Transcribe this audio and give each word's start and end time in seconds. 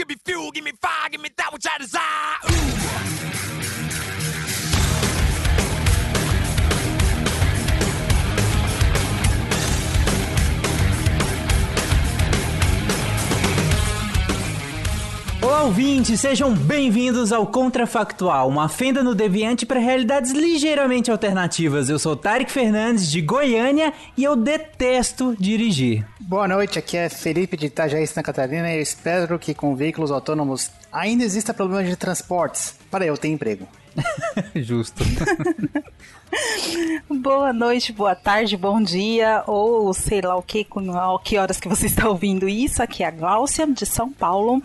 Give 0.00 0.08
me 0.08 0.16
fuel, 0.24 0.50
give 0.50 0.64
me 0.64 0.72
fire, 0.80 1.10
give 1.10 1.20
me 1.20 1.28
that 1.36 1.52
which 1.52 1.66
I 1.66 1.76
desire. 1.76 3.06
Ooh. 3.06 3.09
Olá, 15.42 15.62
ouvintes, 15.62 16.20
sejam 16.20 16.52
bem-vindos 16.54 17.32
ao 17.32 17.46
Contrafactual, 17.46 18.46
uma 18.46 18.68
fenda 18.68 19.02
no 19.02 19.14
deviante 19.14 19.64
para 19.64 19.80
realidades 19.80 20.32
ligeiramente 20.32 21.10
alternativas. 21.10 21.88
Eu 21.88 21.98
sou 21.98 22.14
Tarek 22.14 22.52
Fernandes, 22.52 23.10
de 23.10 23.22
Goiânia, 23.22 23.90
e 24.18 24.22
eu 24.22 24.36
detesto 24.36 25.34
dirigir. 25.40 26.06
Boa 26.20 26.46
noite, 26.46 26.78
aqui 26.78 26.94
é 26.94 27.08
Felipe 27.08 27.56
de 27.56 27.66
Itajaí, 27.66 28.06
Santa 28.06 28.22
Catarina, 28.22 28.70
e 28.70 28.76
eu 28.76 28.82
espero 28.82 29.38
que 29.38 29.54
com 29.54 29.74
veículos 29.74 30.10
autônomos 30.10 30.70
ainda 30.92 31.24
exista 31.24 31.54
problema 31.54 31.84
de 31.84 31.96
transportes 31.96 32.74
para 32.90 33.06
eu 33.06 33.16
ter 33.16 33.28
emprego. 33.28 33.66
Justo. 34.56 35.04
Boa 37.10 37.52
noite, 37.52 37.92
boa 37.92 38.14
tarde, 38.14 38.56
bom 38.56 38.80
dia, 38.80 39.42
ou 39.46 39.92
sei 39.92 40.20
lá 40.20 40.36
o 40.36 40.42
que, 40.42 40.64
com 40.64 40.92
a 40.92 41.20
que 41.20 41.36
horas 41.36 41.58
que 41.58 41.68
você 41.68 41.86
está 41.86 42.08
ouvindo 42.08 42.48
isso. 42.48 42.82
Aqui 42.82 43.02
é 43.02 43.06
a 43.06 43.10
Gláucia, 43.10 43.66
de 43.66 43.84
São 43.84 44.12
Paulo. 44.12 44.62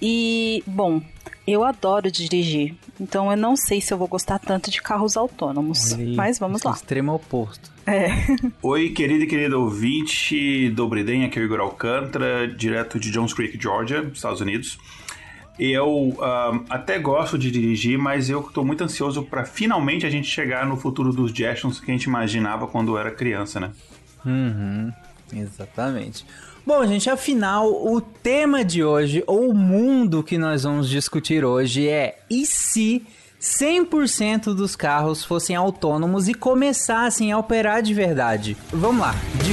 E, 0.00 0.62
bom, 0.66 1.00
eu 1.46 1.64
adoro 1.64 2.10
dirigir, 2.10 2.74
então 3.00 3.30
eu 3.30 3.36
não 3.36 3.56
sei 3.56 3.80
se 3.80 3.92
eu 3.92 3.98
vou 3.98 4.06
gostar 4.06 4.38
tanto 4.38 4.70
de 4.70 4.80
carros 4.82 5.16
autônomos. 5.16 5.94
Olha 5.94 6.14
Mas 6.14 6.38
vamos 6.38 6.62
lá. 6.62 6.72
Extremo 6.72 7.14
oposto. 7.14 7.72
É. 7.86 8.08
Oi, 8.62 8.90
querido 8.90 9.24
e 9.24 9.26
querido 9.26 9.60
ouvinte 9.60 10.68
do 10.70 10.86
Briden, 10.86 11.24
aqui 11.24 11.38
é 11.38 11.42
o 11.42 11.44
Igor 11.44 11.60
Alcântara, 11.60 12.46
direto 12.46 13.00
de 13.00 13.10
Jones 13.10 13.32
Creek, 13.32 13.60
Georgia, 13.60 14.08
Estados 14.12 14.40
Unidos. 14.40 14.78
Eu 15.62 16.16
ah, 16.22 16.58
até 16.70 16.98
gosto 16.98 17.36
de 17.36 17.50
dirigir, 17.50 17.98
mas 17.98 18.30
eu 18.30 18.40
estou 18.40 18.64
muito 18.64 18.82
ansioso 18.82 19.22
para 19.22 19.44
finalmente 19.44 20.06
a 20.06 20.10
gente 20.10 20.26
chegar 20.26 20.64
no 20.64 20.74
futuro 20.74 21.12
dos 21.12 21.30
Jetsons 21.32 21.78
que 21.78 21.90
a 21.90 21.94
gente 21.94 22.04
imaginava 22.04 22.66
quando 22.66 22.96
era 22.96 23.10
criança, 23.10 23.60
né? 23.60 23.70
Uhum, 24.24 24.90
exatamente. 25.34 26.24
Bom, 26.66 26.86
gente, 26.86 27.10
afinal, 27.10 27.68
o 27.68 28.00
tema 28.00 28.64
de 28.64 28.82
hoje, 28.82 29.22
ou 29.26 29.50
o 29.50 29.54
mundo 29.54 30.22
que 30.22 30.38
nós 30.38 30.62
vamos 30.62 30.88
discutir 30.88 31.44
hoje 31.44 31.86
é 31.86 32.18
e 32.30 32.46
se 32.46 33.06
100% 33.38 34.54
dos 34.54 34.74
carros 34.74 35.22
fossem 35.22 35.56
autônomos 35.56 36.26
e 36.26 36.32
começassem 36.32 37.32
a 37.32 37.38
operar 37.38 37.82
de 37.82 37.92
verdade? 37.92 38.56
Vamos 38.72 39.02
lá, 39.02 39.14
de 39.44 39.52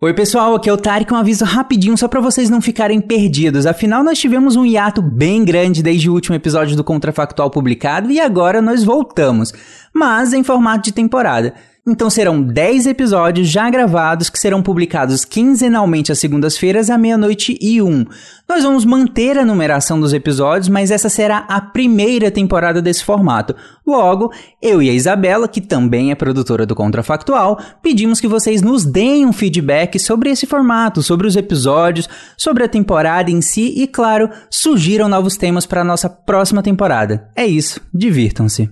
Oi 0.00 0.14
pessoal, 0.14 0.54
aqui 0.54 0.70
é 0.70 0.72
o 0.72 0.76
Tarek, 0.76 1.12
um 1.12 1.16
aviso 1.16 1.44
rapidinho 1.44 1.98
só 1.98 2.06
pra 2.06 2.20
vocês 2.20 2.48
não 2.48 2.60
ficarem 2.60 3.00
perdidos. 3.00 3.66
Afinal, 3.66 4.04
nós 4.04 4.16
tivemos 4.16 4.54
um 4.54 4.64
hiato 4.64 5.02
bem 5.02 5.44
grande 5.44 5.82
desde 5.82 6.08
o 6.08 6.12
último 6.12 6.36
episódio 6.36 6.76
do 6.76 6.84
Contrafactual 6.84 7.50
publicado 7.50 8.08
e 8.08 8.20
agora 8.20 8.62
nós 8.62 8.84
voltamos, 8.84 9.52
mas 9.92 10.32
em 10.32 10.44
formato 10.44 10.84
de 10.84 10.92
temporada. 10.92 11.52
Então 11.90 12.10
serão 12.10 12.42
10 12.42 12.86
episódios 12.86 13.48
já 13.48 13.70
gravados 13.70 14.28
que 14.28 14.38
serão 14.38 14.62
publicados 14.62 15.24
quinzenalmente 15.24 16.12
às 16.12 16.18
segundas-feiras 16.18 16.90
à 16.90 16.98
meia-noite 16.98 17.58
e 17.62 17.80
um. 17.80 18.04
Nós 18.46 18.62
vamos 18.62 18.84
manter 18.84 19.38
a 19.38 19.44
numeração 19.44 19.98
dos 19.98 20.12
episódios, 20.12 20.68
mas 20.68 20.90
essa 20.90 21.08
será 21.08 21.46
a 21.48 21.62
primeira 21.62 22.30
temporada 22.30 22.82
desse 22.82 23.02
formato. 23.02 23.56
Logo, 23.86 24.30
eu 24.60 24.82
e 24.82 24.90
a 24.90 24.92
Isabela, 24.92 25.48
que 25.48 25.62
também 25.62 26.10
é 26.10 26.14
produtora 26.14 26.66
do 26.66 26.74
Contrafactual, 26.74 27.58
pedimos 27.82 28.20
que 28.20 28.28
vocês 28.28 28.60
nos 28.60 28.84
deem 28.84 29.24
um 29.24 29.32
feedback 29.32 29.98
sobre 29.98 30.28
esse 30.28 30.46
formato, 30.46 31.02
sobre 31.02 31.26
os 31.26 31.36
episódios, 31.36 32.06
sobre 32.36 32.64
a 32.64 32.68
temporada 32.68 33.30
em 33.30 33.40
si 33.40 33.72
e, 33.76 33.86
claro, 33.86 34.28
sugiram 34.50 35.08
novos 35.08 35.38
temas 35.38 35.64
para 35.64 35.80
a 35.80 35.84
nossa 35.84 36.10
próxima 36.10 36.62
temporada. 36.62 37.30
É 37.34 37.46
isso, 37.46 37.80
divirtam-se. 37.94 38.68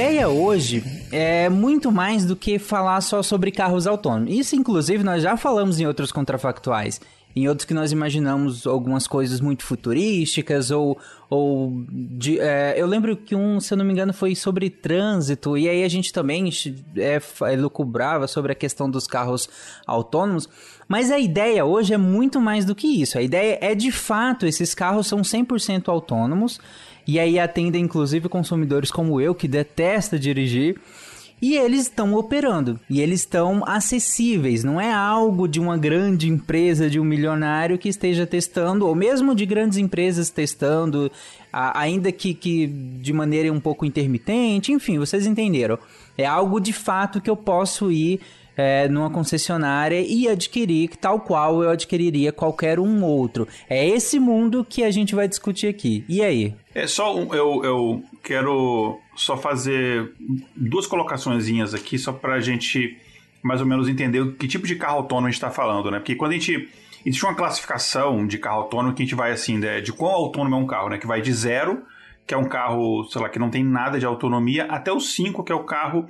Ideia 0.00 0.28
hoje 0.28 0.82
é 1.12 1.48
muito 1.48 1.92
mais 1.92 2.24
do 2.24 2.34
que 2.34 2.58
falar 2.58 3.00
só 3.02 3.22
sobre 3.22 3.50
carros 3.50 3.86
autônomos. 3.86 4.32
Isso, 4.32 4.56
inclusive, 4.56 5.04
nós 5.04 5.22
já 5.22 5.36
falamos 5.36 5.78
em 5.78 5.86
outros 5.86 6.10
contrafactuais. 6.10 7.00
Em 7.36 7.46
outros 7.46 7.64
que 7.64 7.72
nós 7.74 7.92
imaginamos 7.92 8.66
algumas 8.66 9.06
coisas 9.06 9.40
muito 9.40 9.62
futurísticas, 9.62 10.72
ou. 10.72 10.98
ou 11.28 11.72
de, 11.88 12.40
é, 12.40 12.74
eu 12.76 12.86
lembro 12.88 13.16
que 13.16 13.36
um, 13.36 13.60
se 13.60 13.72
eu 13.72 13.78
não 13.78 13.84
me 13.84 13.92
engano, 13.92 14.12
foi 14.12 14.34
sobre 14.34 14.68
trânsito, 14.68 15.56
e 15.56 15.68
aí 15.68 15.84
a 15.84 15.88
gente 15.88 16.12
também 16.12 16.50
é, 16.96 17.20
fa- 17.20 17.50
lucubrava 17.52 18.26
sobre 18.26 18.50
a 18.50 18.54
questão 18.54 18.90
dos 18.90 19.06
carros 19.06 19.48
autônomos. 19.86 20.48
Mas 20.88 21.12
a 21.12 21.20
ideia 21.20 21.64
hoje 21.64 21.94
é 21.94 21.98
muito 21.98 22.40
mais 22.40 22.64
do 22.64 22.74
que 22.74 22.88
isso. 22.88 23.16
A 23.16 23.22
ideia 23.22 23.58
é 23.60 23.76
de 23.76 23.92
fato, 23.92 24.44
esses 24.44 24.74
carros 24.74 25.06
são 25.06 25.20
100% 25.20 25.88
autônomos. 25.88 26.58
E 27.10 27.18
aí 27.18 27.40
atendem 27.40 27.82
inclusive 27.82 28.28
consumidores 28.28 28.88
como 28.88 29.20
eu 29.20 29.34
que 29.34 29.48
detesta 29.48 30.16
dirigir. 30.16 30.80
E 31.42 31.56
eles 31.56 31.80
estão 31.80 32.14
operando. 32.14 32.78
E 32.88 33.00
eles 33.00 33.18
estão 33.22 33.64
acessíveis. 33.66 34.62
Não 34.62 34.80
é 34.80 34.92
algo 34.92 35.48
de 35.48 35.58
uma 35.58 35.76
grande 35.76 36.28
empresa, 36.28 36.88
de 36.88 37.00
um 37.00 37.04
milionário 37.04 37.78
que 37.78 37.88
esteja 37.88 38.28
testando, 38.28 38.86
ou 38.86 38.94
mesmo 38.94 39.34
de 39.34 39.44
grandes 39.44 39.76
empresas 39.76 40.30
testando, 40.30 41.10
ainda 41.52 42.12
que, 42.12 42.32
que 42.32 42.68
de 42.68 43.12
maneira 43.12 43.52
um 43.52 43.58
pouco 43.58 43.84
intermitente. 43.84 44.70
Enfim, 44.70 44.96
vocês 44.96 45.26
entenderam. 45.26 45.80
É 46.16 46.24
algo 46.24 46.60
de 46.60 46.72
fato 46.72 47.20
que 47.20 47.28
eu 47.28 47.36
posso 47.36 47.90
ir 47.90 48.20
é, 48.60 48.88
numa 48.88 49.08
concessionária 49.08 50.00
e 50.06 50.28
adquirir 50.28 50.90
tal 50.96 51.20
qual 51.20 51.62
eu 51.62 51.70
adquiriria 51.70 52.30
qualquer 52.30 52.78
um 52.78 53.02
outro. 53.02 53.48
É 53.70 53.88
esse 53.88 54.20
mundo 54.20 54.66
que 54.68 54.84
a 54.84 54.90
gente 54.90 55.14
vai 55.14 55.26
discutir 55.26 55.66
aqui. 55.66 56.04
E 56.06 56.22
aí? 56.22 56.54
É 56.74 56.86
só 56.86 57.16
um, 57.16 57.34
eu, 57.34 57.64
eu 57.64 58.04
quero 58.22 58.98
só 59.16 59.34
fazer 59.34 60.12
duas 60.54 60.86
colocaçõezinhas 60.86 61.72
aqui, 61.72 61.98
só 61.98 62.12
pra 62.12 62.38
gente 62.38 62.98
mais 63.42 63.62
ou 63.62 63.66
menos 63.66 63.88
entender 63.88 64.34
que 64.34 64.46
tipo 64.46 64.66
de 64.66 64.76
carro 64.76 64.98
autônomo 64.98 65.28
a 65.28 65.30
gente 65.30 65.40
tá 65.40 65.50
falando, 65.50 65.90
né? 65.90 65.98
Porque 65.98 66.14
quando 66.14 66.32
a 66.32 66.34
gente. 66.34 66.68
Existe 67.02 67.24
uma 67.24 67.34
classificação 67.34 68.26
de 68.26 68.36
carro 68.36 68.58
autônomo 68.58 68.94
que 68.94 69.02
a 69.02 69.06
gente 69.06 69.14
vai 69.14 69.32
assim, 69.32 69.56
né, 69.56 69.80
de 69.80 69.90
quão 69.90 70.10
autônomo 70.10 70.54
é 70.54 70.58
um 70.58 70.66
carro, 70.66 70.90
né? 70.90 70.98
Que 70.98 71.06
vai 71.06 71.22
de 71.22 71.32
zero, 71.32 71.82
que 72.26 72.34
é 72.34 72.36
um 72.36 72.44
carro, 72.44 73.04
sei 73.04 73.22
lá, 73.22 73.30
que 73.30 73.38
não 73.38 73.48
tem 73.48 73.64
nada 73.64 73.98
de 73.98 74.04
autonomia, 74.04 74.66
até 74.66 74.92
o 74.92 75.00
5, 75.00 75.42
que 75.42 75.50
é 75.50 75.54
o 75.54 75.64
carro 75.64 76.06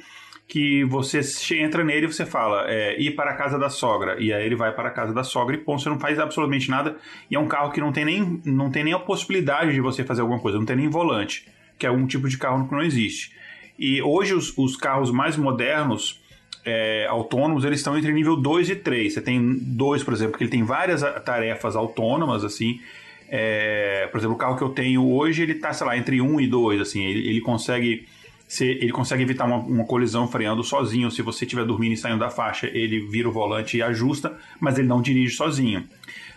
que 0.51 0.83
você 0.83 1.21
entra 1.61 1.85
nele 1.85 2.07
e 2.07 2.13
você 2.13 2.27
fala, 2.27 2.65
é, 2.69 3.01
ir 3.01 3.13
para 3.13 3.31
a 3.31 3.35
casa 3.35 3.57
da 3.57 3.71
sogra. 3.71 4.21
E 4.21 4.33
aí 4.33 4.45
ele 4.45 4.57
vai 4.57 4.75
para 4.75 4.89
a 4.89 4.91
casa 4.91 5.15
da 5.15 5.23
sogra 5.23 5.55
e 5.55 5.59
ponto, 5.59 5.81
você 5.81 5.89
não 5.89 6.01
faz 6.01 6.19
absolutamente 6.19 6.69
nada. 6.69 6.97
E 7.31 7.37
é 7.37 7.39
um 7.39 7.47
carro 7.47 7.71
que 7.71 7.81
não 7.81 7.93
tem 7.93 8.05
nem, 8.05 8.43
não 8.45 8.69
tem 8.69 8.83
nem 8.83 8.93
a 8.93 8.99
possibilidade 8.99 9.73
de 9.73 9.81
você 9.81 10.03
fazer 10.03 10.23
alguma 10.23 10.41
coisa, 10.41 10.59
não 10.59 10.67
tem 10.67 10.75
nem 10.75 10.89
volante, 10.89 11.47
que 11.79 11.87
é 11.87 11.91
um 11.91 12.05
tipo 12.05 12.29
de 12.29 12.37
carro 12.37 12.67
que 12.67 12.75
não 12.75 12.83
existe. 12.83 13.33
E 13.79 14.03
hoje 14.03 14.35
os, 14.35 14.53
os 14.59 14.77
carros 14.77 15.13
mais 15.13 15.37
modernos, 15.37 16.21
é, 16.65 17.07
autônomos, 17.07 17.65
eles 17.65 17.79
estão 17.79 17.97
entre 17.97 18.13
nível 18.13 18.35
2 18.35 18.71
e 18.71 18.75
3. 18.75 19.15
Você 19.15 19.21
tem 19.21 19.57
dois, 19.57 20.03
por 20.03 20.13
exemplo, 20.13 20.37
que 20.37 20.43
ele 20.43 20.51
tem 20.51 20.65
várias 20.65 21.01
tarefas 21.25 21.77
autônomas, 21.77 22.43
assim. 22.43 22.81
É, 23.29 24.09
por 24.11 24.19
exemplo, 24.19 24.35
o 24.35 24.39
carro 24.39 24.57
que 24.57 24.65
eu 24.65 24.71
tenho 24.71 25.09
hoje, 25.13 25.45
ele 25.45 25.55
tá, 25.55 25.73
sei 25.73 25.87
lá, 25.87 25.97
entre 25.97 26.21
1 26.21 26.41
e 26.41 26.49
2, 26.49 26.81
assim. 26.81 27.05
Ele, 27.05 27.29
ele 27.29 27.41
consegue 27.41 28.09
ser- 28.51 28.83
ele 28.83 28.91
consegue 28.91 29.23
evitar 29.23 29.45
uma, 29.47 29.59
uma 29.59 29.85
colisão 29.85 30.27
freando 30.27 30.65
sozinho. 30.65 31.09
Se 31.09 31.23
você 31.23 31.45
estiver 31.45 31.65
dormindo 31.65 31.93
e 31.93 31.97
saindo 31.97 32.19
da 32.19 32.29
faixa, 32.31 32.67
ele 32.67 33.07
vira 33.07 33.29
o 33.29 33.33
volante 33.33 33.77
e 33.77 33.83
ajusta, 33.83 34.37
mas 34.59 34.77
ele 34.77 34.89
não 34.89 35.01
dirige 35.01 35.37
sozinho. 35.37 35.85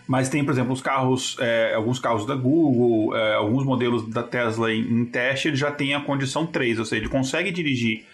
Mas 0.06 0.28
tem, 0.28 0.44
por 0.44 0.52
exemplo, 0.52 0.72
os 0.72 0.80
carros, 0.80 1.36
é, 1.40 1.74
alguns 1.74 1.98
carros 1.98 2.24
da 2.24 2.36
Google, 2.36 3.16
é, 3.16 3.34
alguns 3.34 3.64
modelos 3.64 4.08
da 4.08 4.22
Tesla 4.22 4.72
em, 4.72 4.80
em 4.82 5.04
teste, 5.04 5.48
ele 5.48 5.56
já 5.56 5.72
tem 5.72 5.94
a 5.94 6.00
condição 6.00 6.46
3, 6.46 6.78
ou 6.78 6.84
seja, 6.84 7.02
ele 7.02 7.10
consegue 7.10 7.50
dirigir 7.50 8.04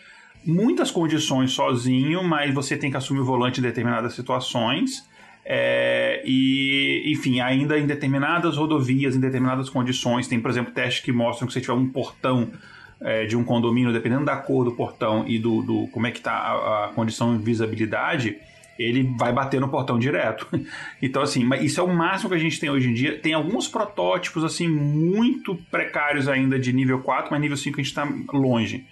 muitas 0.46 0.90
condições 0.90 1.50
sozinho, 1.52 2.24
mas 2.24 2.54
você 2.54 2.78
tem 2.78 2.90
que 2.90 2.96
assumir 2.96 3.20
o 3.20 3.24
volante 3.24 3.60
em 3.60 3.62
determinadas 3.62 4.14
situações. 4.14 5.06
É, 5.44 6.22
e, 6.24 7.02
enfim, 7.06 7.40
ainda 7.40 7.78
em 7.78 7.86
determinadas 7.86 8.56
rodovias, 8.56 9.14
em 9.14 9.20
determinadas 9.20 9.68
condições, 9.68 10.26
tem, 10.26 10.40
por 10.40 10.50
exemplo, 10.50 10.72
testes 10.72 11.04
que 11.04 11.12
mostram 11.12 11.46
que 11.46 11.52
se 11.52 11.60
tiver 11.60 11.74
um 11.74 11.88
portão 11.88 12.50
é, 13.00 13.24
de 13.26 13.36
um 13.36 13.44
condomínio, 13.44 13.92
dependendo 13.92 14.24
da 14.24 14.36
cor 14.36 14.64
do 14.64 14.72
portão 14.72 15.24
e 15.26 15.38
do, 15.38 15.62
do 15.62 15.88
como 15.88 16.06
é 16.06 16.10
que 16.10 16.18
está 16.18 16.32
a, 16.32 16.86
a 16.86 16.88
condição 16.88 17.36
de 17.36 17.42
visibilidade, 17.42 18.38
ele 18.78 19.02
vai 19.18 19.32
bater 19.32 19.60
no 19.60 19.68
portão 19.68 19.98
direto. 19.98 20.46
Então, 21.02 21.22
assim, 21.22 21.42
mas 21.42 21.62
isso 21.62 21.80
é 21.80 21.82
o 21.82 21.88
máximo 21.88 22.28
que 22.28 22.36
a 22.36 22.38
gente 22.38 22.60
tem 22.60 22.68
hoje 22.68 22.90
em 22.90 22.92
dia. 22.92 23.18
Tem 23.18 23.32
alguns 23.32 23.66
protótipos, 23.66 24.44
assim, 24.44 24.68
muito 24.68 25.54
precários 25.70 26.28
ainda 26.28 26.58
de 26.58 26.74
nível 26.74 27.00
4, 27.00 27.30
mas 27.30 27.40
nível 27.40 27.56
5 27.56 27.80
a 27.80 27.82
gente 27.82 27.86
está 27.86 28.06
longe. 28.34 28.84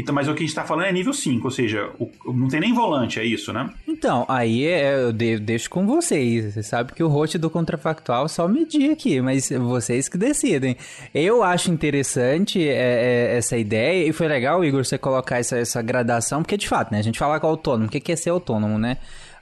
Então, 0.00 0.14
mas 0.14 0.28
o 0.28 0.32
que 0.32 0.38
a 0.38 0.40
gente 0.40 0.50
está 0.50 0.64
falando 0.64 0.86
é 0.86 0.92
nível 0.92 1.12
5, 1.12 1.46
ou 1.46 1.50
seja, 1.50 1.90
o- 1.98 2.08
não 2.32 2.46
tem 2.48 2.60
nem 2.60 2.72
volante, 2.72 3.18
é 3.18 3.24
isso, 3.24 3.52
né? 3.52 3.68
Então, 3.86 4.24
aí 4.28 4.64
é- 4.64 4.94
eu 5.02 5.12
de- 5.12 5.38
deixo 5.40 5.68
com 5.68 5.84
vocês. 5.86 6.54
Você 6.54 6.62
sabe 6.62 6.92
que 6.92 7.02
o 7.02 7.08
host 7.08 7.36
do 7.36 7.50
Contrafactual 7.50 8.28
só 8.28 8.46
medir 8.46 8.92
aqui, 8.92 9.20
mas 9.20 9.50
vocês 9.50 10.08
que 10.08 10.16
decidem. 10.16 10.76
Eu 11.12 11.42
acho 11.42 11.70
interessante 11.72 12.62
é, 12.66 13.32
é, 13.32 13.36
essa 13.38 13.56
ideia, 13.56 14.06
e 14.08 14.12
foi 14.12 14.28
legal, 14.28 14.64
Igor, 14.64 14.84
você 14.84 14.96
colocar 14.96 15.38
essa, 15.38 15.58
essa 15.58 15.82
gradação, 15.82 16.42
porque 16.42 16.56
de 16.56 16.68
fato, 16.68 16.92
né? 16.92 16.98
A 17.00 17.02
gente 17.02 17.18
fala 17.18 17.40
com 17.40 17.46
autônomo, 17.48 17.86
o 17.86 17.88
que 17.90 18.12
é 18.12 18.16
ser 18.16 18.30
autônomo, 18.30 18.78
né? 18.78 18.98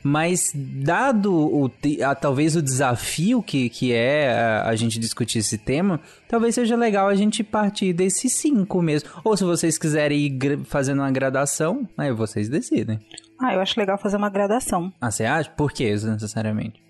Mas, 0.09 0.53
dado 0.55 1.35
o, 1.35 1.69
a- 2.05 2.15
talvez 2.15 2.55
o 2.55 2.63
desafio 2.63 3.43
que, 3.43 3.69
que 3.69 3.93
é 3.93 4.31
a, 4.33 4.69
a 4.69 4.77
gente 4.77 5.01
discutir 5.01 5.39
esse 5.41 5.59
tema, 5.59 6.01
talvez 6.29 6.55
seja 6.55 6.77
legal 6.77 7.09
a 7.09 7.15
gente 7.17 7.43
partir 7.43 7.93
desses 7.93 8.33
cinco 8.35 8.81
mesmo. 8.81 9.09
Ou 9.25 9.37
se 9.37 9.43
vocês 9.43 9.77
quiserem 9.77 10.19
ir 10.27 10.61
fazendo 10.65 11.01
uma 11.01 11.11
gradação, 11.11 11.89
aí 11.99 12.13
vocês 12.13 12.49
decidem. 12.49 13.01
Ah, 13.41 13.53
eu 13.55 13.61
acho 13.61 13.79
legal 13.81 13.99
fazer 13.99 14.17
uma 14.17 14.31
gradação. 14.31 14.93
Ah, 15.01 15.11
você 15.11 15.25
acha? 15.25 15.51
Por 15.51 15.73
que 15.73 15.91
necessariamente? 15.91 16.81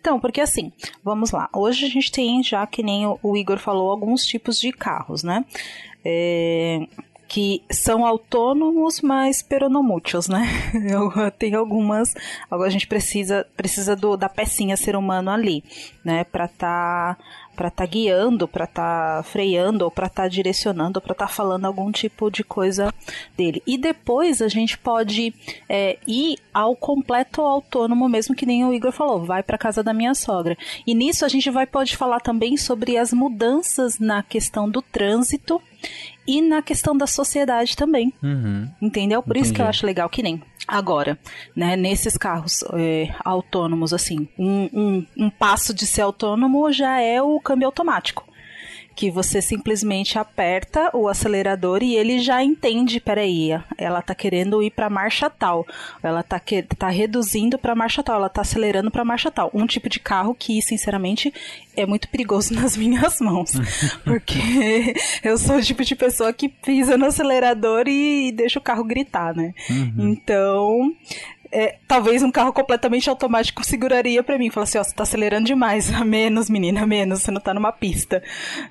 Então, 0.00 0.18
porque 0.18 0.40
assim, 0.40 0.72
vamos 1.04 1.30
lá. 1.30 1.48
Hoje 1.54 1.86
a 1.86 1.88
gente 1.88 2.10
tem 2.10 2.42
já, 2.42 2.66
que 2.66 2.82
nem 2.82 3.06
o- 3.06 3.18
o 3.22 3.36
Igor 3.36 3.58
falou, 3.58 3.90
alguns 3.92 4.24
tipos 4.24 4.58
de 4.58 4.72
carros, 4.72 5.22
né? 5.22 5.44
É, 6.04 6.80
que 7.28 7.62
são 7.70 8.06
autônomos, 8.06 9.02
mas 9.02 9.42
peronomúteis, 9.42 10.28
né? 10.28 10.48
Tem 11.38 11.54
algumas. 11.54 12.14
Agora 12.50 12.68
a 12.68 12.72
gente 12.72 12.86
precisa, 12.86 13.46
precisa 13.54 13.94
do, 13.94 14.16
da 14.16 14.30
pecinha 14.30 14.78
ser 14.78 14.96
humano 14.96 15.30
ali, 15.30 15.62
né? 16.02 16.24
Pra 16.24 16.48
tá 16.48 17.16
para 17.54 17.72
tá 17.72 17.84
guiando, 17.84 18.46
para 18.46 18.68
tá 18.68 19.20
freando, 19.24 19.84
ou 19.84 19.90
para 19.90 20.08
tá 20.08 20.28
direcionando, 20.28 20.98
ou 20.98 21.02
para 21.02 21.12
tá 21.12 21.26
falando 21.26 21.64
algum 21.64 21.90
tipo 21.90 22.30
de 22.30 22.44
coisa 22.44 22.94
dele. 23.36 23.60
E 23.66 23.76
depois 23.76 24.40
a 24.40 24.46
gente 24.46 24.78
pode 24.78 25.34
é, 25.68 25.98
ir 26.06 26.38
ao 26.54 26.76
completo 26.76 27.42
autônomo, 27.42 28.08
mesmo 28.08 28.32
que 28.32 28.46
nem 28.46 28.64
o 28.64 28.72
Igor 28.72 28.92
falou, 28.92 29.24
vai 29.24 29.42
para 29.42 29.58
casa 29.58 29.82
da 29.82 29.92
minha 29.92 30.14
sogra. 30.14 30.56
E 30.86 30.94
nisso 30.94 31.24
a 31.24 31.28
gente 31.28 31.50
vai 31.50 31.66
pode 31.66 31.96
falar 31.96 32.20
também 32.20 32.56
sobre 32.56 32.96
as 32.96 33.12
mudanças 33.12 33.98
na 33.98 34.22
questão 34.22 34.70
do 34.70 34.80
trânsito 34.80 35.60
e 36.28 36.42
na 36.42 36.60
questão 36.60 36.94
da 36.94 37.06
sociedade 37.06 37.74
também. 37.74 38.12
Uhum. 38.22 38.68
Entendeu? 38.82 39.22
Por 39.22 39.36
isso 39.36 39.52
que 39.52 39.60
eu 39.60 39.64
Entendi. 39.64 39.78
acho 39.78 39.86
legal 39.86 40.08
que 40.10 40.22
nem 40.22 40.42
agora, 40.66 41.18
né? 41.56 41.74
Nesses 41.74 42.18
carros 42.18 42.62
é, 42.74 43.08
autônomos, 43.24 43.94
assim, 43.94 44.28
um, 44.38 44.68
um, 44.72 45.06
um 45.16 45.30
passo 45.30 45.72
de 45.72 45.86
ser 45.86 46.02
autônomo 46.02 46.70
já 46.70 47.00
é 47.00 47.22
o 47.22 47.40
câmbio 47.40 47.66
automático. 47.66 48.28
Que 48.98 49.12
você 49.12 49.40
simplesmente 49.40 50.18
aperta 50.18 50.90
o 50.92 51.06
acelerador 51.06 51.84
e 51.84 51.94
ele 51.94 52.18
já 52.18 52.42
entende, 52.42 52.98
peraí, 52.98 53.50
ela 53.76 54.02
tá 54.02 54.12
querendo 54.12 54.60
ir 54.60 54.72
pra 54.72 54.90
marcha 54.90 55.30
tal, 55.30 55.64
ela 56.02 56.20
tá, 56.24 56.40
que, 56.40 56.64
tá 56.64 56.88
reduzindo 56.88 57.56
pra 57.56 57.76
marcha 57.76 58.02
tal, 58.02 58.16
ela 58.16 58.28
tá 58.28 58.40
acelerando 58.40 58.90
pra 58.90 59.04
marcha 59.04 59.30
tal. 59.30 59.52
Um 59.54 59.68
tipo 59.68 59.88
de 59.88 60.00
carro 60.00 60.34
que, 60.34 60.60
sinceramente, 60.60 61.32
é 61.76 61.86
muito 61.86 62.08
perigoso 62.08 62.52
nas 62.60 62.76
minhas 62.76 63.20
mãos. 63.20 63.52
Porque 64.02 64.96
eu 65.22 65.38
sou 65.38 65.58
o 65.58 65.62
tipo 65.62 65.84
de 65.84 65.94
pessoa 65.94 66.32
que 66.32 66.48
pisa 66.48 66.98
no 66.98 67.06
acelerador 67.06 67.84
e 67.86 68.32
deixa 68.32 68.58
o 68.58 68.62
carro 68.62 68.82
gritar, 68.82 69.32
né? 69.32 69.54
Então, 69.96 70.92
é, 71.50 71.76
talvez 71.86 72.22
um 72.22 72.30
carro 72.30 72.52
completamente 72.52 73.08
automático 73.08 73.64
seguraria 73.64 74.22
pra 74.22 74.38
mim. 74.38 74.50
Falar 74.50 74.64
assim, 74.64 74.78
ó, 74.78 74.84
você 74.84 74.94
tá 74.94 75.02
acelerando 75.02 75.46
demais. 75.46 75.90
Menos, 76.04 76.48
menina, 76.50 76.86
menos. 76.86 77.22
Você 77.22 77.30
não 77.30 77.40
tá 77.40 77.52
numa 77.54 77.72
pista, 77.72 78.22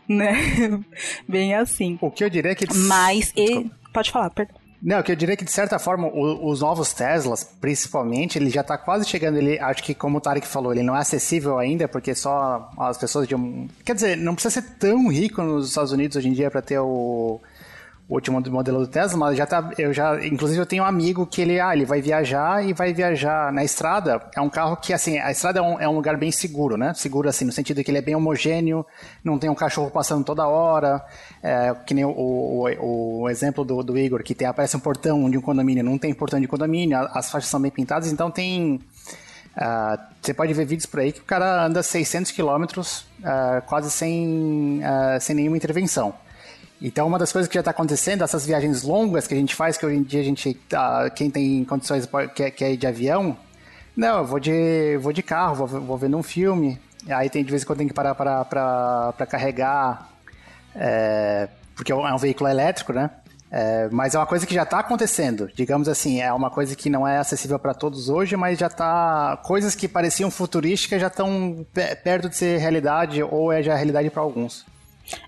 né? 0.08 0.36
Bem 1.28 1.54
assim. 1.54 1.98
O 2.02 2.12
que 2.12 2.24
eu 2.24 2.30
diria 2.30 2.52
é 2.52 2.56
que... 2.56 2.66
Mas, 2.74 3.34
e... 3.36 3.70
pode 3.94 4.12
falar, 4.12 4.30
perdão. 4.30 4.56
Não, 4.82 5.02
que 5.02 5.12
eu 5.12 5.16
diria 5.16 5.36
que 5.36 5.44
de 5.44 5.52
certa 5.52 5.80
forma 5.80 6.08
o- 6.08 6.50
os 6.52 6.62
novos 6.62 6.94
Teslas, 6.94 7.44
principalmente, 7.60 8.38
ele 8.38 8.50
já 8.50 8.64
tá 8.64 8.78
quase 8.78 9.10
chegando. 9.10 9.38
Ele, 9.38 9.60
acho 9.60 9.84
que 9.84 9.96
como 9.96 10.20
o 10.20 10.22
Tarek 10.22 10.46
falou, 10.46 10.72
ele 10.72 10.84
não 10.84 10.96
é 10.96 11.00
acessível 11.00 11.58
ainda 11.58 11.88
porque 11.88 12.14
só 12.14 12.70
as 12.78 12.96
pessoas 12.98 13.28
de 13.28 13.34
um, 13.36 13.68
quer 13.84 13.96
dizer, 13.96 14.16
não 14.16 14.36
precisa 14.36 14.62
ser 14.62 14.76
tão 14.78 15.08
rico 15.10 15.42
nos 15.42 15.70
Estados 15.70 15.92
Unidos 15.92 16.16
hoje 16.18 16.30
em 16.30 16.34
dia 16.34 16.52
para 16.52 16.62
ter 16.62 16.78
o, 16.78 17.42
o 18.10 18.16
último 18.16 18.42
modelo 18.50 18.80
do 18.80 18.88
Tesla, 18.88 19.18
mas 19.18 19.38
já 19.38 19.46
tá, 19.46 19.72
eu 19.78 19.94
já, 19.94 20.26
inclusive 20.26 20.62
eu 20.62 20.66
tenho 20.66 20.84
um 20.84 20.86
amigo 20.86 21.26
que 21.26 21.42
ele, 21.42 21.60
ah, 21.60 21.74
ele 21.74 21.84
vai 21.84 22.02
viajar 22.02 22.66
e 22.66 22.72
vai 22.72 22.94
viajar 22.94 23.52
na 23.52 23.66
estrada. 23.66 24.22
É 24.34 24.40
um 24.40 24.50
carro 24.50 24.78
que 24.78 24.94
assim, 24.94 25.18
a 25.18 25.30
estrada 25.30 25.60
é 25.60 25.62
um, 25.62 25.80
é 25.82 25.90
um 25.90 25.94
lugar 25.94 26.16
bem 26.16 26.32
seguro, 26.32 26.78
né? 26.78 26.94
Seguro 26.94 27.28
assim 27.28 27.44
no 27.44 27.52
sentido 27.52 27.84
que 27.84 27.92
ele 27.92 27.98
é 27.98 28.02
bem 28.02 28.16
homogêneo, 28.16 28.86
não 29.22 29.38
tem 29.38 29.50
um 29.50 29.56
cachorro 29.56 29.92
passando 29.92 30.24
toda 30.24 30.48
hora, 30.48 31.04
é, 31.44 31.76
que 31.86 31.94
nem 31.94 32.06
o, 32.06 32.12
o, 32.12 33.24
o 33.24 33.30
exemplo 33.30 33.66
do, 33.66 33.84
do 33.84 33.98
Igor, 33.98 34.24
que 34.24 34.34
tem, 34.34 34.48
aparece 34.48 34.78
um 34.78 34.80
portão 34.80 35.30
de 35.30 35.38
um 35.38 35.42
condomínio, 35.42 35.84
não 35.84 35.98
tem 35.98 36.14
portão 36.14 36.40
de 36.40 36.48
condomínio, 36.48 36.98
as 37.12 37.30
faixas 37.30 37.50
são 37.50 37.60
bem 37.60 37.72
pintadas, 37.72 38.10
então 38.10 38.32
tem. 38.32 38.80
ah, 39.54 40.00
você 40.22 40.34
pode 40.34 40.54
ver 40.54 40.66
vídeos 40.66 40.86
por 40.86 41.02
aí 41.02 41.12
que 41.12 41.20
o 41.20 41.26
cara 41.26 41.66
anda 41.66 41.84
600 41.84 42.32
quilômetros 42.32 43.06
ah, 43.22 43.62
quase 43.66 43.92
sem, 43.92 44.80
ah, 44.82 45.20
sem 45.20 45.36
nenhuma 45.36 45.58
intervenção. 45.58 46.14
Então, 46.82 47.08
uma 47.08 47.18
das 47.18 47.32
coisas 47.32 47.48
que 47.48 47.56
já 47.56 47.62
está 47.62 47.72
acontecendo, 47.72 48.24
essas 48.24 48.46
viagens 48.46 48.84
longas 48.84 49.26
que 49.26 49.34
a 49.34 49.38
gente 49.38 49.56
faz, 49.56 49.78
que 49.78 49.86
hoje 49.86 49.98
em 49.98 50.04
dia 50.04 50.22
a 50.22 50.24
gente, 50.24 50.60
ah, 50.74 51.10
quem 51.14 51.30
tem 51.30 51.66
condições 51.66 52.08
quer, 52.36 52.52
quer 52.52 52.72
ir 52.72 52.78
de 52.78 52.86
avião, 52.86 53.36
não, 53.96 54.20
eu 54.20 54.26
vou 54.26 54.40
de, 54.40 54.98
vou 55.02 55.12
de 55.12 55.24
carro, 55.24 55.66
vou, 55.66 55.82
vou 55.82 55.98
vendo 55.98 56.16
um 56.18 56.24
filme, 56.24 56.80
aí 57.10 57.30
tem 57.30 57.44
de 57.44 57.50
vez 57.50 57.64
em 57.64 57.66
quando 57.66 57.80
tem 57.80 57.88
que 57.88 57.94
parar 57.96 58.14
para 58.14 59.26
carregar, 59.28 60.12
é, 60.76 61.50
porque 61.76 61.92
é 61.92 61.96
um 61.96 62.18
veículo 62.18 62.48
elétrico, 62.48 62.94
né? 62.94 63.10
É, 63.50 63.88
mas 63.92 64.14
é 64.14 64.20
uma 64.20 64.26
coisa 64.26 64.46
que 64.46 64.54
já 64.54 64.64
está 64.64 64.80
acontecendo, 64.80 65.50
digamos 65.56 65.88
assim, 65.88 66.22
é 66.22 66.32
uma 66.34 66.52
coisa 66.52 66.76
que 66.76 66.90
não 66.90 67.08
é 67.08 67.18
acessível 67.18 67.58
para 67.58 67.74
todos 67.74 68.10
hoje, 68.10 68.36
mas 68.36 68.60
já 68.60 68.68
está 68.68 69.40
coisas 69.44 69.74
que 69.74 69.88
pareciam 69.88 70.30
futurísticas 70.30 71.00
já 71.00 71.08
estão 71.08 71.66
perto 72.04 72.28
de 72.28 72.36
ser 72.36 72.60
realidade 72.60 73.24
ou 73.24 73.52
é 73.52 73.64
já 73.64 73.74
realidade 73.74 74.10
para 74.10 74.22
alguns. 74.22 74.66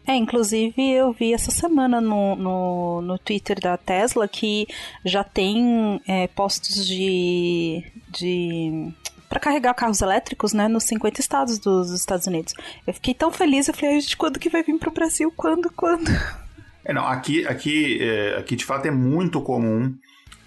É, 0.06 0.16
inclusive 0.16 0.74
eu 0.92 1.12
vi 1.12 1.34
essa 1.34 1.52
semana 1.52 2.02
no, 2.02 2.36
no, 2.36 3.02
no 3.02 3.18
Twitter 3.18 3.60
da 3.60 3.78
Tesla 3.78 4.28
que 4.28 4.68
já 5.06 5.24
tem 5.24 6.02
é, 6.08 6.28
postos 6.28 6.86
de. 6.88 7.84
de 8.10 8.92
para 9.28 9.40
carregar 9.40 9.76
carros 9.76 10.02
elétricos, 10.02 10.54
né, 10.54 10.68
nos 10.68 10.86
50 10.86 11.22
estados 11.22 11.60
dos 11.60 11.92
Estados 11.92 12.26
Unidos. 12.26 12.56
Eu 12.88 12.96
fiquei 12.96 13.14
tão 13.14 13.32
feliz, 13.32 13.68
eu 13.68 13.76
falei, 13.76 13.96
"Ai, 13.96 14.02
gente, 14.02 14.18
quando 14.18 14.40
que 14.40 14.50
vai 14.50 14.64
vir 14.64 14.80
pro 14.80 14.92
Brasil? 14.92 15.32
Quando, 15.36 15.72
quando? 15.72 16.10
É, 16.84 16.94
não, 16.94 17.06
aqui, 17.06 17.46
aqui, 17.46 18.00
é, 18.02 18.38
aqui 18.40 18.56
de 18.56 18.66
fato 18.66 18.88
é 18.88 18.90
muito 18.90 19.42
comum 19.42 19.94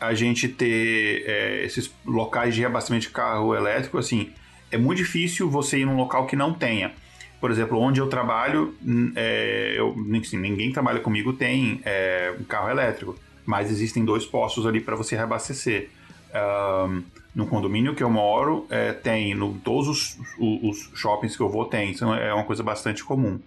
a 0.00 0.12
gente 0.12 0.48
ter 0.48 1.22
é, 1.24 1.64
esses 1.64 1.88
locais 2.04 2.54
de 2.54 2.60
reabastecimento 2.62 3.06
de 3.06 3.12
carro 3.12 3.54
elétrico, 3.54 3.96
assim, 3.96 4.32
é 4.72 4.76
muito 4.76 4.98
difícil 4.98 5.48
você 5.48 5.78
ir 5.78 5.84
num 5.84 5.96
local 5.96 6.26
que 6.26 6.34
não 6.34 6.52
tenha. 6.52 6.92
Por 7.42 7.50
exemplo, 7.50 7.76
onde 7.76 8.00
eu 8.00 8.06
trabalho, 8.06 8.72
é, 9.16 9.74
eu, 9.76 9.96
assim, 10.20 10.38
ninguém 10.38 10.70
trabalha 10.70 11.00
comigo 11.00 11.32
tem 11.32 11.80
é, 11.84 12.32
um 12.38 12.44
carro 12.44 12.70
elétrico, 12.70 13.18
mas 13.44 13.68
existem 13.68 14.04
dois 14.04 14.24
postos 14.24 14.64
ali 14.64 14.80
para 14.80 14.94
você 14.94 15.16
reabastecer. 15.16 15.88
Ahn, 16.32 17.02
no 17.34 17.48
condomínio 17.48 17.96
que 17.96 18.02
eu 18.04 18.08
moro, 18.08 18.64
é, 18.70 18.92
tem, 18.92 19.34
no 19.34 19.54
todos 19.54 19.88
os, 19.88 20.18
os, 20.38 20.92
shoppings 20.94 21.36
que 21.36 21.42
eu 21.42 21.48
vou, 21.48 21.64
tem, 21.64 21.90
isso 21.90 22.04
é 22.04 22.32
uma 22.32 22.44
coisa 22.44 22.62
bastante 22.62 23.02
comum. 23.02 23.40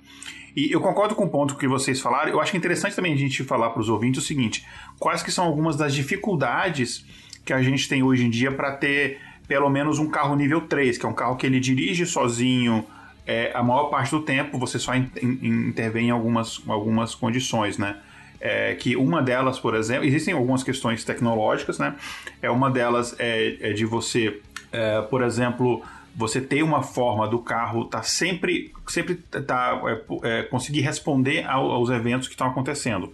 E 0.54 0.70
eu 0.74 0.82
concordo 0.82 1.16
com 1.16 1.24
o 1.24 1.30
ponto 1.30 1.56
que 1.56 1.66
vocês 1.66 2.02
falaram. 2.02 2.30
Eu 2.30 2.42
acho 2.42 2.54
é 2.54 2.58
interessante 2.58 2.98
também 2.98 3.14
a 3.14 3.18
gente 3.18 3.46
falar 3.46 3.70
para 3.70 3.80
os 3.80 3.88
ouvintes 3.88 4.22
o 4.22 4.26
seguinte: 4.28 4.68
quais 5.00 5.24
que 5.24 5.32
são 5.32 5.46
algumas 5.46 5.78
das 5.78 5.94
dificuldades 5.94 7.06
que 7.46 7.54
a 7.54 7.62
gente 7.62 7.88
tem 7.88 8.04
hoje 8.04 8.26
em 8.26 8.30
dia 8.30 8.52
para 8.52 8.74
ter 8.74 9.22
pelo 9.48 9.70
menos 9.70 10.00
um 10.00 10.10
carro 10.10 10.36
nível 10.36 10.60
3, 10.60 10.98
que 10.98 11.06
é 11.06 11.10
um 11.10 11.14
carro 11.14 11.38
que 11.38 11.46
ele 11.46 11.62
dirige 11.62 12.06
sozinho 12.06 12.86
é, 13.28 13.52
a 13.54 13.64
maior 13.64 13.86
parte 13.86 14.12
do 14.12 14.22
tempo, 14.22 14.60
você 14.60 14.78
só 14.78 14.94
in, 14.94 15.10
in, 15.22 15.68
intervém 15.70 16.08
em 16.08 16.12
algumas, 16.12 16.62
algumas 16.68 17.16
condições, 17.16 17.78
né? 17.78 17.98
É, 18.40 18.76
que 18.76 18.96
uma 18.96 19.22
delas, 19.22 19.58
por 19.58 19.74
exemplo, 19.76 20.06
existem 20.06 20.34
algumas 20.34 20.62
questões 20.62 21.04
tecnológicas, 21.04 21.80
né? 21.80 21.96
É 22.42 22.52
uma 22.52 22.70
delas 22.70 23.16
é, 23.18 23.72
é 23.72 23.74
de 23.74 23.86
você, 23.86 24.40
é, 24.72 25.02
por 25.02 25.24
exemplo, 25.24 25.82
você 26.16 26.40
ter 26.40 26.62
uma 26.62 26.84
forma 26.84 27.28
do 27.28 27.40
carro 27.40 27.86
tá 27.86 28.04
sempre, 28.04 28.72
sempre 28.88 29.16
tá 29.16 29.82
é, 29.86 30.40
é, 30.40 30.44
conseguir 30.44 30.82
responder 30.82 31.46
ao, 31.48 31.72
aos 31.72 31.90
eventos 31.90 32.28
que 32.28 32.36
estão 32.36 32.48
acontecendo. 32.48 33.12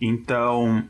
Então, 0.00 0.84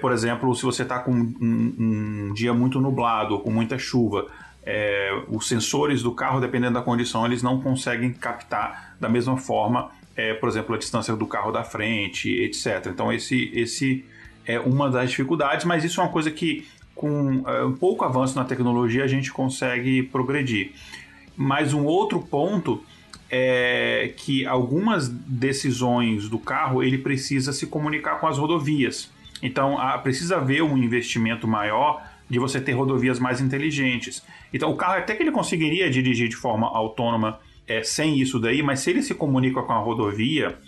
por 0.00 0.10
exemplo, 0.10 0.52
se 0.54 0.62
você 0.62 0.82
está 0.82 0.98
com 0.98 1.12
um, 1.12 1.34
um, 1.40 2.32
dia 2.34 2.52
muito 2.52 2.80
nublado, 2.80 3.38
com 3.38 3.50
muita 3.50 3.78
chuva, 3.78 4.26
é, 4.66 5.22
os 5.28 5.46
sensores 5.46 6.02
do 6.02 6.12
carro, 6.12 6.40
dependendo 6.40 6.74
da 6.74 6.82
condição, 6.82 7.26
eles 7.26 7.42
não 7.42 7.60
conseguem 7.60 8.12
captar 8.12 8.96
da 8.98 9.08
mesma 9.08 9.36
forma, 9.36 9.90
é, 10.16 10.32
por 10.34 10.48
exemplo, 10.48 10.74
a 10.74 10.78
distância 10.78 11.14
do 11.14 11.26
carro 11.26 11.52
da 11.52 11.62
frente, 11.62 12.30
etc. 12.30 12.86
Então, 12.86 13.12
esse, 13.12 13.50
esse 13.54 14.04
é 14.46 14.58
uma 14.58 14.90
das 14.90 15.10
dificuldades, 15.10 15.64
mas 15.64 15.84
isso 15.84 16.00
é 16.00 16.04
uma 16.04 16.10
coisa 16.10 16.30
que, 16.30 16.66
com 16.94 17.42
é, 17.46 17.64
um 17.64 17.74
pouco 17.74 18.04
avanço 18.04 18.36
na 18.36 18.44
tecnologia, 18.44 19.04
a 19.04 19.08
gente 19.08 19.30
consegue 19.32 20.02
progredir. 20.04 20.72
Mas 21.36 21.74
um 21.74 21.84
outro 21.84 22.20
ponto 22.20 22.82
é 23.28 24.12
que 24.16 24.46
algumas 24.46 25.08
decisões 25.08 26.28
do 26.28 26.38
carro 26.38 26.82
ele 26.82 26.98
precisa 26.98 27.52
se 27.52 27.66
comunicar 27.66 28.20
com 28.20 28.26
as 28.26 28.38
rodovias. 28.38 29.10
Então, 29.42 29.78
a, 29.78 29.98
precisa 29.98 30.36
haver 30.36 30.62
um 30.62 30.78
investimento 30.78 31.46
maior 31.46 32.02
de 32.34 32.40
você 32.40 32.60
ter 32.60 32.72
rodovias 32.72 33.20
mais 33.20 33.40
inteligentes. 33.40 34.22
Então, 34.52 34.70
o 34.70 34.76
carro 34.76 34.98
até 34.98 35.14
que 35.14 35.22
ele 35.22 35.30
conseguiria 35.30 35.88
dirigir 35.88 36.28
de 36.28 36.34
forma 36.34 36.66
autônoma 36.66 37.38
é, 37.66 37.82
sem 37.82 38.18
isso 38.20 38.40
daí, 38.40 38.60
mas 38.60 38.80
se 38.80 38.90
ele 38.90 39.02
se 39.02 39.14
comunica 39.14 39.62
com 39.62 39.72
a 39.72 39.78
rodovia, 39.78 40.58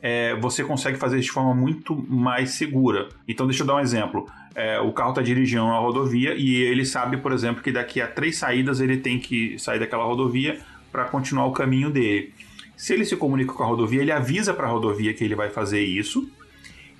é, 0.00 0.34
você 0.36 0.64
consegue 0.64 0.96
fazer 0.96 1.18
isso 1.18 1.26
de 1.26 1.32
forma 1.32 1.54
muito 1.54 1.94
mais 1.94 2.52
segura. 2.52 3.10
Então, 3.28 3.46
deixa 3.46 3.62
eu 3.62 3.66
dar 3.66 3.76
um 3.76 3.80
exemplo. 3.80 4.26
É, 4.54 4.80
o 4.80 4.92
carro 4.92 5.10
está 5.10 5.20
dirigindo 5.20 5.62
uma 5.62 5.78
rodovia 5.78 6.34
e 6.34 6.56
ele 6.56 6.86
sabe, 6.86 7.18
por 7.18 7.32
exemplo, 7.32 7.62
que 7.62 7.70
daqui 7.70 8.00
a 8.00 8.06
três 8.06 8.38
saídas 8.38 8.80
ele 8.80 8.96
tem 8.96 9.18
que 9.20 9.58
sair 9.58 9.78
daquela 9.78 10.04
rodovia 10.04 10.58
para 10.90 11.04
continuar 11.04 11.44
o 11.44 11.52
caminho 11.52 11.90
dele. 11.90 12.32
Se 12.74 12.94
ele 12.94 13.04
se 13.04 13.14
comunica 13.14 13.52
com 13.52 13.62
a 13.62 13.66
rodovia, 13.66 14.00
ele 14.00 14.10
avisa 14.10 14.54
para 14.54 14.66
a 14.66 14.70
rodovia 14.70 15.12
que 15.12 15.22
ele 15.22 15.34
vai 15.34 15.50
fazer 15.50 15.82
isso 15.82 16.26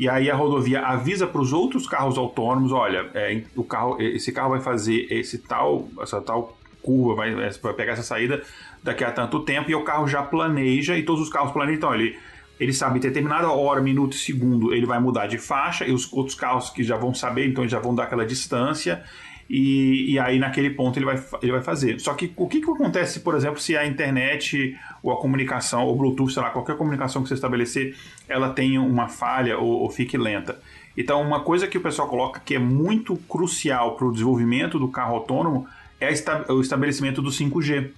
e 0.01 0.09
aí 0.09 0.31
a 0.31 0.35
rodovia 0.35 0.81
avisa 0.81 1.27
para 1.27 1.43
os 1.43 1.53
outros 1.53 1.87
carros 1.87 2.17
autônomos, 2.17 2.73
olha, 2.73 3.11
é, 3.13 3.43
o 3.55 3.63
carro, 3.63 4.01
esse 4.01 4.33
carro 4.33 4.49
vai 4.49 4.61
fazer 4.61 5.07
esse 5.11 5.37
tal, 5.37 5.89
essa 6.01 6.23
tal 6.23 6.57
curva, 6.81 7.17
vai, 7.17 7.35
é, 7.35 7.51
vai 7.51 7.75
pegar 7.75 7.93
essa 7.93 8.03
saída 8.03 8.43
daqui 8.83 9.05
a 9.05 9.13
tanto 9.13 9.41
tempo, 9.41 9.71
e 9.71 9.75
o 9.75 9.85
carro 9.85 10.09
já 10.09 10.23
planeja, 10.23 10.97
e 10.97 11.03
todos 11.03 11.21
os 11.21 11.29
carros 11.29 11.53
planejam, 11.53 11.77
então 11.77 11.95
ele, 11.95 12.19
ele 12.59 12.73
sabe 12.73 12.97
em 12.97 13.03
determinada 13.03 13.51
hora, 13.51 13.83
minuto 13.83 14.15
e 14.15 14.17
segundo, 14.17 14.73
ele 14.73 14.87
vai 14.87 14.99
mudar 14.99 15.27
de 15.27 15.37
faixa, 15.37 15.85
e 15.85 15.93
os 15.93 16.11
outros 16.11 16.35
carros 16.35 16.71
que 16.71 16.83
já 16.83 16.97
vão 16.97 17.13
saber, 17.13 17.47
então 17.47 17.63
eles 17.63 17.71
já 17.71 17.79
vão 17.79 17.95
dar 17.95 18.05
aquela 18.05 18.25
distância, 18.25 19.05
e, 19.53 20.13
e, 20.13 20.19
aí 20.21 20.39
naquele 20.39 20.71
ponto 20.71 20.97
ele 20.97 21.05
vai, 21.05 21.21
ele 21.43 21.51
vai 21.51 21.61
fazer. 21.61 21.99
Só 21.99 22.15
que 22.15 22.33
o 22.37 22.47
que, 22.47 22.61
que 22.61 22.71
acontece, 22.71 23.19
por 23.19 23.35
exemplo, 23.35 23.59
se 23.59 23.77
a 23.77 23.85
internet 23.85 24.79
ou 25.03 25.13
a 25.13 25.17
comunicação, 25.21 25.85
ou 25.85 25.97
Bluetooth, 25.97 26.33
sei 26.33 26.41
lá, 26.41 26.51
qualquer 26.51 26.77
comunicação 26.77 27.21
que 27.21 27.29
você 27.29 27.35
estabelecer, 27.35 27.97
ela 28.29 28.51
tem 28.51 28.79
uma 28.79 29.09
falha 29.09 29.59
ou, 29.59 29.69
ou 29.69 29.91
fique 29.91 30.17
lenta. 30.17 30.61
Então, 30.97 31.21
uma 31.21 31.41
coisa 31.41 31.67
que 31.67 31.77
o 31.77 31.81
pessoal 31.81 32.07
coloca 32.07 32.39
que 32.39 32.55
é 32.55 32.61
muito 32.61 33.17
crucial 33.29 33.97
para 33.97 34.07
o 34.07 34.13
desenvolvimento 34.13 34.79
do 34.79 34.87
carro 34.87 35.17
autônomo 35.17 35.67
é 35.99 36.09
o 36.49 36.61
estabelecimento 36.61 37.21
do 37.21 37.31
5G. 37.31 37.91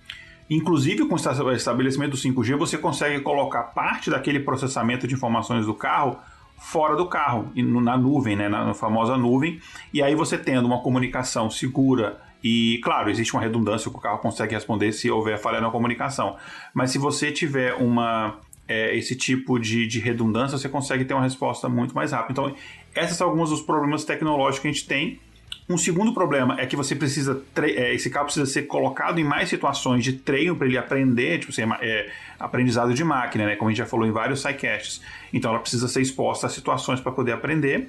Inclusive, 0.49 1.07
com 1.07 1.17
o 1.17 1.53
estabelecimento 1.53 2.13
do 2.13 2.17
5G, 2.17 2.57
você 2.57 2.79
consegue 2.79 3.21
colocar 3.21 3.63
parte 3.63 4.09
daquele 4.09 4.41
processamento 4.41 5.07
de 5.07 5.13
informações 5.15 5.67
do 5.67 5.75
carro 5.75 6.17
fora 6.63 6.95
do 6.95 7.07
carro, 7.07 7.51
na 7.55 7.97
nuvem, 7.99 8.37
né, 8.37 8.49
na 8.49 8.73
famosa 8.73 9.17
nuvem, 9.17 9.61
e 9.93 10.01
aí 10.01 10.15
você 10.15 10.39
tendo 10.39 10.65
uma 10.65 10.81
comunicação 10.81 11.51
segura 11.51 12.21
e, 12.43 12.81
claro, 12.83 13.11
existe 13.11 13.33
uma 13.35 13.43
redundância 13.43 13.91
que 13.91 13.97
o 13.97 14.01
carro 14.01 14.19
consegue 14.19 14.55
responder 14.55 14.93
se 14.93 15.11
houver 15.11 15.39
falha 15.39 15.61
na 15.61 15.71
comunicação, 15.71 16.37
mas 16.73 16.91
se 16.93 16.99
você 16.99 17.33
tiver 17.33 17.75
uma 17.75 18.39
é, 18.69 18.97
esse 18.97 19.17
tipo 19.17 19.59
de, 19.59 19.87
de 19.87 19.99
redundância, 19.99 20.57
você 20.57 20.69
consegue 20.69 21.05
ter 21.05 21.15
uma 21.15 21.25
resposta 21.25 21.69
muito 21.69 21.95
mais 21.95 22.13
rápida. 22.13 22.41
Então, 22.41 22.57
esses 22.95 23.17
são 23.17 23.29
alguns 23.29 23.51
dos 23.51 23.61
problemas 23.61 24.05
tecnológicos 24.05 24.61
que 24.61 24.69
a 24.69 24.73
gente 24.73 24.87
tem 24.87 25.21
um 25.73 25.79
segundo 25.79 26.13
problema 26.13 26.61
é 26.61 26.67
que 26.67 26.77
você 26.77 26.95
precisa. 26.95 27.43
É, 27.57 27.95
esse 27.95 28.11
carro 28.11 28.27
precisa 28.27 28.47
ser 28.47 28.63
colocado 28.63 29.19
em 29.19 29.25
mais 29.25 29.49
situações 29.49 30.05
de 30.05 30.13
treino 30.13 30.57
para 30.57 30.67
ele 30.67 30.79
aprender, 30.79 31.39
tipo 31.39 31.53
assim, 31.53 31.63
é, 31.81 32.11
aprendizado 32.39 32.93
de 32.95 33.03
máquina, 33.05 33.47
né? 33.47 33.57
Como 33.57 33.69
a 33.69 33.73
gente 33.73 33.79
já 33.79 33.87
falou 33.87 34.07
em 34.07 34.13
vários 34.13 34.43
sidecasts. 34.43 35.01
Então 35.33 35.51
ela 35.51 35.61
precisa 35.61 35.89
ser 35.89 36.01
exposta 36.01 36.47
a 36.47 36.51
situações 36.51 37.01
para 37.01 37.13
poder 37.13 37.33
aprender. 37.33 37.89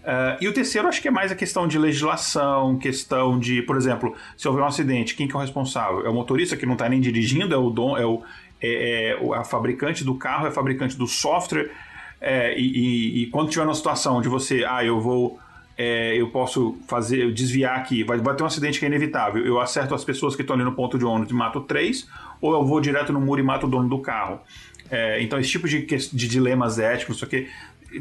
Uh, 0.00 0.40
e 0.40 0.48
o 0.48 0.52
terceiro, 0.52 0.88
acho 0.88 1.02
que 1.02 1.08
é 1.08 1.10
mais 1.10 1.30
a 1.30 1.34
questão 1.34 1.68
de 1.68 1.78
legislação, 1.78 2.78
questão 2.78 3.38
de, 3.38 3.60
por 3.62 3.76
exemplo, 3.76 4.16
se 4.34 4.48
houver 4.48 4.62
um 4.62 4.66
acidente, 4.66 5.14
quem 5.14 5.28
que 5.28 5.34
é 5.34 5.36
o 5.36 5.40
responsável? 5.40 6.06
É 6.06 6.08
o 6.08 6.14
motorista 6.14 6.56
que 6.56 6.64
não 6.64 6.72
está 6.72 6.88
nem 6.88 7.00
dirigindo, 7.00 7.54
é 7.54 7.58
o 7.58 7.68
dom, 7.68 7.98
é 7.98 8.06
o, 8.06 8.22
é, 8.62 9.10
é 9.10 9.36
a 9.36 9.44
fabricante 9.44 10.02
do 10.02 10.14
carro, 10.14 10.46
é 10.46 10.48
a 10.48 10.52
fabricante 10.52 10.96
do 10.96 11.06
software. 11.06 11.70
É, 12.18 12.58
e, 12.58 12.62
e, 12.62 13.22
e, 13.22 13.26
quando 13.26 13.50
tiver 13.50 13.64
uma 13.64 13.74
situação 13.74 14.16
onde 14.16 14.28
você, 14.28 14.64
ah, 14.66 14.84
eu 14.84 15.00
vou 15.00 15.38
é, 15.82 16.14
eu 16.14 16.28
posso 16.28 16.76
fazer, 16.86 17.32
desviar 17.32 17.78
aqui, 17.78 18.04
vai, 18.04 18.18
vai 18.18 18.36
ter 18.36 18.42
um 18.42 18.46
acidente 18.46 18.78
que 18.78 18.84
é 18.84 18.88
inevitável. 18.88 19.42
Eu 19.46 19.58
acerto 19.58 19.94
as 19.94 20.04
pessoas 20.04 20.36
que 20.36 20.42
estão 20.42 20.54
ali 20.54 20.62
no 20.62 20.72
ponto 20.72 20.98
de 20.98 21.06
ônibus 21.06 21.30
e 21.32 21.34
mato 21.34 21.62
três, 21.62 22.06
ou 22.38 22.52
eu 22.52 22.62
vou 22.62 22.82
direto 22.82 23.14
no 23.14 23.20
muro 23.20 23.40
e 23.40 23.42
mato 23.42 23.66
o 23.66 23.70
dono 23.70 23.88
do 23.88 23.98
carro. 23.98 24.40
É, 24.90 25.22
então, 25.22 25.38
esse 25.38 25.48
tipo 25.48 25.66
de, 25.66 25.80
de 25.80 26.28
dilemas 26.28 26.78
éticos, 26.78 27.16
isso 27.16 27.24
aqui, 27.24 27.48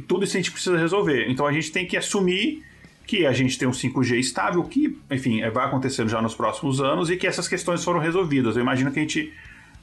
tudo 0.10 0.26
isso 0.26 0.36
a 0.36 0.42
gente 0.42 0.52
precisa 0.52 0.78
resolver. 0.78 1.30
Então, 1.30 1.48
a 1.48 1.54
gente 1.54 1.72
tem 1.72 1.86
que 1.86 1.96
assumir 1.96 2.66
que 3.08 3.26
a 3.26 3.32
gente 3.32 3.58
tem 3.58 3.66
um 3.66 3.72
5G 3.72 4.20
estável, 4.20 4.62
que, 4.66 5.00
enfim, 5.10 5.42
é, 5.42 5.50
vai 5.50 5.66
acontecendo 5.66 6.10
já 6.10 6.22
nos 6.22 6.36
próximos 6.36 6.82
anos 6.82 7.10
e 7.10 7.16
que 7.16 7.26
essas 7.26 7.48
questões 7.48 7.82
foram 7.82 8.02
resolvidas. 8.02 8.58
Eu 8.58 8.62
imagino 8.62 8.92
que 8.92 9.00
a 9.00 9.04
gente 9.04 9.32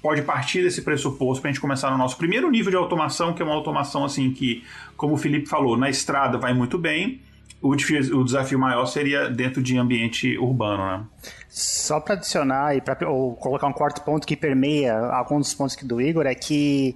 pode 0.03 0.21
partir 0.21 0.63
desse 0.63 0.83
pressuposto 0.83 1.41
para 1.41 1.49
a 1.49 1.53
gente 1.55 1.63
começar 1.63 1.91
no 1.91 1.97
nosso 1.97 2.19
primeiro 2.19 2.51
nível 2.51 2.71
de 2.71 2.77
automação, 2.77 3.33
que 3.33 3.41
é 3.41 3.45
uma 3.45 3.55
automação 3.55 4.05
assim 4.05 4.31
que, 4.33 4.63
como 4.99 5.15
o 5.15 5.17
Felipe 5.17 5.49
falou, 5.49 5.79
na 5.79 5.89
estrada 5.89 6.37
vai 6.37 6.53
muito 6.53 6.77
bem, 6.77 7.23
o, 7.63 7.71
o 7.71 8.25
desafio 8.25 8.59
maior 8.59 8.87
seria 8.87 9.29
dentro 9.29 9.63
de 9.63 9.77
ambiente 9.79 10.37
urbano, 10.39 10.85
né? 10.85 11.05
Só 11.49 12.01
para 12.01 12.15
adicionar 12.15 12.77
e 12.77 12.81
para 12.81 12.95
colocar 12.97 13.67
um 13.67 13.73
quarto 13.73 14.03
ponto 14.03 14.27
que 14.27 14.37
permeia 14.37 14.97
alguns 14.99 15.47
dos 15.47 15.55
pontos 15.55 15.77
do 15.77 16.01
Igor 16.01 16.27
é 16.27 16.35
que 16.35 16.95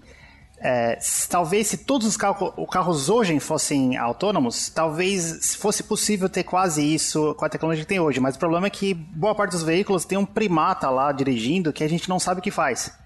é, 0.58 0.98
talvez 1.30 1.68
se 1.68 1.78
todos 1.78 2.06
os 2.06 2.16
carros, 2.18 2.52
carros 2.70 3.08
hoje 3.08 3.38
fossem 3.40 3.96
autônomos, 3.96 4.68
talvez 4.68 5.54
fosse 5.54 5.82
possível 5.82 6.28
ter 6.28 6.44
quase 6.44 6.82
isso 6.82 7.34
com 7.36 7.44
a 7.46 7.48
tecnologia 7.48 7.82
que 7.82 7.88
tem 7.88 8.00
hoje. 8.00 8.20
Mas 8.20 8.36
o 8.36 8.38
problema 8.38 8.66
é 8.66 8.70
que 8.70 8.92
boa 8.92 9.34
parte 9.34 9.52
dos 9.52 9.62
veículos 9.62 10.04
tem 10.04 10.18
um 10.18 10.26
primata 10.26 10.90
lá 10.90 11.10
dirigindo 11.10 11.72
que 11.72 11.82
a 11.82 11.88
gente 11.88 12.08
não 12.08 12.18
sabe 12.18 12.40
o 12.40 12.42
que 12.42 12.50
faz 12.50 12.99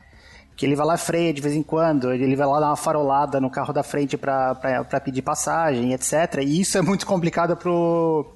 que 0.56 0.64
ele 0.64 0.76
vai 0.76 0.86
lá 0.86 0.96
freia 0.96 1.32
de 1.32 1.40
vez 1.40 1.54
em 1.54 1.62
quando, 1.62 2.12
ele 2.12 2.36
vai 2.36 2.46
lá 2.46 2.60
dar 2.60 2.66
uma 2.68 2.76
farolada 2.76 3.40
no 3.40 3.50
carro 3.50 3.72
da 3.72 3.82
frente 3.82 4.16
para 4.16 5.00
pedir 5.04 5.22
passagem, 5.22 5.92
etc. 5.92 6.40
E 6.42 6.60
isso 6.60 6.78
é 6.78 6.82
muito 6.82 7.06
complicado 7.06 7.56
pro 7.56 8.26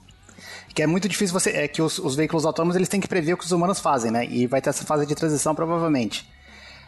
que 0.75 0.83
é 0.83 0.87
muito 0.87 1.09
difícil 1.09 1.33
você 1.33 1.51
é 1.51 1.67
que 1.67 1.83
os, 1.83 1.99
os, 1.99 2.15
veículos 2.15 2.45
autônomos 2.45 2.77
eles 2.77 2.89
têm 2.89 3.01
que 3.01 3.09
prever 3.09 3.33
o 3.33 3.37
que 3.37 3.45
os 3.45 3.51
humanos 3.51 3.81
fazem, 3.81 4.13
né? 4.13 4.27
E 4.27 4.47
vai 4.47 4.61
ter 4.61 4.71
essa 4.71 4.85
fase 4.85 5.07
de 5.07 5.15
transição 5.15 5.55
provavelmente. 5.55 6.29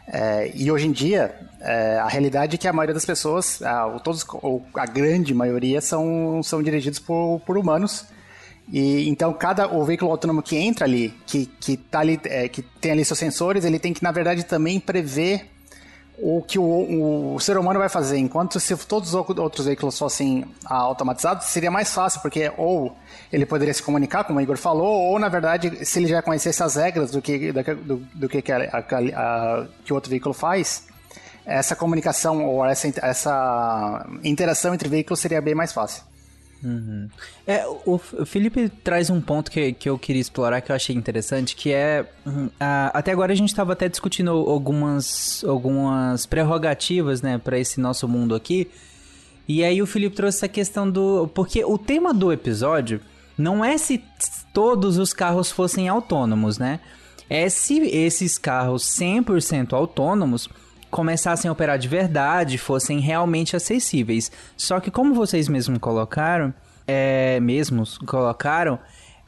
É, 0.06 0.50
e 0.54 0.70
hoje 0.70 0.87
em 0.87 0.92
dia 0.92 1.34
é, 1.60 1.99
a 1.99 2.08
realidade 2.08 2.56
é 2.56 2.58
que 2.58 2.68
a 2.68 2.72
maioria 2.72 2.94
das 2.94 3.04
pessoas, 3.04 3.62
a, 3.62 3.88
todos, 4.02 4.25
ou 4.42 4.64
a 4.75 4.87
grande 4.87 5.32
maioria 5.34 5.80
são, 5.80 6.42
são 6.42 6.62
dirigidos 6.62 6.99
por, 6.99 7.40
por 7.46 7.56
humanos 7.56 8.06
e 8.73 9.09
então 9.09 9.33
cada 9.33 9.67
o 9.67 9.85
veículo 9.85 10.11
autônomo 10.11 10.43
que 10.43 10.57
entra 10.57 10.85
ali, 10.85 11.12
que, 11.27 11.47
que, 11.47 11.77
tá 11.77 12.00
ali, 12.00 12.21
é, 12.25 12.49
que 12.49 12.62
tem 12.62 12.93
ali 12.93 13.05
seus 13.05 13.19
sensores, 13.19 13.65
ele 13.65 13.79
tem 13.79 13.93
que, 13.93 14.03
na 14.03 14.12
verdade, 14.12 14.45
também 14.45 14.79
prever 14.79 15.50
o 16.23 16.43
que 16.43 16.59
o, 16.59 16.62
o, 16.62 17.35
o, 17.35 17.41
ser 17.41 17.57
humano 17.57 17.81
vai 17.81 17.89
fazer. 17.89 18.19
Enquanto 18.19 18.61
se 18.61 18.77
todos 18.77 19.15
os 19.15 19.15
outros 19.39 19.67
veículos 19.67 19.99
fossem 19.99 20.45
automatizados, 20.65 21.47
seria 21.47 21.71
mais 21.71 21.93
fácil, 21.93 22.21
porque 22.21 22.53
ou 22.57 22.95
ele 23.33 23.47
poderia 23.47 23.73
se 23.73 23.83
comunicar, 23.83 24.25
como 24.25 24.39
o 24.39 24.43
Igor 24.43 24.59
falou, 24.59 24.87
ou 24.87 25.19
na 25.19 25.29
verdade, 25.29 25.85
se 25.85 25.99
ele 25.99 26.09
já 26.09 26.23
conhecesse 26.23 26.62
as 26.62 26.77
regras 26.77 27.11
do 27.11 27.23
que, 27.23 27.53
do, 27.53 27.97
do 28.15 28.29
que, 28.29 28.53
a, 28.53 28.57
a, 28.57 28.79
a, 28.79 29.67
que 29.85 29.93
o 29.93 29.97
outro 29.97 30.11
veículo 30.11 30.35
faz, 30.35 30.87
essa 31.45 31.75
comunicação 31.75 32.45
ou 32.45 32.65
essa, 32.65 32.89
essa 33.03 34.07
interação 34.23 34.75
entre 34.75 34.89
veículos 34.89 35.19
seria 35.19 35.41
bem 35.41 35.55
mais 35.55 35.73
fácil. 35.73 36.05
Uhum. 36.62 37.09
É, 37.47 37.67
o, 37.87 37.99
Felipe 37.99 38.69
traz 38.69 39.09
um 39.09 39.21
ponto 39.21 39.50
que, 39.50 39.73
que 39.73 39.88
eu 39.88 39.99
queria 39.99 40.21
explorar 40.21 40.61
que 40.61 40.71
eu 40.71 40.76
achei 40.76 40.95
interessante, 40.95 41.57
que 41.57 41.73
é 41.73 42.07
uhum, 42.26 42.50
até 42.59 43.12
agora 43.12 43.33
a 43.33 43.37
gente 43.37 43.49
estava 43.49 43.73
até 43.73 43.88
discutindo 43.88 44.31
algumas, 44.31 45.43
algumas 45.45 46.26
prerrogativas, 46.26 47.23
né, 47.23 47.38
para 47.38 47.59
esse 47.59 47.81
nosso 47.81 48.07
mundo 48.07 48.35
aqui. 48.35 48.71
E 49.49 49.64
aí 49.64 49.81
o 49.83 49.87
Felipe 49.87 50.14
trouxe 50.14 50.38
essa 50.38 50.49
questão 50.49 50.88
do 50.88 51.29
porque 51.35 51.64
o 51.64 51.76
tema 51.76 52.14
do 52.14 52.33
episódio 52.33 53.00
não 53.37 53.64
é 53.64 53.76
se 53.79 54.02
todos 54.52 54.99
os 54.99 55.12
carros 55.12 55.50
fossem 55.50 55.88
autônomos, 55.88 56.59
né? 56.59 56.79
É 57.29 57.49
se 57.49 57.79
esses 57.81 58.37
carros 58.37 58.85
100% 58.85 59.73
autônomos 59.73 60.49
começassem 60.90 61.49
a 61.49 61.52
operar 61.52 61.78
de 61.78 61.88
verdade, 61.88 62.59
fossem 62.59 62.99
realmente 62.99 63.56
acessíveis. 63.56 64.30
Só 64.56 64.80
que 64.80 64.90
como 64.90 65.14
vocês 65.14 65.49
mesmos 65.49 65.78
colocaram, 65.78 66.52
é, 66.87 67.38
mesmos 67.40 67.97
colocaram, 67.99 68.78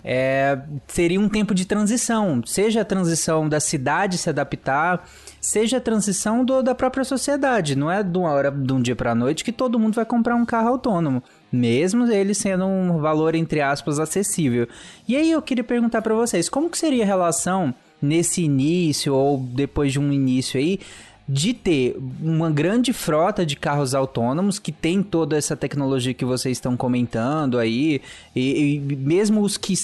é, 0.04 0.58
seria 0.88 1.20
um 1.20 1.28
tempo 1.28 1.54
de 1.54 1.64
transição, 1.64 2.42
seja 2.44 2.80
a 2.80 2.84
transição 2.84 3.48
da 3.48 3.60
cidade 3.60 4.18
se 4.18 4.28
adaptar, 4.28 5.08
seja 5.40 5.76
a 5.76 5.80
transição 5.80 6.44
do, 6.44 6.60
da 6.60 6.74
própria 6.74 7.04
sociedade. 7.04 7.76
Não 7.76 7.90
é 7.90 8.02
de 8.02 8.18
uma 8.18 8.30
hora, 8.30 8.50
de 8.50 8.72
um 8.72 8.82
dia 8.82 8.96
para 8.96 9.14
noite 9.14 9.44
que 9.44 9.52
todo 9.52 9.78
mundo 9.78 9.94
vai 9.94 10.04
comprar 10.04 10.34
um 10.34 10.44
carro 10.44 10.70
autônomo, 10.70 11.22
mesmo 11.52 12.10
ele 12.10 12.34
sendo 12.34 12.66
um 12.66 12.98
valor 12.98 13.34
entre 13.34 13.60
aspas 13.60 14.00
acessível. 14.00 14.66
E 15.06 15.16
aí 15.16 15.30
eu 15.30 15.40
queria 15.40 15.64
perguntar 15.64 16.02
para 16.02 16.14
vocês, 16.14 16.48
como 16.48 16.68
que 16.68 16.78
seria 16.78 17.04
a 17.04 17.06
relação 17.06 17.72
nesse 18.00 18.42
início 18.42 19.14
ou 19.14 19.38
depois 19.38 19.92
de 19.92 20.00
um 20.00 20.12
início 20.12 20.58
aí 20.58 20.80
de 21.28 21.54
ter 21.54 21.96
uma 22.20 22.50
grande 22.50 22.92
frota 22.92 23.46
de 23.46 23.56
carros 23.56 23.94
autônomos 23.94 24.58
que 24.58 24.72
tem 24.72 25.02
toda 25.02 25.36
essa 25.36 25.56
tecnologia 25.56 26.12
que 26.12 26.24
vocês 26.24 26.56
estão 26.56 26.76
comentando 26.76 27.58
aí, 27.58 28.00
e, 28.34 28.74
e 28.74 28.96
mesmo 28.96 29.40
os 29.40 29.56
que 29.56 29.74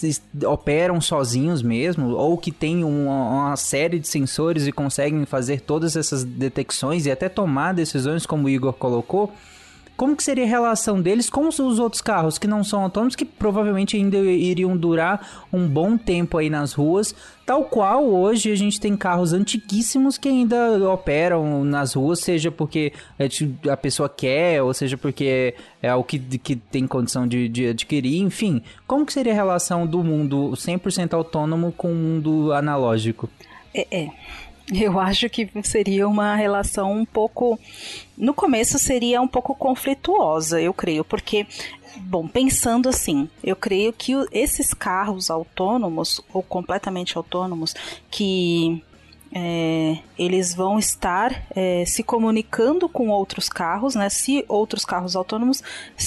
operam 0.46 1.00
sozinhos 1.00 1.62
mesmo, 1.62 2.10
ou 2.10 2.36
que 2.36 2.50
têm 2.50 2.84
uma, 2.84 3.48
uma 3.48 3.56
série 3.56 3.98
de 3.98 4.08
sensores 4.08 4.66
e 4.66 4.72
conseguem 4.72 5.24
fazer 5.24 5.60
todas 5.60 5.96
essas 5.96 6.24
detecções 6.24 7.06
e 7.06 7.10
até 7.10 7.28
tomar 7.28 7.72
decisões, 7.72 8.26
como 8.26 8.46
o 8.46 8.50
Igor 8.50 8.72
colocou, 8.72 9.32
como 9.98 10.14
que 10.14 10.22
seria 10.22 10.44
a 10.44 10.48
relação 10.48 11.02
deles 11.02 11.28
com 11.28 11.48
os 11.48 11.58
os 11.58 11.80
outros 11.80 12.00
carros 12.00 12.38
que 12.38 12.46
não 12.46 12.62
são 12.62 12.84
autônomos, 12.84 13.16
que 13.16 13.24
provavelmente 13.24 13.96
ainda 13.96 14.16
iriam 14.16 14.76
durar 14.76 15.46
um 15.52 15.66
bom 15.66 15.98
tempo 15.98 16.38
aí 16.38 16.48
nas 16.48 16.72
ruas, 16.72 17.12
tal 17.44 17.64
qual 17.64 18.04
hoje 18.04 18.52
a 18.52 18.54
gente 18.54 18.80
tem 18.80 18.96
carros 18.96 19.32
antiquíssimos 19.32 20.16
que 20.16 20.28
ainda 20.28 20.88
operam 20.88 21.64
nas 21.64 21.94
ruas, 21.94 22.20
seja 22.20 22.48
porque 22.48 22.92
a 23.68 23.76
pessoa 23.76 24.08
quer, 24.08 24.62
ou 24.62 24.72
seja 24.72 24.96
porque 24.96 25.56
é 25.82 25.92
o 25.92 26.04
que, 26.04 26.20
que 26.38 26.54
tem 26.54 26.86
condição 26.86 27.26
de, 27.26 27.48
de 27.48 27.66
adquirir, 27.66 28.20
enfim. 28.20 28.62
Como 28.86 29.04
que 29.04 29.12
seria 29.12 29.32
a 29.32 29.36
relação 29.36 29.84
do 29.84 30.04
mundo 30.04 30.52
100% 30.52 31.12
autônomo 31.12 31.72
com 31.72 31.90
o 31.90 31.96
mundo 31.96 32.52
analógico? 32.52 33.28
É, 33.74 33.86
é. 33.90 34.10
Eu 34.72 34.98
acho 35.00 35.28
que 35.30 35.48
seria 35.62 36.06
uma 36.06 36.34
relação 36.34 36.92
um 36.92 37.04
pouco. 37.04 37.58
No 38.16 38.34
começo 38.34 38.78
seria 38.78 39.20
um 39.20 39.28
pouco 39.28 39.54
conflituosa, 39.54 40.60
eu 40.60 40.74
creio, 40.74 41.04
porque, 41.04 41.46
bom, 41.96 42.26
pensando 42.26 42.88
assim, 42.88 43.28
eu 43.44 43.54
creio 43.54 43.92
que 43.92 44.12
esses 44.32 44.74
carros 44.74 45.30
autônomos, 45.30 46.20
ou 46.32 46.42
completamente 46.42 47.16
autônomos, 47.16 47.74
que 48.10 48.82
é, 49.32 49.98
eles 50.18 50.54
vão 50.54 50.78
estar 50.78 51.44
é, 51.54 51.84
se 51.84 52.02
comunicando 52.02 52.88
com 52.88 53.08
outros 53.08 53.48
carros, 53.48 53.94
né? 53.94 54.08
Se 54.08 54.44
outros 54.48 54.84
carros 54.84 55.14
autônomos, 55.14 55.62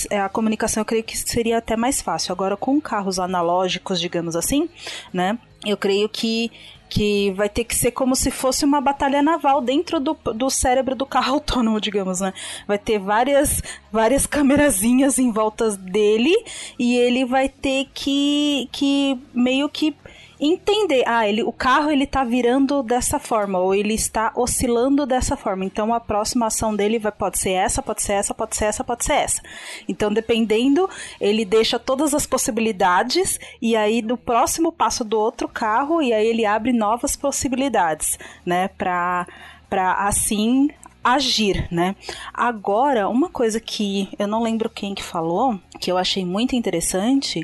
é, 0.10 0.20
a 0.20 0.28
comunicação 0.28 0.82
eu 0.82 0.86
creio 0.86 1.04
que 1.04 1.18
seria 1.18 1.60
até 1.60 1.78
mais 1.78 2.02
fácil. 2.02 2.34
Agora, 2.34 2.58
com 2.58 2.82
carros 2.82 3.20
analógicos, 3.20 4.02
digamos 4.02 4.36
assim, 4.36 4.70
né? 5.14 5.38
Eu 5.66 5.78
creio 5.78 6.10
que 6.10 6.52
que 6.92 7.32
vai 7.32 7.48
ter 7.48 7.64
que 7.64 7.74
ser 7.74 7.92
como 7.92 8.18
se 8.18 8.30
fosse 8.30 8.66
uma 8.66 8.82
batalha 8.82 9.24
naval 9.24 9.62
dentro 9.62 9.98
do, 9.98 10.14
do 10.36 10.50
cérebro 10.50 10.94
do 10.94 11.06
carro 11.06 11.36
autônomo, 11.36 11.80
digamos, 11.80 12.20
né? 12.20 12.34
Vai 12.68 12.78
ter 12.78 13.00
várias 13.00 13.64
várias 13.90 14.28
câmerazinhas 14.28 15.18
em 15.18 15.32
volta 15.32 15.72
dele 15.72 16.36
e 16.78 16.98
ele 16.98 17.24
vai 17.24 17.48
ter 17.48 17.88
que 17.94 18.68
que 18.74 19.18
meio 19.34 19.70
que 19.70 19.96
entender, 20.42 21.04
ah, 21.06 21.28
ele, 21.28 21.44
o 21.44 21.52
carro 21.52 21.92
ele 21.92 22.08
tá 22.08 22.24
virando 22.24 22.82
dessa 22.82 23.20
forma 23.20 23.60
ou 23.60 23.76
ele 23.76 23.94
está 23.94 24.34
oscilando 24.36 25.06
dessa 25.06 25.38
forma. 25.38 25.64
Então 25.64 25.94
a 25.94 26.00
próxima 26.00 26.48
ação 26.48 26.76
dele 26.76 26.98
vai 26.98 27.12
pode 27.12 27.38
ser 27.38 27.52
essa, 27.52 27.84
pode 27.84 28.02
ser 28.02 28.14
essa, 28.14 28.34
pode 28.34 28.56
ser 28.56 28.66
essa, 28.66 28.84
pode 28.84 29.06
ser 29.06 29.14
essa. 29.14 29.42
Então 29.88 30.12
dependendo, 30.12 30.90
ele 31.20 31.46
deixa 31.46 31.78
todas 31.78 32.16
as 32.16 32.26
possibilidades 32.26 33.40
e 33.62 33.76
aí 33.76 34.02
no 34.02 34.18
próximo 34.18 34.72
passo 34.72 35.04
do 35.04 35.20
outro 35.20 35.48
carro 35.48 36.02
e 36.02 36.12
aí 36.12 36.26
ele 36.26 36.46
abre 36.46 36.74
novas 36.74 37.16
possibilidades, 37.16 38.18
né, 38.46 38.68
para 38.70 39.28
para 39.70 40.06
assim 40.06 40.70
agir, 41.04 41.68
né? 41.72 41.96
Agora, 42.34 43.08
uma 43.08 43.30
coisa 43.30 43.60
que 43.60 44.10
eu 44.20 44.28
não 44.28 44.44
lembro 44.44 44.70
quem 44.70 44.94
que 44.94 45.02
falou, 45.02 45.58
que 45.80 45.92
eu 45.92 45.98
achei 45.98 46.26
muito 46.26 46.56
interessante, 46.56 47.42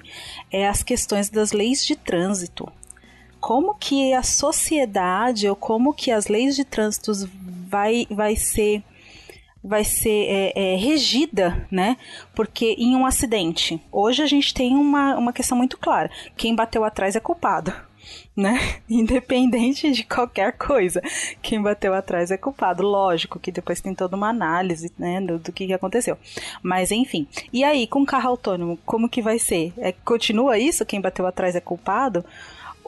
é 0.51 0.67
as 0.67 0.83
questões 0.83 1.29
das 1.29 1.53
leis 1.53 1.85
de 1.85 1.95
trânsito. 1.95 2.69
Como 3.39 3.75
que 3.75 4.13
a 4.13 4.23
sociedade 4.23 5.47
ou 5.47 5.55
como 5.55 5.93
que 5.93 6.11
as 6.11 6.27
leis 6.27 6.55
de 6.55 6.65
trânsito 6.65 7.11
vai, 7.67 8.05
vai 8.09 8.35
ser 8.35 8.83
vai 9.63 9.83
ser 9.83 10.27
é, 10.29 10.73
é, 10.73 10.75
regida, 10.75 11.67
né? 11.69 11.97
Porque 12.33 12.75
em 12.77 12.95
um 12.95 13.05
acidente, 13.05 13.81
hoje 13.91 14.23
a 14.23 14.25
gente 14.25 14.53
tem 14.53 14.75
uma, 14.75 15.15
uma 15.15 15.33
questão 15.33 15.57
muito 15.57 15.77
clara: 15.77 16.09
quem 16.35 16.55
bateu 16.55 16.83
atrás 16.83 17.15
é 17.15 17.19
culpado, 17.19 17.73
né? 18.35 18.57
Independente 18.89 19.91
de 19.91 20.03
qualquer 20.03 20.53
coisa, 20.53 21.01
quem 21.41 21.61
bateu 21.61 21.93
atrás 21.93 22.31
é 22.31 22.37
culpado. 22.37 22.83
Lógico 22.83 23.39
que 23.39 23.51
depois 23.51 23.81
tem 23.81 23.93
toda 23.93 24.15
uma 24.15 24.29
análise, 24.29 24.91
né, 24.97 25.19
do, 25.19 25.37
do 25.37 25.51
que 25.51 25.71
aconteceu. 25.73 26.17
Mas 26.63 26.91
enfim. 26.91 27.27
E 27.51 27.63
aí, 27.63 27.87
com 27.87 28.05
carro 28.05 28.29
autônomo, 28.29 28.79
como 28.85 29.09
que 29.09 29.21
vai 29.21 29.37
ser? 29.37 29.73
É, 29.77 29.91
continua 29.91 30.57
isso? 30.57 30.85
Quem 30.85 31.01
bateu 31.01 31.27
atrás 31.27 31.55
é 31.55 31.61
culpado? 31.61 32.23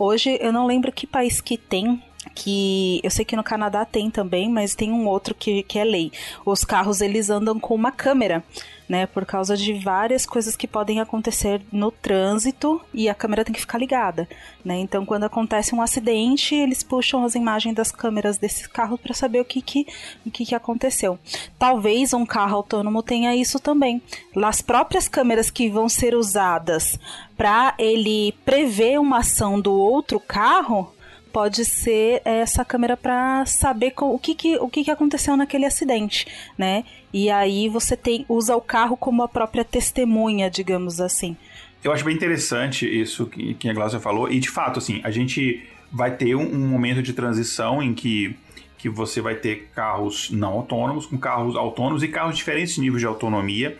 Hoje 0.02 0.38
eu 0.40 0.54
não 0.54 0.66
lembro 0.66 0.94
que 0.94 1.06
país 1.06 1.42
que 1.42 1.58
tem 1.58 2.02
que 2.40 3.02
eu 3.04 3.12
sei 3.12 3.26
que 3.26 3.36
no 3.36 3.44
Canadá 3.44 3.84
tem 3.84 4.10
também, 4.10 4.50
mas 4.50 4.74
tem 4.74 4.94
um 4.94 5.06
outro 5.08 5.36
que, 5.36 5.62
que 5.64 5.78
é 5.78 5.84
lei. 5.84 6.10
Os 6.46 6.64
carros 6.64 7.02
eles 7.02 7.30
andam 7.30 7.60
com 7.60 7.76
uma 7.76 7.92
câmera, 7.92 8.42
né? 8.88 9.06
Por 9.06 9.26
causa 9.26 9.58
de 9.58 9.74
várias 9.74 10.26
coisas 10.26 10.56
que 10.56 10.66
podem 10.66 11.02
acontecer 11.02 11.62
no 11.70 11.92
trânsito 11.92 12.80
e 12.94 13.10
a 13.10 13.14
câmera 13.14 13.44
tem 13.44 13.54
que 13.54 13.60
ficar 13.60 13.78
ligada, 13.78 14.28
né? 14.64 14.80
Então 14.80 15.06
quando 15.06 15.26
acontece 15.26 15.76
um 15.76 15.82
acidente, 15.82 16.56
eles 16.56 16.82
puxam 16.82 17.26
as 17.26 17.36
imagens 17.36 17.76
das 17.76 17.92
câmeras 17.92 18.38
desses 18.38 18.66
carros 18.66 19.02
para 19.02 19.14
saber 19.14 19.42
o 19.42 19.46
que 19.46 19.62
que, 19.62 19.86
o 20.26 20.32
que 20.32 20.46
que 20.46 20.56
aconteceu. 20.56 21.20
Talvez 21.58 22.14
um 22.14 22.26
carro 22.26 22.56
autônomo 22.56 23.04
tenha 23.04 23.36
isso 23.36 23.60
também. 23.60 24.02
As 24.42 24.62
próprias 24.62 25.10
câmeras 25.10 25.52
que 25.52 25.70
vão 25.70 25.90
ser 25.90 26.16
usadas 26.16 26.98
para 27.36 27.74
ele 27.78 28.34
prever 28.46 28.98
uma 28.98 29.20
ação 29.20 29.60
do 29.60 29.74
outro 29.74 30.22
carro 30.22 30.94
pode 31.32 31.64
ser 31.66 32.22
essa 32.26 32.66
câmera 32.66 32.98
para 32.98 33.46
saber 33.46 33.92
co- 33.92 34.14
o, 34.14 34.20
que, 34.20 34.36
que, 34.36 34.58
o 34.58 34.68
que, 34.68 34.84
que 34.84 34.92
aconteceu 34.92 35.38
naquele 35.38 35.66
acidente, 35.66 36.26
né? 36.58 36.84
E 37.14 37.30
aí 37.30 37.70
você 37.70 37.96
tem 37.96 38.26
usa 38.28 38.56
o 38.56 38.62
carro 38.62 38.98
como 38.98 39.24
a 39.24 39.28
própria 39.28 39.64
testemunha, 39.64 40.50
digamos 40.50 41.00
assim. 41.00 41.36
Eu 41.84 41.92
acho 41.94 42.04
bem 42.04 42.16
interessante 42.16 42.86
isso 42.86 43.26
que, 43.28 43.54
que 43.54 43.70
a 43.70 43.74
Glaucia 43.74 44.00
falou. 44.00 44.30
E, 44.30 44.40
de 44.40 44.50
fato, 44.50 44.80
assim, 44.80 45.00
a 45.04 45.12
gente 45.12 45.64
vai 45.92 46.16
ter 46.16 46.36
um, 46.36 46.42
um 46.54 46.68
momento 46.68 47.02
de 47.02 47.14
transição 47.14 47.82
em 47.82 47.94
que, 47.94 48.36
que 48.78 48.90
você 48.90 49.22
vai 49.22 49.36
ter 49.36 49.70
carros 49.74 50.30
não 50.30 50.54
autônomos, 50.54 51.06
com 51.06 51.18
carros 51.18 51.56
autônomos 51.56 52.04
e 52.04 52.08
carros 52.10 52.34
de 52.34 52.40
diferentes 52.40 52.78
níveis 52.78 53.00
de 53.02 53.08
autonomia. 53.08 53.78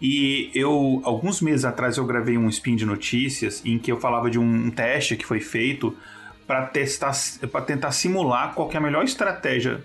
E 0.00 0.50
eu, 0.54 1.00
alguns 1.04 1.40
meses 1.40 1.64
atrás, 1.64 1.96
eu 1.96 2.04
gravei 2.04 2.36
um 2.38 2.48
spin 2.48 2.76
de 2.76 2.84
notícias 2.84 3.62
em 3.64 3.78
que 3.78 3.90
eu 3.90 3.98
falava 3.98 4.30
de 4.30 4.38
um 4.38 4.70
teste 4.70 5.16
que 5.16 5.24
foi 5.26 5.40
feito 5.40 5.96
para 6.48 6.66
testar, 6.66 7.12
para 7.52 7.60
tentar 7.60 7.92
simular 7.92 8.54
qual 8.54 8.68
é 8.72 8.76
a 8.76 8.80
melhor 8.80 9.04
estratégia 9.04 9.84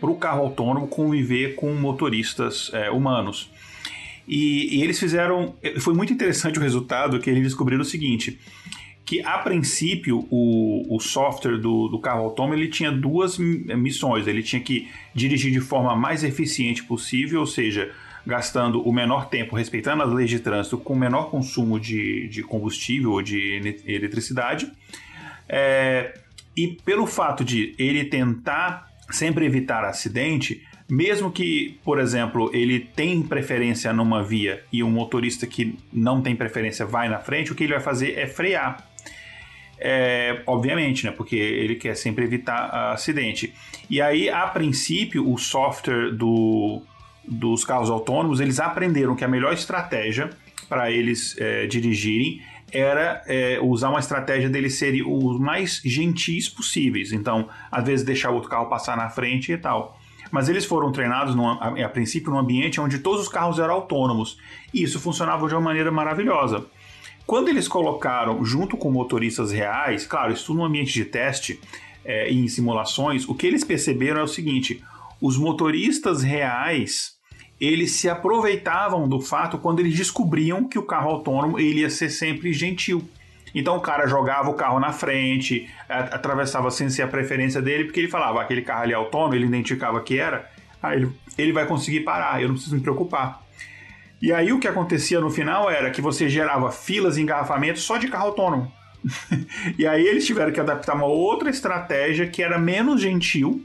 para 0.00 0.10
o 0.10 0.16
carro 0.16 0.42
autônomo 0.44 0.88
conviver 0.88 1.54
com 1.54 1.74
motoristas 1.74 2.70
é, 2.72 2.90
humanos. 2.90 3.50
E, 4.26 4.78
e, 4.78 4.82
eles 4.82 4.98
fizeram. 4.98 5.56
Foi 5.80 5.94
muito 5.94 6.12
interessante 6.12 6.58
o 6.58 6.62
resultado 6.62 7.18
que 7.18 7.28
eles 7.28 7.42
descobriram 7.42 7.82
o 7.82 7.84
seguinte: 7.84 8.38
que 9.04 9.22
a 9.22 9.38
princípio 9.38 10.26
o, 10.30 10.94
o 10.94 11.00
software 11.00 11.56
do, 11.58 11.88
do 11.88 11.98
carro 11.98 12.24
autônomo 12.24 12.54
ele 12.54 12.68
tinha 12.68 12.92
duas 12.92 13.38
missões. 13.38 14.26
Ele 14.26 14.42
tinha 14.42 14.60
que 14.60 14.88
dirigir 15.14 15.50
de 15.50 15.60
forma 15.60 15.96
mais 15.96 16.22
eficiente 16.22 16.84
possível, 16.84 17.40
ou 17.40 17.46
seja, 17.46 17.90
gastando 18.26 18.82
o 18.82 18.92
menor 18.92 19.30
tempo, 19.30 19.56
respeitando 19.56 20.02
as 20.02 20.12
leis 20.12 20.28
de 20.28 20.40
trânsito, 20.40 20.76
com 20.76 20.92
o 20.92 20.98
menor 20.98 21.30
consumo 21.30 21.80
de, 21.80 22.28
de 22.28 22.42
combustível 22.42 23.12
ou 23.12 23.22
de 23.22 23.80
eletricidade. 23.86 24.70
É, 25.48 26.14
e 26.56 26.76
pelo 26.84 27.06
fato 27.06 27.44
de 27.44 27.74
ele 27.78 28.04
tentar 28.04 28.88
sempre 29.10 29.46
evitar 29.46 29.84
acidente, 29.84 30.66
mesmo 30.90 31.30
que, 31.30 31.78
por 31.84 31.98
exemplo, 31.98 32.50
ele 32.52 32.80
tem 32.80 33.22
preferência 33.22 33.92
numa 33.92 34.22
via 34.22 34.62
e 34.72 34.82
um 34.82 34.90
motorista 34.90 35.46
que 35.46 35.78
não 35.92 36.22
tem 36.22 36.34
preferência 36.34 36.86
vai 36.86 37.08
na 37.08 37.18
frente, 37.18 37.52
o 37.52 37.54
que 37.54 37.64
ele 37.64 37.74
vai 37.74 37.82
fazer 37.82 38.18
é 38.18 38.26
frear. 38.26 38.84
É, 39.78 40.42
obviamente, 40.46 41.04
né? 41.04 41.12
Porque 41.12 41.36
ele 41.36 41.76
quer 41.76 41.94
sempre 41.94 42.24
evitar 42.24 42.92
acidente. 42.92 43.54
E 43.88 44.00
aí, 44.00 44.28
a 44.28 44.46
princípio, 44.46 45.30
o 45.30 45.38
software 45.38 46.10
do, 46.10 46.82
dos 47.24 47.64
carros 47.64 47.88
autônomos, 47.88 48.40
eles 48.40 48.58
aprenderam 48.58 49.14
que 49.14 49.24
a 49.24 49.28
melhor 49.28 49.52
estratégia 49.52 50.30
para 50.68 50.90
eles 50.90 51.36
é, 51.38 51.66
dirigirem 51.66 52.42
era 52.72 53.22
é, 53.26 53.58
usar 53.62 53.90
uma 53.90 53.98
estratégia 53.98 54.48
deles 54.48 54.78
serem 54.78 55.02
os 55.02 55.38
mais 55.38 55.80
gentis 55.84 56.48
possíveis. 56.48 57.12
Então, 57.12 57.48
às 57.70 57.84
vezes 57.84 58.04
deixar 58.04 58.30
o 58.30 58.34
outro 58.34 58.50
carro 58.50 58.68
passar 58.68 58.96
na 58.96 59.08
frente 59.08 59.52
e 59.52 59.58
tal. 59.58 59.98
Mas 60.30 60.48
eles 60.48 60.64
foram 60.64 60.92
treinados, 60.92 61.34
num, 61.34 61.48
a, 61.48 61.84
a 61.84 61.88
princípio, 61.88 62.30
num 62.30 62.38
ambiente 62.38 62.80
onde 62.80 62.98
todos 62.98 63.22
os 63.22 63.28
carros 63.28 63.58
eram 63.58 63.74
autônomos. 63.74 64.38
E 64.72 64.82
isso 64.82 65.00
funcionava 65.00 65.46
de 65.48 65.54
uma 65.54 65.60
maneira 65.60 65.90
maravilhosa. 65.90 66.66
Quando 67.26 67.48
eles 67.48 67.68
colocaram 67.68 68.42
junto 68.44 68.76
com 68.76 68.90
motoristas 68.90 69.52
reais, 69.52 70.06
claro, 70.06 70.32
isso 70.32 70.54
no 70.54 70.64
ambiente 70.64 70.92
de 70.92 71.04
teste 71.04 71.60
é, 72.04 72.30
e 72.30 72.38
em 72.38 72.48
simulações, 72.48 73.28
o 73.28 73.34
que 73.34 73.46
eles 73.46 73.64
perceberam 73.64 74.20
é 74.20 74.22
o 74.22 74.28
seguinte: 74.28 74.82
os 75.20 75.36
motoristas 75.36 76.22
reais 76.22 77.17
eles 77.60 77.92
se 77.92 78.08
aproveitavam 78.08 79.08
do 79.08 79.20
fato 79.20 79.58
quando 79.58 79.80
eles 79.80 79.96
descobriam 79.96 80.68
que 80.68 80.78
o 80.78 80.82
carro 80.82 81.10
autônomo 81.10 81.58
ele 81.58 81.80
ia 81.80 81.90
ser 81.90 82.08
sempre 82.08 82.52
gentil. 82.52 83.02
Então 83.54 83.76
o 83.76 83.80
cara 83.80 84.06
jogava 84.06 84.50
o 84.50 84.54
carro 84.54 84.78
na 84.78 84.92
frente, 84.92 85.68
atravessava 85.88 86.70
sem 86.70 86.88
ser 86.90 87.02
a 87.02 87.08
preferência 87.08 87.60
dele, 87.60 87.84
porque 87.84 87.98
ele 87.98 88.08
falava, 88.08 88.40
aquele 88.40 88.62
carro 88.62 88.82
ali 88.82 88.92
é 88.92 88.96
autônomo, 88.96 89.34
ele 89.34 89.46
identificava 89.46 90.00
que 90.00 90.18
era, 90.18 90.48
aí 90.82 90.98
ele, 90.98 91.12
ele 91.36 91.52
vai 91.52 91.66
conseguir 91.66 92.00
parar, 92.00 92.40
eu 92.40 92.48
não 92.48 92.54
preciso 92.54 92.76
me 92.76 92.82
preocupar. 92.82 93.42
E 94.20 94.32
aí 94.32 94.52
o 94.52 94.58
que 94.58 94.68
acontecia 94.68 95.20
no 95.20 95.30
final 95.30 95.70
era 95.70 95.90
que 95.90 96.00
você 96.00 96.28
gerava 96.28 96.70
filas 96.70 97.16
e 97.16 97.22
engarrafamentos 97.22 97.82
só 97.82 97.96
de 97.96 98.08
carro 98.08 98.26
autônomo. 98.26 98.72
e 99.78 99.86
aí 99.86 100.06
eles 100.06 100.26
tiveram 100.26 100.52
que 100.52 100.60
adaptar 100.60 100.94
uma 100.94 101.06
outra 101.06 101.48
estratégia 101.48 102.26
que 102.26 102.42
era 102.42 102.58
menos 102.58 103.00
gentil, 103.00 103.64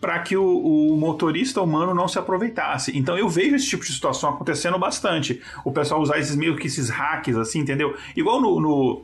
para 0.00 0.18
que 0.18 0.36
o, 0.36 0.44
o, 0.44 0.96
motorista 0.96 1.60
humano 1.60 1.94
não 1.94 2.06
se 2.06 2.18
aproveitasse. 2.18 2.96
Então 2.96 3.16
eu 3.16 3.28
vejo 3.28 3.56
esse 3.56 3.66
tipo 3.66 3.84
de 3.84 3.92
situação 3.92 4.30
acontecendo 4.30 4.78
bastante. 4.78 5.40
O 5.64 5.72
pessoal 5.72 6.00
usar 6.00 6.18
esses 6.18 6.36
meio 6.36 6.56
que 6.56 6.66
esses 6.66 6.88
hacks, 6.88 7.36
assim, 7.36 7.60
entendeu? 7.60 7.96
Igual 8.14 8.40
no, 8.40 8.60
no 8.60 9.02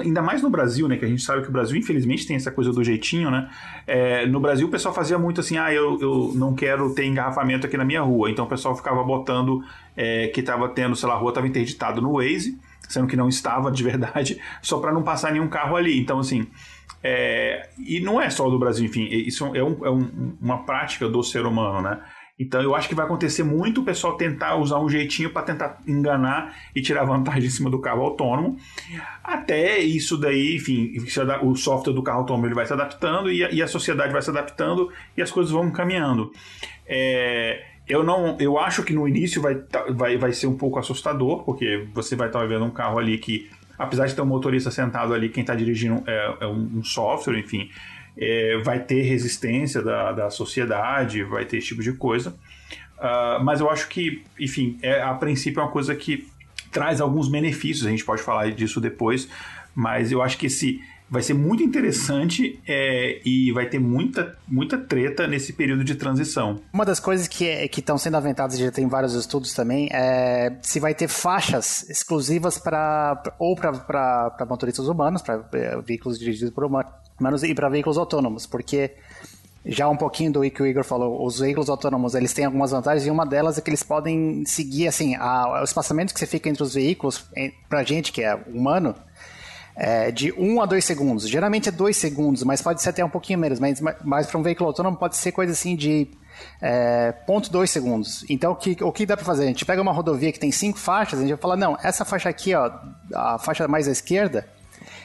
ainda 0.00 0.20
mais 0.20 0.42
no 0.42 0.50
Brasil, 0.50 0.88
né? 0.88 0.96
Que 0.96 1.04
a 1.04 1.08
gente 1.08 1.22
sabe 1.22 1.42
que 1.42 1.48
o 1.48 1.52
Brasil, 1.52 1.76
infelizmente, 1.76 2.26
tem 2.26 2.36
essa 2.36 2.50
coisa 2.50 2.72
do 2.72 2.82
jeitinho, 2.82 3.30
né? 3.30 3.48
É, 3.86 4.26
no 4.26 4.40
Brasil, 4.40 4.66
o 4.66 4.70
pessoal 4.70 4.94
fazia 4.94 5.18
muito 5.18 5.40
assim: 5.40 5.56
ah, 5.56 5.72
eu, 5.72 5.98
eu 6.00 6.32
não 6.34 6.54
quero 6.54 6.94
ter 6.94 7.04
engarrafamento 7.04 7.66
aqui 7.66 7.76
na 7.76 7.84
minha 7.84 8.02
rua. 8.02 8.30
Então 8.30 8.44
o 8.44 8.48
pessoal 8.48 8.74
ficava 8.74 9.02
botando 9.04 9.62
é, 9.96 10.28
que 10.28 10.40
estava 10.40 10.68
tendo, 10.68 10.96
sei 10.96 11.08
lá, 11.08 11.14
a 11.14 11.18
rua 11.18 11.30
estava 11.30 11.46
interditado 11.46 12.00
no 12.00 12.14
Waze, 12.14 12.58
sendo 12.88 13.06
que 13.06 13.16
não 13.16 13.28
estava 13.28 13.70
de 13.70 13.82
verdade, 13.82 14.40
só 14.60 14.78
para 14.78 14.92
não 14.92 15.02
passar 15.02 15.32
nenhum 15.32 15.48
carro 15.48 15.76
ali. 15.76 15.98
Então, 15.98 16.18
assim. 16.18 16.46
É, 17.02 17.68
e 17.84 18.00
não 18.00 18.20
é 18.20 18.30
só 18.30 18.48
do 18.48 18.58
Brasil, 18.58 18.84
enfim, 18.84 19.04
isso 19.04 19.44
é, 19.56 19.62
um, 19.62 19.84
é 19.84 19.90
um, 19.90 20.36
uma 20.40 20.64
prática 20.64 21.08
do 21.08 21.22
ser 21.22 21.44
humano, 21.44 21.82
né? 21.82 22.00
Então 22.38 22.60
eu 22.60 22.74
acho 22.74 22.88
que 22.88 22.94
vai 22.94 23.04
acontecer 23.04 23.42
muito 23.42 23.82
o 23.82 23.84
pessoal 23.84 24.16
tentar 24.16 24.56
usar 24.56 24.78
um 24.80 24.88
jeitinho 24.88 25.30
para 25.30 25.42
tentar 25.42 25.80
enganar 25.86 26.56
e 26.74 26.80
tirar 26.80 27.04
vantagem 27.04 27.44
em 27.44 27.50
cima 27.50 27.70
do 27.70 27.78
carro 27.78 28.02
autônomo. 28.02 28.56
Até 29.22 29.78
isso 29.78 30.16
daí, 30.16 30.56
enfim, 30.56 30.92
o 31.42 31.54
software 31.54 31.92
do 31.92 32.02
carro 32.02 32.20
autônomo 32.20 32.46
ele 32.46 32.54
vai 32.54 32.66
se 32.66 32.72
adaptando 32.72 33.30
e 33.30 33.44
a, 33.44 33.50
e 33.50 33.62
a 33.62 33.68
sociedade 33.68 34.12
vai 34.12 34.22
se 34.22 34.30
adaptando 34.30 34.90
e 35.16 35.22
as 35.22 35.30
coisas 35.30 35.52
vão 35.52 35.70
caminhando. 35.70 36.32
É, 36.86 37.64
eu 37.86 38.02
não, 38.02 38.36
eu 38.40 38.58
acho 38.58 38.82
que 38.82 38.92
no 38.92 39.06
início 39.06 39.42
vai, 39.42 39.56
vai, 39.90 40.16
vai 40.16 40.32
ser 40.32 40.46
um 40.46 40.56
pouco 40.56 40.78
assustador, 40.78 41.44
porque 41.44 41.86
você 41.92 42.16
vai 42.16 42.28
estar 42.28 42.44
vendo 42.46 42.64
um 42.64 42.70
carro 42.70 42.98
ali 42.98 43.18
que 43.18 43.50
apesar 43.78 44.06
de 44.06 44.14
ter 44.14 44.22
um 44.22 44.26
motorista 44.26 44.70
sentado 44.70 45.14
ali, 45.14 45.28
quem 45.28 45.42
está 45.42 45.54
dirigindo 45.54 46.02
é, 46.06 46.36
é, 46.40 46.46
um 46.46 46.82
software, 46.82 47.38
enfim, 47.38 47.70
é, 48.16 48.58
vai 48.58 48.80
ter 48.80 49.02
resistência 49.02 49.82
da, 49.82 50.12
da 50.12 50.30
sociedade, 50.30 51.22
vai 51.22 51.44
ter 51.44 51.58
esse 51.58 51.68
tipo 51.68 51.82
de 51.82 51.92
coisa. 51.92 52.36
Uh, 52.98 53.42
mas 53.42 53.58
eu 53.60 53.68
acho 53.68 53.88
que, 53.88 54.22
enfim, 54.38 54.78
é, 54.80 55.02
a 55.02 55.12
princípio 55.14 55.60
é 55.60 55.64
uma 55.64 55.72
coisa 55.72 55.92
que 55.94 56.28
traz 56.70 57.00
alguns 57.00 57.28
benefícios, 57.28 57.84
a 57.84 57.90
gente 57.90 58.04
pode 58.04 58.22
falar 58.22 58.50
disso 58.52 58.80
depois, 58.80 59.28
mas 59.74 60.12
eu 60.12 60.22
acho 60.22 60.38
que 60.38 60.46
esse 60.46 60.80
vai 61.12 61.22
ser 61.22 61.34
muito 61.34 61.62
interessante 61.62 62.58
é, 62.66 63.20
e 63.22 63.52
vai 63.52 63.66
ter 63.68 63.78
muita, 63.78 64.34
muita 64.48 64.78
treta 64.78 65.26
nesse 65.28 65.52
período 65.52 65.84
de 65.84 65.94
transição. 65.94 66.58
Uma 66.72 66.86
das 66.86 66.98
coisas 66.98 67.28
que 67.28 67.46
é, 67.46 67.66
estão 67.66 67.98
sendo 67.98 68.16
aventadas, 68.16 68.58
já 68.58 68.72
tem 68.72 68.88
vários 68.88 69.12
estudos 69.12 69.52
também, 69.52 69.90
é 69.92 70.56
se 70.62 70.80
vai 70.80 70.94
ter 70.94 71.08
faixas 71.08 71.86
exclusivas 71.90 72.56
para 72.56 73.22
ou 73.38 73.54
para 73.54 74.46
motoristas 74.48 74.88
humanos, 74.88 75.20
para 75.20 75.44
é, 75.52 75.78
veículos 75.82 76.18
dirigidos 76.18 76.54
por 76.54 76.64
humanos 76.64 77.42
e 77.42 77.54
para 77.54 77.68
veículos 77.68 77.98
autônomos, 77.98 78.46
porque 78.46 78.92
já 79.66 79.86
um 79.90 79.96
pouquinho 79.98 80.32
do 80.32 80.50
que 80.50 80.62
o 80.62 80.66
Igor 80.66 80.82
falou, 80.82 81.26
os 81.26 81.40
veículos 81.40 81.68
autônomos 81.68 82.14
eles 82.14 82.32
têm 82.32 82.46
algumas 82.46 82.70
vantagens 82.70 83.06
e 83.06 83.10
uma 83.10 83.26
delas 83.26 83.58
é 83.58 83.60
que 83.60 83.68
eles 83.68 83.82
podem 83.82 84.44
seguir 84.46 84.88
assim, 84.88 85.14
a, 85.16 85.60
o 85.60 85.64
espaçamento 85.64 86.14
que 86.14 86.18
você 86.18 86.26
fica 86.26 86.48
entre 86.48 86.62
os 86.62 86.72
veículos, 86.72 87.22
para 87.68 87.82
gente 87.82 88.12
que 88.12 88.22
é 88.22 88.34
humano, 88.34 88.94
é, 89.74 90.10
de 90.10 90.32
1 90.32 90.60
a 90.60 90.66
2 90.66 90.84
segundos. 90.84 91.28
Geralmente 91.28 91.68
é 91.68 91.72
2 91.72 91.96
segundos, 91.96 92.42
mas 92.42 92.60
pode 92.60 92.82
ser 92.82 92.90
até 92.90 93.04
um 93.04 93.08
pouquinho 93.08 93.38
menos. 93.38 93.58
Mas, 93.58 93.80
mas 94.04 94.26
para 94.26 94.38
um 94.38 94.42
veículo 94.42 94.68
autônomo 94.68 94.96
pode 94.96 95.16
ser 95.16 95.32
coisa 95.32 95.52
assim 95.52 95.74
de 95.76 96.08
é, 96.60 97.14
0.2 97.26 97.66
segundos. 97.66 98.24
Então 98.28 98.52
o 98.52 98.56
que, 98.56 98.76
o 98.82 98.92
que 98.92 99.06
dá 99.06 99.16
para 99.16 99.24
fazer? 99.24 99.44
A 99.44 99.46
gente 99.46 99.64
pega 99.64 99.80
uma 99.80 99.92
rodovia 99.92 100.32
que 100.32 100.38
tem 100.38 100.52
cinco 100.52 100.78
faixas, 100.78 101.18
a 101.18 101.22
gente 101.22 101.32
vai 101.32 101.40
falar, 101.40 101.56
não, 101.56 101.76
essa 101.82 102.04
faixa 102.04 102.28
aqui, 102.28 102.54
ó, 102.54 102.70
a 103.14 103.38
faixa 103.38 103.66
mais 103.66 103.88
à 103.88 103.92
esquerda, 103.92 104.46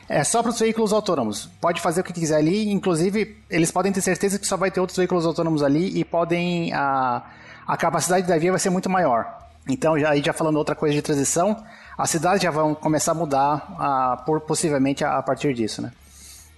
é 0.09 0.23
só 0.23 0.41
para 0.41 0.51
os 0.51 0.59
veículos 0.59 0.93
autônomos. 0.93 1.49
Pode 1.59 1.81
fazer 1.81 2.01
o 2.01 2.03
que 2.03 2.13
quiser 2.13 2.37
ali, 2.37 2.69
inclusive 2.71 3.37
eles 3.49 3.71
podem 3.71 3.91
ter 3.91 4.01
certeza 4.01 4.39
que 4.39 4.47
só 4.47 4.57
vai 4.57 4.71
ter 4.71 4.79
outros 4.79 4.97
veículos 4.97 5.25
autônomos 5.25 5.63
ali 5.63 5.99
e 5.99 6.05
podem. 6.05 6.73
A, 6.73 7.23
a 7.67 7.75
capacidade 7.75 8.25
da 8.25 8.37
via 8.37 8.51
vai 8.51 8.59
ser 8.59 8.69
muito 8.69 8.89
maior. 8.89 9.27
Então, 9.67 9.99
já, 9.99 10.11
aí 10.11 10.23
já 10.23 10.31
falando 10.31 10.55
outra 10.55 10.73
coisa 10.73 10.95
de 10.95 11.01
transição, 11.01 11.61
as 11.97 12.09
cidades 12.09 12.43
já 12.43 12.51
vão 12.51 12.75
começar 12.75 13.13
a 13.13 13.15
mudar 13.15 13.75
a, 13.79 14.23
por, 14.25 14.41
possivelmente 14.41 15.03
a, 15.03 15.17
a, 15.17 15.23
partir 15.23 15.53
disso, 15.53 15.81
né? 15.81 15.91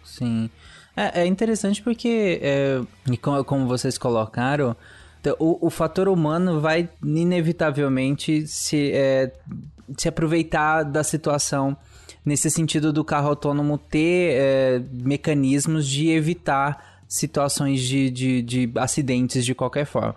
Sim. 0.04 0.49
É, 0.95 1.21
é 1.21 1.25
interessante 1.25 1.82
porque, 1.82 2.39
é, 2.41 2.82
como, 3.21 3.43
como 3.45 3.67
vocês 3.67 3.97
colocaram, 3.97 4.75
o, 5.38 5.67
o 5.67 5.69
fator 5.69 6.10
humano 6.10 6.60
vai 6.60 6.89
inevitavelmente 7.04 8.45
se, 8.47 8.91
é, 8.93 9.32
se 9.97 10.10
aproveitar 10.10 10.84
da 10.84 11.04
situação 11.04 11.78
nesse 12.25 12.49
sentido 12.49 12.91
do 12.91 13.04
carro 13.04 13.30
autônomo 13.30 13.78
ter 13.78 14.34
é, 14.34 14.82
mecanismos 14.91 15.88
de 15.88 16.10
evitar 16.10 17.02
situações 17.08 17.82
de, 17.82 18.10
de, 18.10 18.41
de 18.41 18.71
acidentes 18.75 19.45
de 19.45 19.56
qualquer 19.56 19.86
forma. 19.86 20.15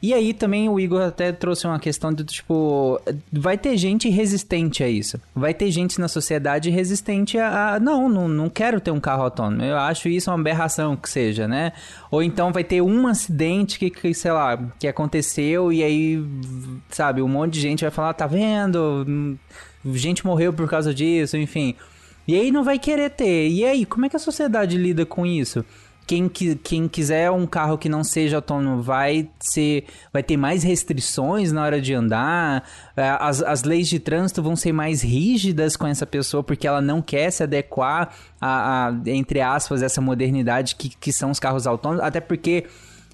E 0.00 0.14
aí 0.14 0.32
também 0.32 0.68
o 0.68 0.78
Igor 0.78 1.02
até 1.02 1.32
trouxe 1.32 1.66
uma 1.66 1.78
questão 1.78 2.12
de 2.12 2.24
tipo, 2.24 3.00
vai 3.32 3.58
ter 3.58 3.76
gente 3.76 4.08
resistente 4.08 4.84
a 4.84 4.88
isso. 4.88 5.20
Vai 5.34 5.52
ter 5.52 5.70
gente 5.72 6.00
na 6.00 6.06
sociedade 6.06 6.70
resistente 6.70 7.36
a, 7.36 7.74
a 7.74 7.80
não, 7.80 8.08
não, 8.08 8.28
não 8.28 8.48
quero 8.48 8.80
ter 8.80 8.92
um 8.92 9.00
carro 9.00 9.24
autônomo. 9.24 9.62
Eu 9.62 9.76
acho 9.76 10.08
isso 10.08 10.30
uma 10.30 10.38
aberração 10.38 10.96
que 10.96 11.10
seja, 11.10 11.48
né? 11.48 11.72
Ou 12.10 12.22
então 12.22 12.52
vai 12.52 12.62
ter 12.62 12.80
um 12.80 13.08
acidente 13.08 13.78
que, 13.78 13.90
que 13.90 14.14
sei 14.14 14.30
lá, 14.30 14.56
que 14.78 14.86
aconteceu 14.86 15.72
e 15.72 15.82
aí, 15.82 16.24
sabe, 16.90 17.20
um 17.20 17.28
monte 17.28 17.54
de 17.54 17.60
gente 17.60 17.82
vai 17.82 17.90
falar, 17.90 18.14
tá 18.14 18.26
vendo? 18.26 19.36
Gente 19.84 20.24
morreu 20.24 20.52
por 20.52 20.68
causa 20.68 20.94
disso, 20.94 21.36
enfim. 21.36 21.74
E 22.26 22.38
aí 22.38 22.52
não 22.52 22.62
vai 22.62 22.78
querer 22.78 23.10
ter. 23.10 23.48
E 23.48 23.64
aí, 23.64 23.84
como 23.84 24.06
é 24.06 24.08
que 24.08 24.16
a 24.16 24.20
sociedade 24.20 24.76
lida 24.76 25.04
com 25.06 25.26
isso? 25.26 25.64
Quem, 26.08 26.26
quem 26.26 26.88
quiser 26.88 27.30
um 27.30 27.46
carro 27.46 27.76
que 27.76 27.86
não 27.86 28.02
seja 28.02 28.36
autônomo 28.36 28.80
vai 28.80 29.28
ser 29.38 29.84
vai 30.10 30.22
ter 30.22 30.38
mais 30.38 30.62
restrições 30.62 31.52
na 31.52 31.62
hora 31.62 31.82
de 31.82 31.92
andar 31.92 32.66
é, 32.96 33.10
as, 33.20 33.42
as 33.42 33.62
leis 33.62 33.88
de 33.88 34.00
trânsito 34.00 34.42
vão 34.42 34.56
ser 34.56 34.72
mais 34.72 35.02
rígidas 35.02 35.76
com 35.76 35.86
essa 35.86 36.06
pessoa 36.06 36.42
porque 36.42 36.66
ela 36.66 36.80
não 36.80 37.02
quer 37.02 37.30
se 37.30 37.42
adequar 37.42 38.14
a, 38.40 38.88
a 38.88 39.10
entre 39.10 39.42
aspas 39.42 39.82
essa 39.82 40.00
modernidade 40.00 40.76
que, 40.76 40.88
que 40.88 41.12
são 41.12 41.30
os 41.30 41.38
carros 41.38 41.66
autônomos 41.66 42.02
até 42.02 42.20
porque 42.20 42.64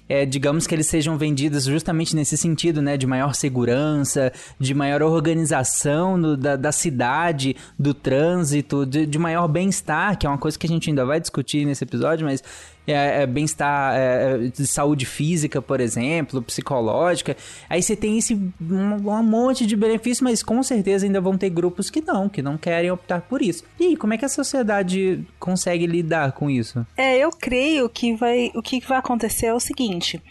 é, 0.07 0.23
digamos 0.23 0.67
que 0.67 0.75
eles 0.75 0.85
sejam 0.85 1.17
vendidos 1.17 1.63
justamente 1.63 2.15
nesse 2.15 2.37
sentido, 2.37 2.79
né? 2.79 2.95
De 2.95 3.07
maior 3.07 3.33
segurança, 3.33 4.31
de 4.59 4.71
maior 4.71 5.01
organização 5.01 6.15
no, 6.15 6.37
da, 6.37 6.55
da 6.55 6.71
cidade, 6.71 7.55
do 7.77 7.91
trânsito, 7.91 8.85
de, 8.85 9.07
de 9.07 9.17
maior 9.17 9.47
bem-estar, 9.47 10.15
que 10.15 10.27
é 10.27 10.29
uma 10.29 10.37
coisa 10.37 10.59
que 10.59 10.67
a 10.67 10.69
gente 10.69 10.91
ainda 10.91 11.03
vai 11.03 11.19
discutir 11.19 11.65
nesse 11.65 11.83
episódio, 11.83 12.23
mas 12.23 12.43
é, 12.87 13.23
é 13.23 13.25
bem-estar 13.25 13.95
é, 13.95 13.99
é, 13.99 14.37
de 14.47 14.67
saúde 14.67 15.05
física, 15.05 15.61
por 15.61 15.79
exemplo, 15.79 16.41
psicológica. 16.41 17.35
Aí 17.69 17.81
você 17.81 17.95
tem 17.95 18.17
esse 18.17 18.33
um, 18.33 19.09
um, 19.09 19.23
monte 19.23 19.65
de 19.65 19.75
benefícios, 19.75 20.21
mas 20.21 20.43
com 20.43 20.61
certeza 20.61 21.05
ainda 21.05 21.21
vão 21.21 21.37
ter 21.37 21.49
grupos 21.49 21.89
que 21.89 22.01
não, 22.01 22.29
que 22.29 22.41
não 22.41 22.57
querem 22.57 22.91
optar 22.91 23.21
por 23.21 23.41
isso. 23.41 23.63
E 23.79 23.87
aí, 23.87 23.97
como 23.97 24.13
é 24.13 24.17
que 24.17 24.25
a 24.25 24.29
sociedade 24.29 25.25
consegue 25.39 25.85
lidar 25.87 26.31
com 26.33 26.49
isso? 26.49 26.85
É, 26.95 27.17
eu 27.17 27.31
creio 27.31 27.89
que 27.89 28.15
vai, 28.15 28.51
o 28.55 28.61
que 28.61 28.79
vai 28.79 28.97
acontecer 28.97 29.47
é 29.47 29.53
o 29.53 29.59
seguinte. 29.59 30.21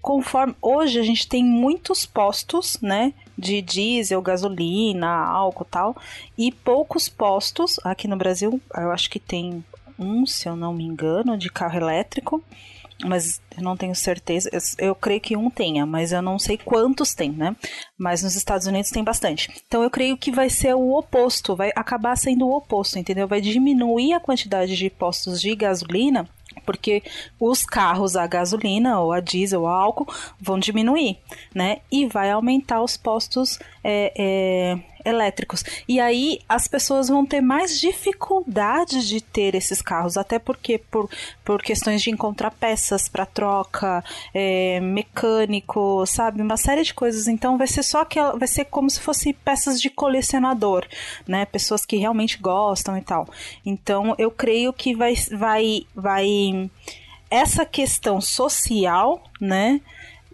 Conforme 0.00 0.54
hoje 0.62 1.00
a 1.00 1.02
gente 1.02 1.26
tem 1.26 1.44
muitos 1.44 2.06
postos, 2.06 2.78
né, 2.80 3.12
de 3.36 3.60
diesel, 3.60 4.22
gasolina, 4.22 5.08
álcool, 5.08 5.64
tal, 5.64 5.96
e 6.38 6.52
poucos 6.52 7.08
postos 7.08 7.80
aqui 7.82 8.06
no 8.06 8.16
Brasil. 8.16 8.60
Eu 8.76 8.92
acho 8.92 9.10
que 9.10 9.18
tem 9.18 9.64
um, 9.98 10.26
se 10.26 10.48
eu 10.48 10.56
não 10.56 10.72
me 10.72 10.84
engano, 10.84 11.36
de 11.36 11.50
carro 11.50 11.78
elétrico. 11.78 12.42
mas 13.04 13.42
eu 13.56 13.62
não 13.62 13.76
tenho 13.76 13.94
certeza. 13.94 14.48
Eu, 14.52 14.88
eu, 14.88 14.94
creio 14.94 15.20
que 15.20 15.36
um 15.36 15.50
tenha, 15.50 15.84
mas 15.84 16.12
eu 16.12 16.22
não 16.22 16.38
sei 16.38 16.56
quantos 16.56 17.14
tem, 17.14 17.30
né? 17.30 17.54
Mas 17.98 18.22
nos 18.22 18.34
Estados 18.34 18.66
Unidos 18.66 18.90
tem 18.90 19.04
bastante. 19.04 19.50
Então 19.66 19.82
eu 19.82 19.90
creio 19.90 20.16
que 20.16 20.30
vai 20.30 20.48
ser 20.48 20.74
o 20.74 20.96
oposto, 20.96 21.54
vai 21.54 21.70
acabar 21.76 22.16
sendo 22.16 22.46
o 22.46 22.56
oposto, 22.56 22.98
entendeu? 22.98 23.28
Vai 23.28 23.40
diminuir 23.40 24.14
a 24.14 24.20
quantidade 24.20 24.76
de 24.76 24.90
postos 24.90 25.40
de 25.40 25.54
gasolina 25.54 26.28
porque 26.64 27.02
os 27.38 27.64
carros 27.64 28.16
a 28.16 28.26
gasolina 28.26 29.00
ou 29.00 29.12
a 29.12 29.20
diesel 29.20 29.62
ou 29.62 29.68
a 29.68 29.74
álcool 29.74 30.12
vão 30.40 30.58
diminuir, 30.58 31.18
né? 31.54 31.78
E 31.90 32.06
vai 32.06 32.30
aumentar 32.30 32.82
os 32.82 32.96
postos 32.96 33.58
é, 33.84 34.12
é, 34.16 34.78
elétricos. 35.06 35.64
E 35.88 36.00
aí 36.00 36.40
as 36.48 36.66
pessoas 36.66 37.08
vão 37.08 37.24
ter 37.24 37.40
mais 37.40 37.78
dificuldade 37.78 39.06
de 39.06 39.20
ter 39.20 39.54
esses 39.54 39.80
carros, 39.80 40.16
até 40.16 40.38
porque 40.38 40.78
por, 40.78 41.08
por 41.44 41.62
questões 41.62 42.02
de 42.02 42.10
encontrar 42.10 42.50
peças 42.50 43.08
para 43.08 43.24
troca, 43.24 44.02
é, 44.34 44.80
mecânico, 44.80 46.04
sabe, 46.06 46.42
uma 46.42 46.56
série 46.56 46.82
de 46.82 46.92
coisas. 46.92 47.28
Então 47.28 47.56
vai 47.56 47.68
ser 47.68 47.84
só 47.84 48.04
que 48.04 48.20
vai 48.38 48.48
ser 48.48 48.64
como 48.64 48.90
se 48.90 49.00
fosse 49.00 49.32
peças 49.32 49.80
de 49.80 49.88
colecionador, 49.88 50.84
né? 51.26 51.44
Pessoas 51.46 51.86
que 51.86 51.96
realmente 51.96 52.38
gostam 52.38 52.98
e 52.98 53.02
tal. 53.02 53.28
Então 53.64 54.14
eu 54.18 54.30
creio 54.30 54.72
que 54.72 54.94
vai 54.94 55.14
vai 55.32 55.86
vai 55.94 56.70
essa 57.30 57.64
questão 57.64 58.20
social, 58.20 59.22
né? 59.40 59.80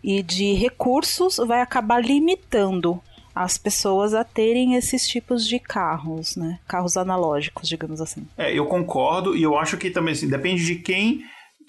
E 0.03 0.23
de 0.23 0.55
recursos 0.55 1.37
vai 1.37 1.61
acabar 1.61 2.03
limitando 2.03 3.01
as 3.35 3.57
pessoas 3.57 4.15
a 4.15 4.25
terem 4.25 4.75
esses 4.75 5.07
tipos 5.07 5.47
de 5.47 5.59
carros, 5.59 6.37
né? 6.37 6.59
Carros 6.69 6.97
analógicos, 6.97 7.69
digamos 7.69 8.01
assim. 8.01 8.27
É, 8.37 8.53
eu 8.57 8.67
concordo 8.67 9.37
e 9.37 9.43
eu 9.43 9.57
acho 9.57 9.77
que 9.77 9.91
também 9.91 10.13
assim, 10.13 10.29
depende 10.29 10.65
de 10.65 10.77
quem 10.77 11.23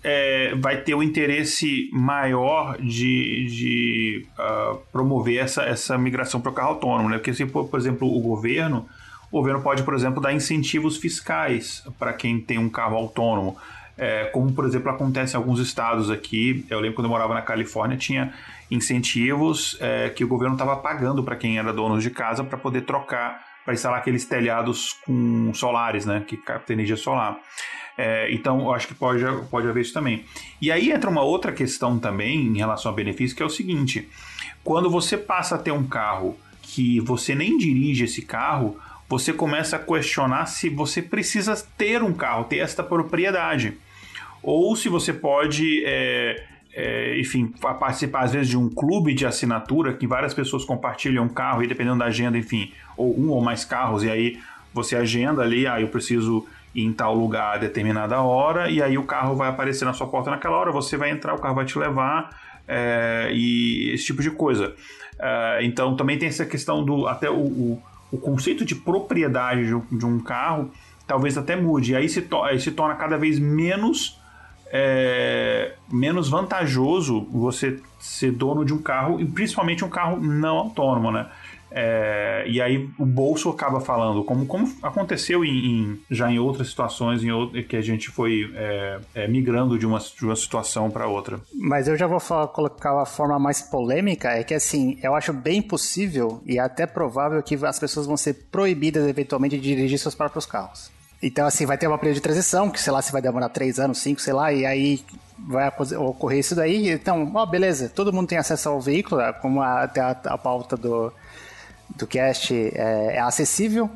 é, 0.04 0.54
vai 0.56 0.82
ter 0.82 0.94
o 0.94 1.02
interesse 1.02 1.90
maior 1.94 2.78
de, 2.78 3.46
de 3.46 4.28
uh, 4.38 4.78
promover 4.92 5.42
essa, 5.42 5.64
essa 5.64 5.98
migração 5.98 6.42
para 6.42 6.52
o 6.52 6.54
carro 6.54 6.70
autônomo, 6.70 7.10
né? 7.10 7.18
Porque 7.18 7.34
se, 7.34 7.46
por, 7.46 7.70
por 7.70 7.80
exemplo, 7.80 8.08
o 8.08 8.20
governo, 8.20 8.86
o 9.32 9.38
governo 9.38 9.62
pode, 9.62 9.84
por 9.84 9.94
exemplo, 9.94 10.22
dar 10.22 10.34
incentivos 10.34 10.98
fiscais 10.98 11.84
para 11.98 12.12
quem 12.12 12.40
tem 12.40 12.58
um 12.58 12.70
carro 12.70 12.98
autônomo. 12.98 13.58
É, 13.98 14.26
como, 14.26 14.52
por 14.52 14.66
exemplo, 14.66 14.90
acontece 14.90 15.36
em 15.36 15.38
alguns 15.38 15.60
estados 15.60 16.10
aqui. 16.10 16.66
Eu 16.70 16.80
lembro 16.80 16.96
quando 16.96 17.06
eu 17.06 17.12
morava 17.12 17.34
na 17.34 17.42
Califórnia, 17.42 17.98
tinha 17.98 18.34
incentivos 18.70 19.78
é, 19.80 20.10
que 20.10 20.24
o 20.24 20.28
governo 20.28 20.56
estava 20.56 20.76
pagando 20.78 21.24
para 21.24 21.36
quem 21.36 21.58
era 21.58 21.72
dono 21.72 22.00
de 22.00 22.10
casa 22.10 22.44
para 22.44 22.58
poder 22.58 22.82
trocar, 22.82 23.40
para 23.64 23.74
instalar 23.74 24.00
aqueles 24.00 24.26
telhados 24.26 24.94
com 25.06 25.54
solares, 25.54 26.06
né, 26.06 26.24
que 26.26 26.36
captam 26.36 26.74
energia 26.74 26.98
solar. 26.98 27.38
É, 27.96 28.34
então, 28.34 28.62
eu 28.62 28.74
acho 28.74 28.88
que 28.88 28.96
pode, 28.96 29.24
pode 29.52 29.68
haver 29.68 29.82
isso 29.82 29.94
também. 29.94 30.26
E 30.60 30.72
aí 30.72 30.92
entra 30.92 31.10
uma 31.10 31.22
outra 31.22 31.52
questão 31.52 32.00
também 32.00 32.48
em 32.48 32.58
relação 32.58 32.92
a 32.92 32.96
benefício, 32.96 33.38
que 33.38 33.44
é 33.44 33.46
o 33.46 33.50
seguinte: 33.50 34.10
quando 34.64 34.90
você 34.90 35.16
passa 35.16 35.56
a 35.56 35.60
ter 35.60 35.72
um 35.72 35.86
carro 35.86 36.36
que 36.62 37.00
você 37.02 37.36
nem 37.36 37.58
dirige 37.58 38.06
esse 38.06 38.24
carro, 38.24 38.80
você 39.14 39.32
começa 39.32 39.76
a 39.76 39.80
questionar 39.80 40.48
se 40.48 40.70
você 40.70 41.02
precisa 41.02 41.56
ter 41.78 42.02
um 42.02 42.14
carro, 42.14 42.46
ter 42.46 42.58
esta 42.58 42.84
propriedade. 42.84 43.78
Ou 44.42 44.76
se 44.76 44.90
você 44.90 45.14
pode 45.14 45.84
é, 45.86 46.44
é, 46.74 47.20
enfim, 47.20 47.46
participar 47.48 48.24
às 48.24 48.34
vezes 48.34 48.50
de 48.50 48.58
um 48.58 48.68
clube 48.68 49.14
de 49.14 49.24
assinatura 49.24 49.94
que 49.94 50.08
várias 50.08 50.34
pessoas 50.34 50.66
compartilham 50.66 51.26
um 51.26 51.30
carro 51.30 51.62
e 51.62 51.68
dependendo 51.68 52.00
da 52.00 52.06
agenda, 52.06 52.38
enfim, 52.38 52.72
ou 52.98 53.18
um 53.18 53.30
ou 53.30 53.40
mais 53.40 53.64
carros, 53.64 54.04
e 54.04 54.10
aí 54.10 54.40
você 54.74 54.96
agenda 54.96 55.44
ali, 55.44 55.68
ah, 55.68 55.80
eu 55.80 55.90
preciso 55.90 56.48
ir 56.74 56.84
em 56.84 56.92
tal 56.92 57.14
lugar 57.14 57.54
a 57.54 57.58
determinada 57.60 58.20
hora, 58.20 58.72
e 58.72 58.82
aí 58.82 58.98
o 58.98 59.04
carro 59.04 59.36
vai 59.36 59.50
aparecer 59.50 59.86
na 59.86 59.94
sua 59.94 60.08
porta 60.08 60.32
naquela 60.32 60.58
hora, 60.58 60.72
você 60.72 60.98
vai 60.98 61.12
entrar, 61.12 61.36
o 61.36 61.40
carro 61.40 61.54
vai 61.54 61.66
te 61.66 61.78
levar, 61.78 62.32
é, 62.68 63.30
e 63.32 63.92
esse 63.94 64.06
tipo 64.06 64.24
de 64.24 64.32
coisa. 64.32 64.74
É, 65.20 65.60
então 65.62 65.96
também 65.96 66.18
tem 66.18 66.28
essa 66.28 66.46
questão 66.46 66.84
do 66.84 67.08
até 67.08 67.30
o, 67.30 67.36
o, 67.36 67.84
o 68.14 68.18
conceito 68.20 68.64
de 68.64 68.76
propriedade 68.76 69.66
de 69.92 70.06
um, 70.06 70.20
carro 70.20 70.70
talvez 71.08 71.36
até 71.36 71.56
mude, 71.56 71.96
aí 71.96 72.08
se, 72.08 72.22
to 72.22 72.44
aí 72.44 72.60
se 72.60 72.72
torna 72.72 72.94
cada 72.94 73.18
vez 73.18 73.40
menos 73.40 74.22
é, 74.72 75.76
menos 75.92 76.30
vantajoso 76.30 77.28
você 77.32 77.80
ser 78.00 78.32
dono 78.32 78.64
de 78.64 78.74
um 78.74 78.82
carro, 78.82 79.20
e 79.20 79.26
principalmente 79.26 79.84
um 79.84 79.90
carro 79.90 80.20
não 80.20 80.58
autônomo, 80.58 81.12
né? 81.12 81.28
É, 81.76 82.44
e 82.48 82.62
aí 82.62 82.88
o 83.00 83.06
bolso 83.06 83.50
acaba 83.50 83.82
falando, 83.82 84.24
como, 84.24 84.46
como 84.46 84.72
aconteceu 84.84 85.44
em, 85.44 85.50
em 85.50 86.00
já 86.10 86.32
em 86.32 86.38
outras 86.38 86.68
situações 86.70 87.24
em 87.24 87.64
que 87.64 87.76
a 87.76 87.82
gente 87.82 88.12
foi 88.12 88.54
é, 88.56 89.00
é, 89.16 89.28
migrando 89.28 89.80
de 89.80 89.86
uma, 89.86 89.98
de 89.98 90.24
uma 90.24 90.36
situação 90.36 90.92
para 90.92 91.08
outra. 91.08 91.40
Mas 91.54 91.88
eu 91.88 91.98
já 91.98 92.06
vou 92.06 92.20
falar, 92.20 92.48
colocar 92.50 93.02
a 93.02 93.06
forma 93.06 93.40
mais 93.40 93.62
polêmica, 93.62 94.30
é 94.30 94.44
que 94.44 94.54
assim, 94.54 95.00
eu 95.02 95.16
acho 95.16 95.34
bem 95.34 95.64
possível 95.64 96.44
e 96.46 96.60
até 96.60 96.86
provável 96.86 97.42
que 97.42 97.56
as 97.66 97.80
pessoas 97.80 98.06
vão 98.06 98.18
ser 98.18 98.36
proibidas 98.52 99.08
eventualmente 99.08 99.58
de 99.58 99.64
dirigir 99.64 99.98
seus 99.98 100.14
próprios 100.14 100.46
carros. 100.46 100.92
Então, 101.24 101.48
assim, 101.48 101.66
vai 101.66 101.78
ter 101.78 101.88
uma 101.88 101.98
período 101.98 102.16
de 102.16 102.22
transição, 102.22 102.70
que 102.70 102.80
sei 102.80 102.92
lá 102.92 103.02
se 103.02 103.12
vai 103.12 103.22
demorar 103.22 103.48
três 103.48 103.80
anos, 103.80 104.00
cinco, 104.00 104.20
sei 104.20 104.34
lá, 104.34 104.52
e 104.52 104.66
aí 104.66 105.02
vai 105.48 105.72
ocorrer 105.98 106.40
isso 106.40 106.54
daí. 106.54 106.92
Então, 106.92 107.32
ó, 107.34 107.46
beleza, 107.46 107.88
todo 107.88 108.12
mundo 108.12 108.28
tem 108.28 108.38
acesso 108.38 108.68
ao 108.68 108.82
veículo, 108.82 109.22
é 109.22 109.32
como 109.32 109.62
a, 109.62 109.86
a, 109.86 110.12
a 110.34 110.38
pauta 110.38 110.76
do, 110.76 111.14
do 111.98 112.08
cast 112.08 112.54
é, 112.54 113.16
é 113.16 113.20
acessível. 113.20 113.90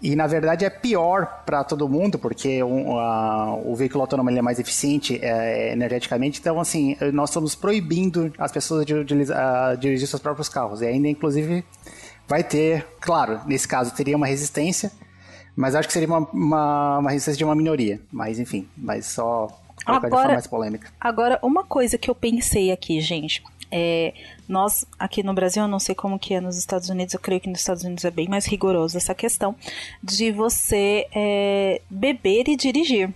E 0.00 0.16
na 0.16 0.26
verdade 0.26 0.64
é 0.64 0.70
pior 0.70 1.44
para 1.46 1.62
todo 1.62 1.88
mundo, 1.88 2.18
porque 2.18 2.60
um, 2.62 2.98
a, 2.98 3.54
o 3.64 3.76
veículo 3.76 4.02
autônomo 4.02 4.30
é 4.30 4.42
mais 4.42 4.58
eficiente 4.58 5.18
é, 5.22 5.72
energeticamente. 5.72 6.40
Então, 6.40 6.60
assim, 6.60 6.96
nós 7.12 7.30
estamos 7.30 7.54
proibindo 7.54 8.32
as 8.36 8.50
pessoas 8.50 8.84
de, 8.84 9.04
de, 9.04 9.14
de 9.14 9.76
dirigir 9.78 10.08
seus 10.08 10.20
próprios 10.20 10.48
carros. 10.48 10.80
E 10.80 10.86
ainda, 10.86 11.06
inclusive, 11.06 11.64
vai 12.26 12.42
ter, 12.42 12.84
claro, 13.00 13.40
nesse 13.46 13.68
caso 13.68 13.94
teria 13.94 14.16
uma 14.16 14.26
resistência 14.26 14.90
mas 15.54 15.74
acho 15.74 15.86
que 15.86 15.92
seria 15.92 16.08
uma, 16.08 16.20
uma, 16.32 16.98
uma 16.98 17.10
resistência 17.10 17.38
de 17.38 17.44
uma 17.44 17.54
minoria. 17.54 18.00
Mas 18.10 18.38
enfim, 18.38 18.68
mas 18.76 19.06
só 19.06 19.48
agora, 19.84 20.32
mais 20.32 20.46
polêmica. 20.46 20.88
Agora, 21.00 21.38
uma 21.42 21.64
coisa 21.64 21.98
que 21.98 22.10
eu 22.10 22.14
pensei 22.14 22.72
aqui, 22.72 23.00
gente. 23.00 23.42
É, 23.72 24.12
nós 24.46 24.84
aqui 24.98 25.22
no 25.22 25.32
Brasil, 25.32 25.62
eu 25.62 25.68
não 25.68 25.80
sei 25.80 25.94
como 25.94 26.18
que 26.18 26.34
é 26.34 26.40
nos 26.40 26.58
Estados 26.58 26.90
Unidos, 26.90 27.14
eu 27.14 27.20
creio 27.20 27.40
que 27.40 27.48
nos 27.48 27.60
Estados 27.60 27.82
Unidos 27.82 28.04
é 28.04 28.10
bem 28.10 28.28
mais 28.28 28.44
rigoroso 28.44 28.98
essa 28.98 29.14
questão 29.14 29.56
de 30.02 30.30
você 30.30 31.08
é, 31.14 31.80
beber 31.88 32.48
e 32.48 32.56
dirigir. 32.56 33.10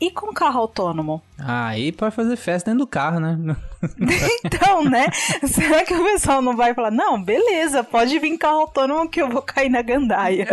E 0.00 0.10
com 0.10 0.34
carro 0.34 0.60
autônomo? 0.60 1.22
Ah, 1.38 1.68
aí 1.68 1.92
pode 1.92 2.14
fazer 2.14 2.34
festa 2.36 2.70
dentro 2.70 2.84
do 2.84 2.90
carro, 2.90 3.20
né? 3.20 3.38
então, 4.44 4.82
né? 4.82 5.06
Será 5.46 5.84
que 5.84 5.94
o 5.94 6.04
pessoal 6.04 6.42
não 6.42 6.56
vai 6.56 6.74
falar, 6.74 6.90
não, 6.90 7.22
beleza, 7.22 7.84
pode 7.84 8.18
vir 8.18 8.36
carro 8.36 8.62
autônomo 8.62 9.08
que 9.08 9.22
eu 9.22 9.28
vou 9.30 9.40
cair 9.40 9.70
na 9.70 9.80
gandaia? 9.80 10.48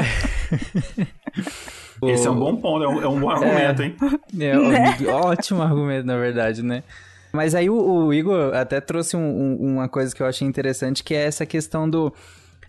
Esse 2.03 2.27
é 2.27 2.31
um 2.31 2.35
bom 2.35 2.55
ponto, 2.55 2.83
é 2.83 2.87
um, 2.87 3.01
é 3.01 3.07
um 3.07 3.19
bom 3.19 3.29
argumento, 3.29 3.81
é, 3.81 3.85
hein? 3.85 3.95
É, 4.39 4.57
né? 4.57 4.97
ótimo 5.07 5.61
argumento, 5.61 6.05
na 6.05 6.17
verdade, 6.17 6.63
né? 6.63 6.83
Mas 7.31 7.55
aí 7.55 7.69
o, 7.69 7.75
o 7.75 8.13
Igor 8.13 8.53
até 8.53 8.81
trouxe 8.81 9.15
um, 9.15 9.21
um, 9.21 9.73
uma 9.73 9.87
coisa 9.87 10.13
que 10.15 10.21
eu 10.21 10.27
achei 10.27 10.47
interessante, 10.47 11.03
que 11.03 11.13
é 11.13 11.23
essa 11.25 11.45
questão 11.45 11.89
do 11.89 12.13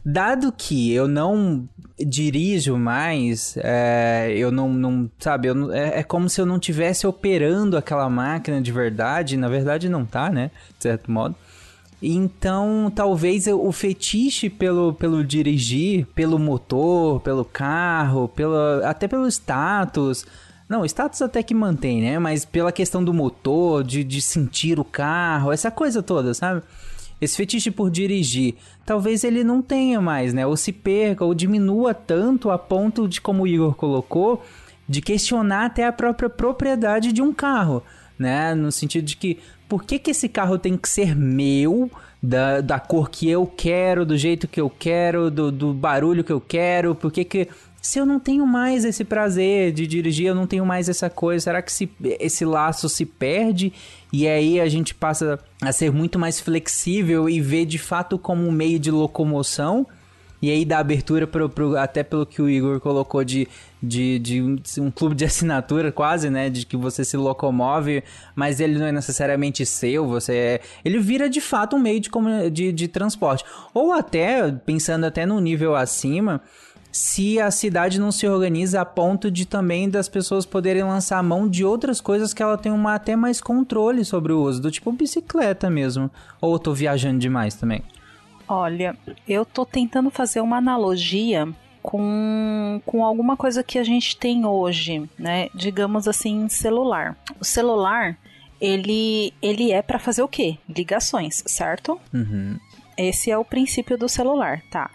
Dado 0.05 0.51
que 0.51 0.93
eu 0.93 1.07
não 1.07 1.69
dirijo 1.99 2.77
mais, 2.77 3.57
é, 3.59 4.35
eu 4.37 4.51
não, 4.51 4.69
não 4.73 5.09
sabe, 5.19 5.47
eu, 5.47 5.73
é, 5.73 6.01
é, 6.01 6.03
como 6.03 6.29
se 6.29 6.41
eu 6.41 6.47
não 6.47 6.59
tivesse 6.59 7.07
operando 7.07 7.77
aquela 7.77 8.11
máquina 8.11 8.61
de 8.61 8.73
verdade, 8.73 9.37
na 9.37 9.49
verdade 9.49 9.89
não 9.89 10.05
tá, 10.05 10.29
né, 10.29 10.51
de 10.77 10.83
certo 10.83 11.11
modo. 11.11 11.37
Então, 12.03 12.91
talvez 12.93 13.47
o 13.47 13.71
fetiche 13.71 14.51
pelo, 14.51 14.93
pelo 14.93 15.23
dirigir, 15.23 16.05
pelo 16.17 16.37
motor, 16.37 17.21
pelo 17.21 17.45
carro, 17.45 18.27
pelo, 18.27 18.57
até 18.85 19.07
pelo 19.07 19.29
status, 19.29 20.27
não, 20.73 20.85
status 20.85 21.21
até 21.21 21.43
que 21.43 21.55
mantém, 21.55 22.01
né? 22.01 22.19
Mas 22.19 22.45
pela 22.45 22.73
questão 22.73 23.05
do 23.05 23.13
motor, 23.13 23.85
de, 23.85 24.03
de 24.03 24.23
sentir 24.23 24.81
o 24.81 24.85
carro, 24.85 25.53
essa 25.53 25.71
coisa 25.71 26.03
toda, 26.03 26.33
sabe? 26.33 26.63
esse 27.21 27.37
fetiche 27.37 27.71
por 27.71 27.89
dirigir, 27.89 28.57
talvez 28.85 29.23
ele 29.23 29.45
não 29.45 29.63
tenha 29.63 30.01
mais, 30.01 30.35
né? 30.35 30.45
Ou 30.45 30.57
se 30.57 30.73
perca, 30.73 31.25
ou 31.25 31.33
diminua 31.33 31.95
tanto 31.95 32.51
a 32.51 32.59
ponto 32.59 33.07
de, 33.07 33.21
como 33.21 33.45
o 33.45 33.47
Igor 33.47 33.77
colocou, 33.77 34.43
de 34.89 35.01
questionar 35.01 35.67
até 35.67 35.87
a 35.87 35.93
própria 35.93 36.29
propriedade 36.29 37.13
de 37.13 37.23
um 37.23 37.33
carro, 37.33 37.81
né? 38.19 38.57
No 38.57 38.73
sentido 38.73 39.05
de 39.05 39.17
que, 39.17 39.39
por 39.69 39.85
que, 39.85 40.01
que 40.01 40.11
esse 40.11 40.29
carro 40.29 40.59
tem 40.59 40.77
que 40.77 40.89
ser 40.89 41.15
meu, 41.15 41.89
da, 42.21 42.61
da 42.61 42.81
cor 42.81 43.09
que 43.09 43.31
eu 43.31 43.47
quero, 43.47 44.05
do 44.05 44.17
jeito 44.17 44.49
que 44.49 44.61
eu 44.61 44.69
quero, 44.69 45.31
do, 45.31 45.53
do 45.53 45.73
barulho 45.73 46.25
que 46.25 46.33
eu 46.33 46.41
quero, 46.41 46.93
por 46.93 47.13
que 47.13 47.25
que 47.25 47.49
se 47.83 47.99
eu 47.99 48.07
não 48.07 48.21
tenho 48.21 48.47
mais 48.47 48.85
esse 48.85 49.05
prazer 49.05 49.73
de 49.73 49.87
dirigir, 49.87 50.29
eu 50.29 50.35
não 50.35 50.47
tenho 50.47 50.65
mais 50.65 50.89
essa 50.89 51.11
coisa, 51.11 51.43
será 51.45 51.61
que 51.61 51.73
se, 51.73 51.91
esse 52.21 52.45
laço 52.45 52.89
se 52.89 53.05
perde 53.05 53.73
e 54.13 54.27
aí 54.29 54.61
a 54.61 54.69
gente 54.69 54.95
passa 54.95 55.39
a 55.61 55.73
ser 55.73 55.91
muito 55.93 56.19
mais 56.19 56.41
flexível 56.41 57.29
e 57.29 57.41
ver 57.41 57.67
de 57.67 57.79
fato 57.79 58.17
como 58.19 58.47
um 58.47 58.53
meio 58.53 58.79
de 58.79 58.91
locomoção 58.91 59.87
E 60.41 60.51
aí 60.51 60.65
dá 60.65 60.79
abertura 60.81 61.25
pro, 61.25 61.49
pro- 61.49 61.77
até 61.77 62.03
pelo 62.03 62.27
que 62.27 62.43
o 62.43 62.51
Igor 62.51 62.81
colocou 62.81 63.23
de, 63.23 63.47
de, 63.81 64.19
de 64.19 64.43
um, 64.43 64.57
um 64.81 64.91
clube 64.91 65.15
de 65.15 65.25
assinatura 65.25 65.93
quase, 65.93 66.29
né? 66.31 66.51
De 66.51 66.67
que 66.67 66.77
você 66.77 67.05
se 67.05 67.17
locomove, 67.17 68.03
mas 68.35 68.59
ele 68.59 68.77
não 68.77 68.87
é 68.87 68.91
necessariamente 68.93 69.65
seu, 69.65 70.05
você 70.05 70.33
é... 70.35 70.61
Ele 70.85 70.99
vira 70.99 71.29
de 71.29 71.41
fato 71.41 71.77
um 71.77 71.79
meio 71.79 72.01
de, 72.01 72.11
de, 72.51 72.73
de 72.73 72.89
transporte. 72.89 73.45
Ou 73.73 73.93
até, 73.93 74.51
pensando 74.51 75.07
até 75.07 75.25
num 75.25 75.39
nível 75.39 75.77
acima, 75.77 76.41
se 76.93 77.41
a 77.41 77.51
cidade 77.51 77.99
não 77.99 78.13
se 78.13 78.29
organiza 78.29 78.83
a 78.83 78.85
ponto 78.85 79.31
de 79.31 79.47
também 79.47 79.89
das 79.89 80.11
pessoas 80.11 80.45
poderem 80.45 80.83
lançar 80.83 81.19
a 81.19 81.23
mão 81.23 81.49
de 81.49 81.65
outras 81.65 82.03
coisas 82.03 82.35
que 82.35 82.43
ela 82.43 82.59
tem 82.59 82.71
uma, 82.71 82.95
até 82.95 83.17
mais 83.17 83.41
controle 83.41 84.05
sobre 84.05 84.31
o 84.31 84.43
uso, 84.43 84.61
do 84.61 84.71
tipo 84.71 84.93
bicicleta 84.93 85.71
mesmo. 85.71 86.11
Ou 86.39 86.53
eu 86.53 86.59
tô 86.59 86.75
viajando 86.75 87.19
demais 87.19 87.55
também? 87.55 87.83
Olha, 88.47 88.95
eu 89.27 89.47
tô 89.47 89.65
tentando 89.65 90.11
fazer 90.11 90.43
uma 90.43 90.59
analogia 90.59 91.49
com, 91.83 92.83
com 92.85 93.03
alguma 93.03 93.39
coisa 93.39 93.63
que 93.63 93.79
a 93.79 93.85
gente 93.85 94.15
tem 94.19 94.45
hoje, 94.45 95.09
né? 95.19 95.49
Digamos 95.55 96.07
assim, 96.07 96.47
celular. 96.51 97.17
O 97.41 97.45
celular, 97.45 98.19
ele, 98.61 99.33
ele 99.41 99.73
é 99.73 99.81
para 99.81 99.99
fazer 99.99 100.23
o 100.23 100.29
quê? 100.29 100.59
Ligações, 100.69 101.43
certo? 101.47 101.99
Uhum. 102.13 102.59
Esse 102.99 103.31
é 103.31 103.39
o 103.39 103.45
princípio 103.45 103.97
do 103.97 104.11
celular, 104.11 104.63
tá? 104.71 104.91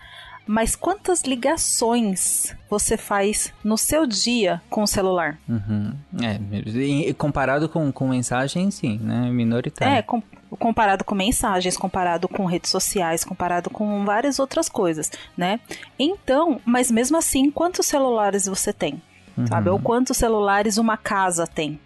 Mas 0.47 0.75
quantas 0.75 1.23
ligações 1.23 2.55
você 2.69 2.95
faz 2.97 3.53
no 3.63 3.77
seu 3.77 4.05
dia 4.07 4.61
com 4.69 4.83
o 4.83 4.87
celular? 4.87 5.37
Uhum. 5.47 5.93
É, 6.23 6.39
e- 6.79 7.13
comparado 7.13 7.67
com, 7.69 7.91
com 7.91 8.07
mensagem, 8.07 8.71
sim, 8.71 8.97
né? 8.99 9.29
Minoritário. 9.29 9.95
É, 9.95 10.01
com- 10.01 10.23
comparado 10.57 11.03
com 11.03 11.13
mensagens, 11.13 11.75
comparado 11.77 12.27
com 12.27 12.45
redes 12.45 12.71
sociais, 12.71 13.23
comparado 13.23 13.69
com 13.69 14.05
várias 14.05 14.39
outras 14.39 14.69
coisas, 14.69 15.11
né? 15.35 15.59
Então, 15.99 16.61
mas 16.65 16.89
mesmo 16.89 17.17
assim, 17.17 17.51
quantos 17.51 17.85
celulares 17.85 18.45
você 18.45 18.71
tem? 18.71 19.01
Sabe? 19.47 19.69
Ou 19.69 19.77
quantos 19.79 20.17
celulares 20.17 20.77
uma 20.79 20.97
casa 20.97 21.45
tem? 21.45 21.79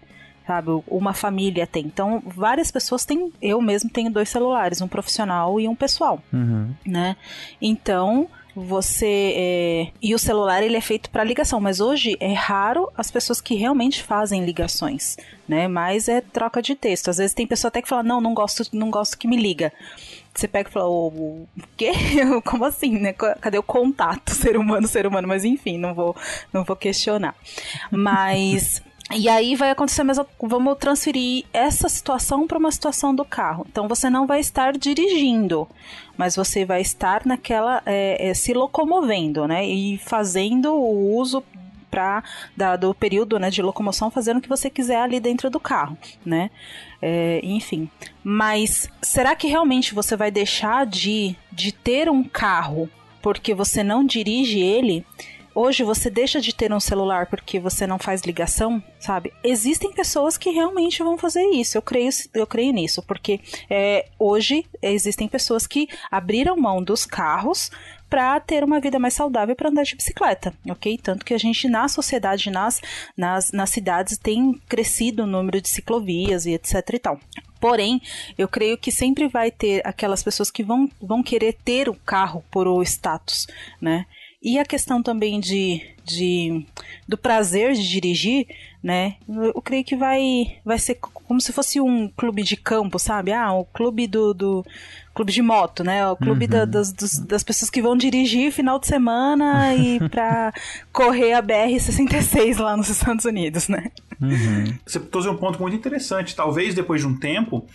Sabe? 0.47 0.69
Uma 0.88 1.13
família 1.13 1.67
tem. 1.67 1.86
Então, 1.86 2.21
várias 2.26 2.71
pessoas 2.71 3.04
têm. 3.04 3.32
Eu 3.41 3.62
mesmo 3.62 3.89
tenho 3.89 4.10
dois 4.10 4.30
celulares, 4.30 4.80
um 4.82 4.88
profissional 4.88 5.60
e 5.60 5.67
um 5.67 5.76
pessoal 5.76 6.21
Uhum. 6.32 6.74
né? 6.86 7.17
Então 7.62 8.30
você 8.56 9.34
é, 9.36 9.88
e 10.02 10.14
o 10.14 10.20
celular 10.20 10.62
ele 10.64 10.76
é 10.76 10.82
feito 10.82 11.10
para 11.10 11.24
ligação, 11.24 11.60
mas 11.60 11.80
hoje 11.80 12.18
é 12.20 12.34
raro 12.34 12.92
as 12.98 13.10
pessoas 13.10 13.40
que 13.40 13.56
realmente 13.56 14.04
fazem 14.04 14.44
ligações, 14.44 15.18
né? 15.48 15.68
Mas 15.68 16.08
é 16.08 16.22
troca 16.22 16.62
de 16.62 16.76
texto. 16.76 17.10
Às 17.10 17.18
vezes 17.18 17.34
tem 17.34 17.48
pessoa 17.48 17.70
até 17.70 17.82
que 17.82 17.88
fala 17.88 18.04
não, 18.04 18.20
não 18.20 18.34
gosto, 18.34 18.64
não 18.74 18.90
gosto 18.90 19.18
que 19.18 19.28
me 19.28 19.38
liga. 19.38 19.72
Você 20.34 20.48
pega 20.48 20.70
e 20.70 20.74
fala, 20.74 20.90
o 20.90 21.48
quê? 21.76 21.92
Como 22.46 22.66
assim, 22.66 22.98
né? 22.98 23.14
Cadê 23.14 23.58
o 23.58 23.64
contato 23.64 24.32
ser 24.36 24.58
humano, 24.58 24.88
ser 24.88 25.06
humano? 25.06 25.28
Mas 25.28 25.44
enfim, 25.44 25.78
não 25.78 25.94
vou, 25.94 26.16
não 26.54 26.64
vou 26.64 26.76
questionar. 26.76 27.36
Mas 27.90 28.82
e 29.14 29.28
aí 29.28 29.56
vai 29.56 29.72
acontecer 29.72 30.02
a 30.02 30.06
mesma. 30.06 30.26
Vamos 30.42 30.78
transferir 30.78 31.46
essa 31.52 31.90
situação 31.90 32.48
para 32.48 32.58
uma 32.58 32.72
situação 32.72 33.14
do 33.14 33.26
carro. 33.26 33.66
Então 33.70 33.88
você 33.88 34.10
não 34.10 34.26
vai 34.26 34.40
estar 34.40 34.78
dirigindo, 34.78 35.68
mas 36.21 36.36
você 36.36 36.63
vai 36.63 36.81
estar 36.81 37.25
naquela. 37.25 37.81
é, 37.84 38.29
é, 38.29 38.34
se 38.36 38.53
locomovendo, 38.53 39.47
né? 39.47 39.65
E 39.65 39.97
fazendo 39.97 40.71
o 40.75 41.15
uso 41.17 41.43
pra, 41.89 42.23
da- 42.55 42.75
do 42.75 42.93
período 42.93 43.39
né, 43.39 43.49
de 43.49 43.60
locomoção, 43.60 44.12
fazendo 44.12 44.38
o 44.38 44.41
que 44.41 44.47
você 44.47 44.69
quiser 44.69 45.01
ali 45.01 45.19
dentro 45.19 45.49
do 45.49 45.60
carro, 45.60 45.97
né? 46.23 46.51
É, 47.01 47.39
enfim. 47.43 47.89
Mas 48.23 48.88
será 49.01 49.36
que 49.36 49.47
realmente 49.47 49.95
você 49.95 50.15
vai 50.15 50.29
deixar 50.29 50.86
de, 50.86 51.36
de 51.51 51.71
ter 51.71 52.07
um 52.07 52.23
carro 52.23 52.88
porque 53.19 53.55
você 53.55 53.81
não 53.84 54.05
dirige 54.05 54.60
ele? 54.60 55.03
Hoje 55.54 55.84
você 55.84 56.10
deixa 56.10 56.40
de 56.40 56.56
ter 56.56 56.72
um 56.72 56.80
celular 56.80 57.26
porque 57.26 57.60
você 57.60 57.86
não 57.86 58.00
faz 58.00 58.22
ligação, 58.22 58.82
sabe? 59.00 59.34
Existem 59.44 59.92
pessoas 59.92 60.38
que 60.38 60.50
realmente 60.50 61.04
vão 61.04 61.18
fazer 61.18 61.44
isso. 61.44 61.78
Eu 61.78 61.82
creio, 61.82 62.10
eu 62.34 62.48
creio 62.48 62.72
nisso, 62.72 63.04
porque 63.04 63.42
é, 63.70 64.08
hoje 64.18 64.66
existem 64.82 65.28
pessoas 65.28 65.68
que 65.68 65.90
abriram 66.10 66.56
mão 66.56 66.82
dos 66.82 67.06
carros 67.06 67.70
para 68.10 68.40
ter 68.40 68.64
uma 68.64 68.80
vida 68.80 69.00
mais 69.00 69.14
saudável 69.14 69.56
para 69.56 69.70
andar 69.70 69.84
de 69.84 69.96
bicicleta, 69.96 70.54
ok? 70.70 70.98
Tanto 70.98 71.26
que 71.26 71.34
a 71.34 71.38
gente 71.38 71.70
na 71.70 71.88
sociedade, 71.88 72.50
nas, 72.50 72.82
nas, 73.16 73.52
nas 73.52 73.70
cidades, 73.70 74.18
tem 74.18 74.54
crescido 74.68 75.24
o 75.24 75.28
número 75.28 75.62
de 75.62 75.70
ciclovias 75.70 76.46
e 76.46 76.52
etc 76.52 76.76
e 76.94 77.00
tal. 77.00 77.20
Porém, 77.60 78.02
eu 78.38 78.48
creio 78.48 78.78
que 78.78 78.92
sempre 78.92 79.28
vai 79.28 79.52
ter 79.52 79.86
aquelas 79.86 80.24
pessoas 80.24 80.50
que 80.50 80.64
vão, 80.64 80.90
vão 81.02 81.22
querer 81.22 81.54
ter 81.64 81.88
o 81.88 81.94
carro 81.94 82.44
por 82.52 82.68
o 82.68 82.82
status, 82.82 83.48
né? 83.80 84.06
E 84.41 84.58
a 84.58 84.65
questão 84.65 85.04
também 85.04 85.39
de, 85.39 85.82
de 86.04 86.65
do 87.08 87.15
prazer 87.17 87.73
de 87.73 87.88
dirigir, 87.88 88.47
né? 88.84 89.17
Eu, 89.30 89.62
creio 89.62 89.84
que 89.84 89.95
vai, 89.95 90.58
vai 90.65 90.80
ser 90.80 90.95
como 90.95 91.39
se 91.39 91.54
fosse 91.54 91.80
um 91.80 92.08
clube 92.08 92.41
de 92.41 92.58
campo, 92.58 92.97
sabe? 92.97 93.32
Ah, 93.32 93.54
o 93.54 93.63
clube 93.65 94.08
do, 94.08 94.34
do 94.34 94.65
clube 95.13 95.32
de 95.32 95.43
moto, 95.43 95.84
né? 95.84 96.08
O 96.08 96.15
clube 96.15 96.47
da- 96.47 96.65
das, 96.65 96.91
dos- 96.91 97.19
das 97.19 97.43
pessoas 97.43 97.69
que 97.69 97.82
vão 97.84 97.95
dirigir 97.95 98.51
final 98.51 98.80
de 98.80 98.88
semana 98.88 99.75
e 99.75 99.99
pra 100.10 100.51
correr 100.91 101.34
a 101.34 101.43
BR-66 101.43 102.58
lá 102.58 102.75
nos 102.75 102.89
Estados 102.89 103.25
Unidos, 103.25 103.67
né? 103.67 103.91
Você 104.86 104.99
trouxe 104.99 105.30
um 105.30 105.38
ponto 105.38 105.60
muito 105.62 105.75
interessante. 105.75 106.36
Talvez 106.36 106.73
depois 106.75 107.01
de 107.01 107.08
um 107.08 107.15
tempo, 107.17 107.65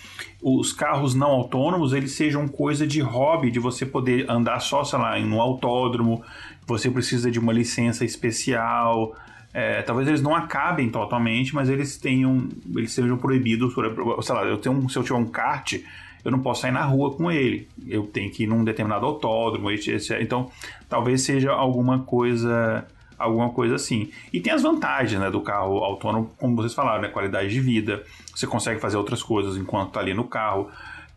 os 0.42 0.72
carros 0.72 1.14
não 1.14 1.29
autônomos 1.29 1.92
eles 1.92 2.12
sejam 2.12 2.46
coisa 2.48 2.87
de 2.87 3.00
hobby, 3.00 3.50
de 3.50 3.59
você 3.61 3.85
poder 3.87 4.29
andar 4.31 4.61
só, 4.61 4.83
sei 4.85 4.98
lá, 4.98 5.18
em 5.18 5.29
um 5.31 5.40
autódromo. 5.40 6.22
Você 6.66 6.90
precisa 6.90 7.31
de 7.31 7.38
uma 7.38 7.52
licença 7.52 8.05
especial. 8.05 9.14
É, 9.55 9.83
talvez 9.83 10.07
eles 10.09 10.20
não 10.20 10.35
acabem 10.35 10.90
totalmente, 10.90 11.55
mas 11.55 11.68
eles 11.68 11.96
tenham, 11.96 12.48
eles 12.74 12.92
sejam 12.92 13.16
proibidos. 13.16 13.72
Sei 14.22 14.35
lá, 14.35 14.44
eu 14.44 14.59
tenho, 14.59 14.74
um- 14.74 14.88
se 14.88 14.98
eu 14.98 15.02
tiver 15.02 15.16
um 15.18 15.26
kart, 15.26 15.74
eu 16.24 16.31
não 16.31 16.40
posso 16.40 16.62
sair 16.62 16.72
na 16.72 16.85
rua 16.85 17.14
com 17.14 17.31
ele. 17.31 17.68
Eu 17.87 18.02
tenho 18.07 18.31
que 18.31 18.42
ir 18.42 18.46
num 18.46 18.64
determinado 18.64 19.07
autódromo. 19.07 19.68
Então, 20.20 20.50
talvez 20.88 21.22
seja 21.22 21.52
alguma 21.52 22.00
coisa 22.00 22.87
alguma 23.18 23.48
coisa 23.48 23.76
assim. 23.76 24.11
E 24.31 24.40
tem 24.40 24.52
as 24.52 24.62
vantagens 24.62 25.18
né, 25.18 25.31
do 25.31 25.40
carro 25.40 25.79
autônomo, 25.79 26.33
como 26.37 26.55
vocês 26.55 26.74
falaram, 26.74 27.00
né, 27.00 27.09
qualidade 27.09 27.48
de 27.48 27.59
vida, 27.61 28.02
você 28.35 28.46
consegue 28.46 28.79
fazer 28.79 28.98
outras 28.98 29.22
coisas 29.22 29.57
enquanto 29.57 29.88
está 29.88 30.00
ali 30.00 30.12
no 30.12 30.24
carro. 30.24 30.68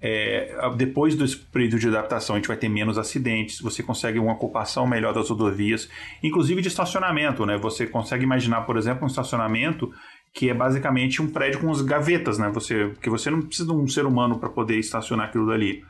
É, 0.01 0.57
depois 0.77 1.15
desse 1.15 1.37
período 1.37 1.77
de 1.77 1.87
adaptação, 1.89 2.35
a 2.35 2.39
gente 2.39 2.47
vai 2.47 2.55
ter 2.55 2.69
menos 2.69 2.97
acidentes, 2.97 3.59
você 3.59 3.83
consegue 3.83 4.17
uma 4.17 4.31
ocupação 4.31 4.87
melhor 4.87 5.13
das 5.13 5.29
rodovias, 5.29 5.89
inclusive 6.23 6.61
de 6.61 6.69
estacionamento. 6.69 7.45
Né? 7.45 7.57
Você 7.57 7.85
consegue 7.85 8.23
imaginar, 8.23 8.61
por 8.61 8.77
exemplo, 8.77 9.03
um 9.03 9.07
estacionamento 9.07 9.91
que 10.33 10.49
é 10.49 10.53
basicamente 10.53 11.21
um 11.21 11.27
prédio 11.27 11.59
com 11.59 11.71
as 11.71 11.81
gavetas, 11.81 12.37
né? 12.37 12.49
Você, 12.53 12.93
que 13.01 13.09
você 13.09 13.31
não 13.31 13.41
precisa 13.41 13.67
de 13.67 13.75
um 13.75 13.87
ser 13.87 14.05
humano 14.05 14.39
para 14.39 14.47
poder 14.47 14.77
estacionar 14.77 15.27
aquilo 15.27 15.47
dali. 15.47 15.83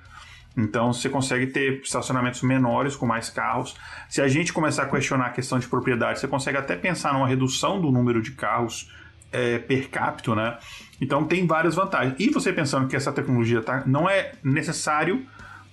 Então 0.58 0.91
você 0.91 1.10
consegue 1.10 1.48
ter 1.48 1.82
estacionamentos 1.82 2.41
menores 2.41 2.95
com 2.95 3.06
mais 3.06 3.30
carros. 3.30 3.76
Se 4.08 4.22
a 4.22 4.28
gente 4.28 4.52
começar 4.52 4.84
a 4.84 4.86
questionar 4.89 5.28
a 5.28 5.30
questão 5.30 5.60
de 5.60 5.67
propriedade, 5.67 6.19
você 6.19 6.28
consegue 6.28 6.58
até 6.58 6.76
pensar 6.76 7.13
numa 7.13 7.28
redução 7.28 7.80
do 7.80 7.91
número 7.91 8.22
de 8.22 8.32
carros 8.32 8.89
é, 9.32 9.60
per 9.60 9.89
capita, 9.89 10.36
né? 10.36 10.58
Então 11.02 11.26
tem 11.26 11.46
várias 11.48 11.76
vantagens. 11.76 12.16
E 12.20 12.30
você 12.30 12.52
pensando 12.52 12.88
que 12.88 12.96
essa 12.96 13.12
tecnologia 13.12 13.62
tá, 13.62 13.84
não 13.86 14.10
é 14.10 14.34
necessário 14.44 15.26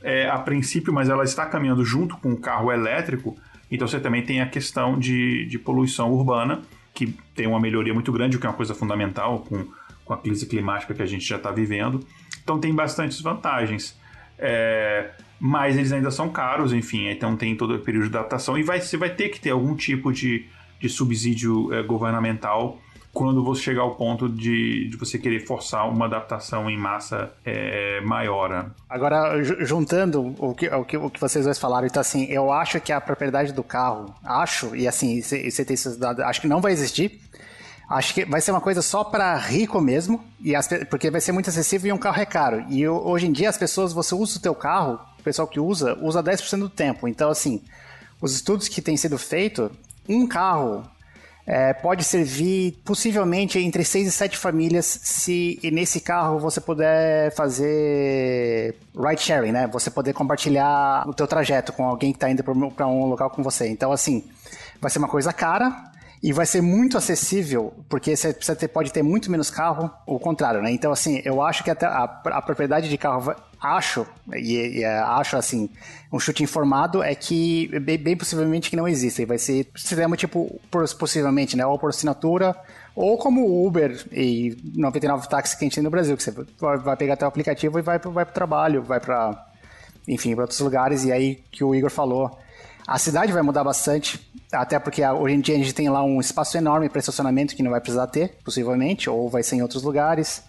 é, 0.03 0.29
a 0.29 0.39
princípio, 0.39 0.93
mas 0.93 1.09
ela 1.09 1.25
está 1.25 1.47
caminhando 1.47 1.85
junto 1.85 2.17
com 2.19 2.33
o 2.33 2.37
carro 2.37 2.71
elétrico, 2.71 3.37
então 3.71 3.89
você 3.89 3.99
também 3.99 4.23
tem 4.23 4.41
a 4.41 4.47
questão 4.47 4.99
de, 4.99 5.47
de 5.47 5.59
poluição 5.59 6.13
urbana, 6.13 6.63
que 6.95 7.07
tem 7.35 7.47
uma 7.47 7.61
melhoria 7.61 7.93
muito 7.93 8.13
grande, 8.13 8.37
o 8.37 8.41
que 8.41 8.47
é 8.47 8.49
uma 8.49 8.57
coisa 8.57 8.75
fundamental 8.75 9.41
com, 9.41 9.67
com 10.05 10.15
a 10.15 10.17
crise 10.17 10.47
climática 10.47 10.95
que 10.95 11.03
a 11.03 11.07
gente 11.07 11.27
já 11.27 11.37
está 11.37 11.51
vivendo. 11.51 12.01
Então 12.43 12.59
tem 12.59 12.75
bastantes 12.75 13.21
vantagens. 13.21 13.99
É, 14.39 15.11
mas 15.41 15.77
eles 15.77 15.93
ainda 15.93 16.11
são 16.11 16.29
caros, 16.29 16.73
enfim, 16.73 17.09
então 17.09 17.37
tem 17.37 17.57
todo 17.57 17.75
o 17.75 17.79
período 17.79 18.09
de 18.09 18.17
adaptação 18.17 18.57
e 18.57 18.63
vai, 18.63 18.81
você 18.81 18.97
vai 18.97 19.11
ter 19.11 19.29
que 19.29 19.41
ter 19.41 19.51
algum 19.51 19.75
tipo 19.75 20.13
de, 20.13 20.47
de 20.79 20.89
subsídio 20.89 21.73
é, 21.75 21.83
governamental 21.83 22.81
quando 23.17 23.43
você 23.43 23.63
chegar 23.63 23.81
ao 23.81 23.95
ponto 23.95 24.29
de, 24.29 24.89
de 24.91 24.97
você 24.99 25.19
querer 25.19 25.41
forçar 25.47 25.89
uma 25.89 26.05
adaptação 26.05 26.69
em 26.69 26.77
massa 26.77 27.33
é, 27.47 28.01
maior. 28.03 28.51
né? 28.51 28.67
Agora, 28.91 29.43
ju- 29.43 29.57
juntando 29.65 30.35
o 30.39 30.55
que, 30.55 30.69
o, 30.69 30.85
que, 30.85 30.97
o 30.99 31.09
que 31.09 31.19
vocês 31.19 31.47
dois 31.47 31.59
falaram, 31.59 31.87
então 31.87 32.01
assim, 32.01 32.25
eu 32.27 32.53
acho 32.53 32.79
que 32.79 32.93
a 32.93 33.01
propriedade 33.01 33.53
do 33.55 33.63
carro, 33.65 34.15
acho, 34.23 34.77
e 34.77 34.87
assim, 34.87 35.23
você 35.23 35.65
tem 35.65 35.77
dados, 35.99 36.23
acho 36.25 36.41
que 36.43 36.47
não 36.47 36.61
vai 36.61 36.73
existir. 36.73 37.19
Acho 37.89 38.13
que 38.15 38.25
vai 38.25 38.41
ser 38.41 38.51
uma 38.51 38.61
coisa 38.61 38.83
só 38.83 39.03
para 39.05 39.35
rico 39.37 39.81
mesmo, 39.81 40.23
e 40.41 40.55
as 40.55 40.69
porque 40.91 41.11
vai 41.11 41.21
ser 41.21 41.33
muito 41.33 41.49
acessível 41.49 41.89
e 41.89 41.93
um 41.93 41.99
carro 41.99 42.21
é 42.21 42.27
caro. 42.27 42.65
E 42.69 42.83
eu- 42.83 42.97
hoje 43.07 43.27
em 43.29 43.33
dia 43.33 43.49
as 43.49 43.57
pessoas, 43.57 43.93
você 43.95 44.15
usa 44.15 44.39
o 44.39 44.43
teu 44.43 44.55
carro, 44.55 44.99
o 45.19 45.23
pessoal 45.23 45.49
que 45.49 45.59
usa, 45.61 45.97
usa 46.03 46.23
10% 46.23 46.59
do 46.61 46.69
tempo. 46.69 47.09
Então, 47.09 47.31
assim, 47.31 47.63
os 48.21 48.35
estudos 48.35 48.69
que 48.69 48.83
têm 48.83 48.97
sido 48.97 49.17
feitos, 49.17 49.71
um 50.09 50.27
carro 50.27 50.83
é, 51.47 51.73
pode 51.73 52.03
servir 52.03 52.73
possivelmente 52.85 53.57
entre 53.61 53.85
6 53.85 54.09
e 54.09 54.11
7 54.11 54.37
famílias 54.37 54.85
se 55.05 55.61
nesse 55.73 56.01
carro 56.01 56.41
você 56.41 56.61
puder 56.61 57.33
fazer 57.37 58.75
ride 58.97 59.23
sharing, 59.23 59.53
né? 59.53 59.69
Você 59.69 59.89
poder 59.89 60.13
compartilhar 60.13 61.09
o 61.09 61.15
teu 61.15 61.27
trajeto 61.27 61.73
com 61.73 61.85
alguém 61.85 62.11
que 62.11 62.17
está 62.17 62.29
indo 62.29 62.43
para 62.43 62.87
um 62.87 63.07
local 63.07 63.31
com 63.31 63.45
você. 63.45 63.69
Então, 63.69 63.93
assim, 63.93 64.25
vai 64.81 64.91
ser 64.91 64.99
uma 64.99 65.09
coisa 65.09 65.33
cara, 65.33 65.93
e 66.23 66.33
vai 66.33 66.47
ser 66.47 66.61
muito 66.61 66.97
acessível, 66.97 67.73
porque 67.89 68.17
você 68.17 68.33
precisa 68.33 68.57
ter, 68.57 68.69
pode 68.69 68.93
ter 68.93 69.03
muito 69.03 69.31
menos 69.31 69.51
carro, 69.51 69.91
o 70.07 70.19
contrário, 70.19 70.63
né? 70.63 70.71
Então, 70.71 70.91
assim, 70.91 71.21
eu 71.25 71.43
acho 71.43 71.63
que 71.63 71.71
até 71.71 71.87
a, 71.87 72.05
a 72.05 72.43
propriedade 72.43 72.89
de 72.89 72.97
carro, 72.97 73.35
acho, 73.61 74.07
e, 74.35 74.79
e, 74.79 74.83
é, 74.83 74.99
acho 74.99 75.37
assim, 75.37 75.69
um 76.13 76.19
chute 76.19 76.43
informado 76.43 77.03
é 77.03 77.15
que 77.15 77.69
bem, 77.81 77.99
bem 77.99 78.17
possivelmente 78.17 78.71
que 78.71 78.77
não 78.77 78.89
existe. 78.89 79.25
Vai 79.25 79.39
ser 79.39 79.69
sistema 79.77 80.17
tipo, 80.17 80.61
possivelmente, 80.99 81.57
né? 81.57 81.67
Ou 81.67 81.79
por 81.79 81.91
assinatura, 81.91 82.57
ou 82.95 83.19
como 83.19 83.43
o 83.43 83.67
Uber 83.67 84.07
e 84.11 84.57
99 84.75 85.29
táxis 85.29 85.55
que 85.55 85.65
a 85.65 85.67
gente 85.67 85.75
tem 85.75 85.85
no 85.85 85.91
Brasil, 85.91 86.17
que 86.17 86.23
você 86.23 86.35
vai, 86.59 86.97
pegar 86.97 87.17
teu 87.17 87.29
aplicativo 87.29 87.79
e 87.79 87.83
vai, 87.83 87.99
vai 87.99 88.25
pro 88.25 88.35
trabalho, 88.35 88.83
vai 88.83 89.01
para 89.01 89.47
enfim, 90.09 90.35
para 90.35 90.45
outros 90.45 90.61
lugares, 90.61 91.05
e 91.05 91.13
aí 91.13 91.43
que 91.51 91.65
o 91.65 91.75
Igor 91.75 91.91
falou. 91.91 92.39
A 92.87 92.99
cidade 92.99 93.33
vai 93.33 93.43
mudar 93.43 93.65
bastante, 93.65 94.21
até 94.53 94.79
porque 94.79 95.05
hoje 95.05 95.35
em 95.35 95.41
dia 95.41 95.57
a 95.57 95.59
gente 95.59 95.75
tem 95.75 95.89
lá 95.89 96.05
um 96.05 96.21
espaço 96.21 96.57
enorme 96.57 96.89
para 96.89 97.01
estacionamento 97.01 97.57
que 97.57 97.63
não 97.63 97.73
vai 97.73 97.81
precisar 97.81 98.07
ter, 98.07 98.37
possivelmente, 98.45 99.11
ou 99.11 99.29
vai 99.29 99.43
ser 99.43 99.57
em 99.57 99.63
outros 99.63 99.83
lugares. 99.83 100.45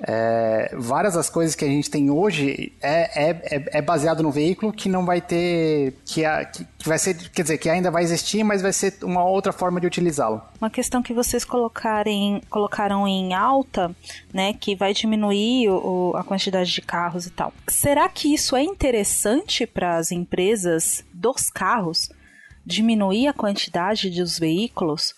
É, 0.00 0.74
várias 0.78 1.14
das 1.14 1.28
coisas 1.28 1.56
que 1.56 1.64
a 1.64 1.68
gente 1.68 1.90
tem 1.90 2.08
hoje 2.08 2.72
é, 2.80 3.30
é, 3.30 3.30
é, 3.56 3.78
é 3.78 3.82
baseado 3.82 4.22
no 4.22 4.30
veículo 4.30 4.72
que 4.72 4.88
não 4.88 5.04
vai 5.04 5.20
ter. 5.20 5.94
Que, 6.04 6.24
a- 6.24 6.44
que, 6.44 6.64
vai 6.84 6.98
ser. 6.98 7.14
Quer 7.30 7.42
dizer, 7.42 7.58
que 7.58 7.68
ainda 7.68 7.90
vai 7.90 8.04
existir, 8.04 8.44
mas 8.44 8.62
vai 8.62 8.72
ser 8.72 8.94
uma 9.02 9.24
outra 9.24 9.52
forma 9.52 9.80
de 9.80 9.86
utilizá-lo. 9.88 10.40
Uma 10.60 10.70
questão 10.70 11.02
que 11.02 11.12
vocês 11.12 11.44
colocarem, 11.44 12.40
colocaram 12.48 13.08
em 13.08 13.34
alta, 13.34 13.90
né, 14.32 14.52
que 14.52 14.76
vai 14.76 14.94
diminuir 14.94 15.68
o- 15.70 16.12
a 16.16 16.22
quantidade 16.22 16.72
de 16.72 16.80
carros 16.80 17.26
e 17.26 17.30
tal. 17.30 17.52
Será 17.66 18.08
que 18.08 18.32
isso 18.32 18.54
é 18.54 18.62
interessante 18.62 19.66
para 19.66 19.96
as 19.96 20.12
empresas 20.12 21.04
dos 21.12 21.50
carros? 21.50 22.08
Diminuir 22.64 23.26
a 23.28 23.32
quantidade 23.32 24.10
dos 24.10 24.38
veículos? 24.38 25.14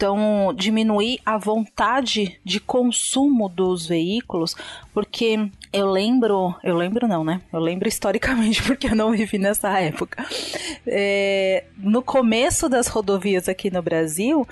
Então, 0.00 0.54
diminuir 0.56 1.20
a 1.26 1.36
vontade 1.36 2.40
de 2.42 2.58
consumo 2.58 3.50
dos 3.50 3.86
veículos, 3.86 4.56
porque 4.94 5.50
eu 5.70 5.90
lembro, 5.90 6.54
eu 6.64 6.74
lembro 6.74 7.06
não, 7.06 7.22
né? 7.22 7.42
Eu 7.52 7.60
lembro 7.60 7.86
historicamente 7.86 8.62
porque 8.64 8.86
eu 8.86 8.96
não 8.96 9.12
vivi 9.12 9.36
nessa 9.36 9.78
época. 9.78 10.26
É, 10.86 11.64
no 11.76 12.02
começo 12.02 12.66
das 12.66 12.88
rodovias 12.88 13.46
aqui 13.46 13.70
no 13.70 13.82
Brasil, 13.82 14.48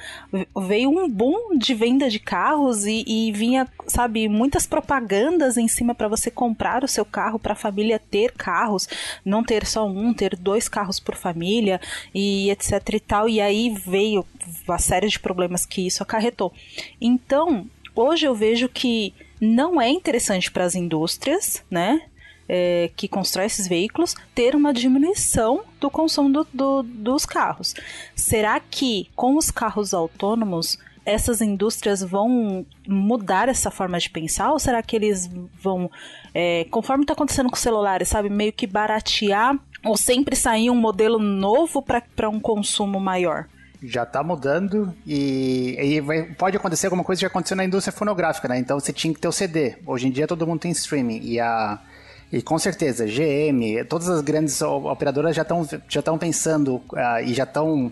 veio 0.66 0.90
um 0.90 1.08
boom 1.08 1.56
de 1.56 1.74
venda 1.74 2.10
de 2.10 2.18
carros 2.18 2.84
e, 2.84 3.02
e 3.06 3.32
vinha, 3.32 3.66
sabe, 3.86 4.28
muitas 4.28 4.66
propagandas 4.66 5.56
em 5.56 5.66
cima 5.66 5.94
para 5.94 6.08
você 6.08 6.30
comprar 6.30 6.84
o 6.84 6.88
seu 6.88 7.06
carro, 7.06 7.38
para 7.38 7.54
a 7.54 7.56
família 7.56 7.98
ter 7.98 8.32
carros, 8.32 8.86
não 9.24 9.42
ter 9.42 9.66
só 9.66 9.86
um, 9.86 10.12
ter 10.12 10.36
dois 10.36 10.68
carros 10.68 11.00
por 11.00 11.16
família 11.16 11.80
e 12.14 12.50
etc 12.50 12.82
e 12.92 13.00
tal. 13.00 13.28
E 13.30 13.40
aí 13.40 13.70
veio 13.70 14.26
a 14.68 14.78
série 14.78 15.08
de 15.08 15.18
problemas 15.38 15.64
que 15.64 15.86
isso 15.86 16.02
acarretou. 16.02 16.52
Então, 17.00 17.64
hoje 17.94 18.26
eu 18.26 18.34
vejo 18.34 18.68
que 18.68 19.14
não 19.40 19.80
é 19.80 19.88
interessante 19.88 20.50
para 20.50 20.64
as 20.64 20.74
indústrias, 20.74 21.62
né? 21.70 22.02
é, 22.50 22.90
que 22.96 23.06
constrói 23.06 23.44
esses 23.44 23.68
veículos 23.68 24.14
ter 24.34 24.56
uma 24.56 24.72
diminuição 24.72 25.60
do 25.78 25.90
consumo 25.90 26.30
do- 26.32 26.46
do- 26.52 26.82
dos 26.82 27.26
carros. 27.26 27.74
Será 28.16 28.58
que 28.58 29.06
com 29.14 29.36
os 29.36 29.50
carros 29.50 29.92
autônomos 29.92 30.78
essas 31.04 31.42
indústrias 31.42 32.02
vão 32.02 32.64
mudar 32.86 33.50
essa 33.50 33.70
forma 33.70 33.98
de 33.98 34.08
pensar 34.08 34.50
ou 34.50 34.58
será 34.58 34.82
que 34.82 34.96
eles 34.96 35.28
vão, 35.62 35.90
é, 36.34 36.64
conforme 36.70 37.04
está 37.04 37.12
acontecendo 37.12 37.50
com 37.50 37.54
os 37.54 37.60
celulares, 37.60 38.08
sabe, 38.08 38.30
meio 38.30 38.52
que 38.52 38.66
baratear 38.66 39.54
ou 39.84 39.94
sempre 39.96 40.34
sair 40.34 40.70
um 40.70 40.74
modelo 40.76 41.18
novo 41.18 41.82
para 41.82 42.30
um 42.30 42.40
consumo 42.40 42.98
maior? 42.98 43.46
Já 43.82 44.04
tá 44.04 44.22
mudando 44.24 44.92
e, 45.06 45.76
e 45.80 46.00
vai- 46.00 46.22
pode 46.34 46.56
acontecer 46.56 46.86
alguma 46.86 47.04
coisa 47.04 47.18
que 47.20 47.22
já 47.22 47.28
aconteceu 47.28 47.56
na 47.56 47.64
indústria 47.64 47.92
fonográfica, 47.96 48.48
né? 48.48 48.58
Então 48.58 48.78
você 48.80 48.92
tinha 48.92 49.14
que 49.14 49.20
ter 49.20 49.28
o 49.28 49.32
CD. 49.32 49.76
Hoje 49.86 50.08
em 50.08 50.10
dia 50.10 50.26
todo 50.26 50.46
mundo 50.46 50.60
tem 50.60 50.70
streaming 50.72 51.20
e 51.22 51.38
a 51.40 51.78
e 52.30 52.42
com 52.42 52.58
certeza 52.58 53.06
GM, 53.06 53.82
todas 53.88 54.08
as 54.08 54.20
grandes 54.20 54.60
operadoras 54.60 55.34
já 55.34 55.42
estão 55.42 55.66
já 55.88 56.00
estão 56.00 56.18
pensando 56.18 56.82
ah, 56.94 57.22
e 57.22 57.32
já 57.32 57.44
estão 57.44 57.90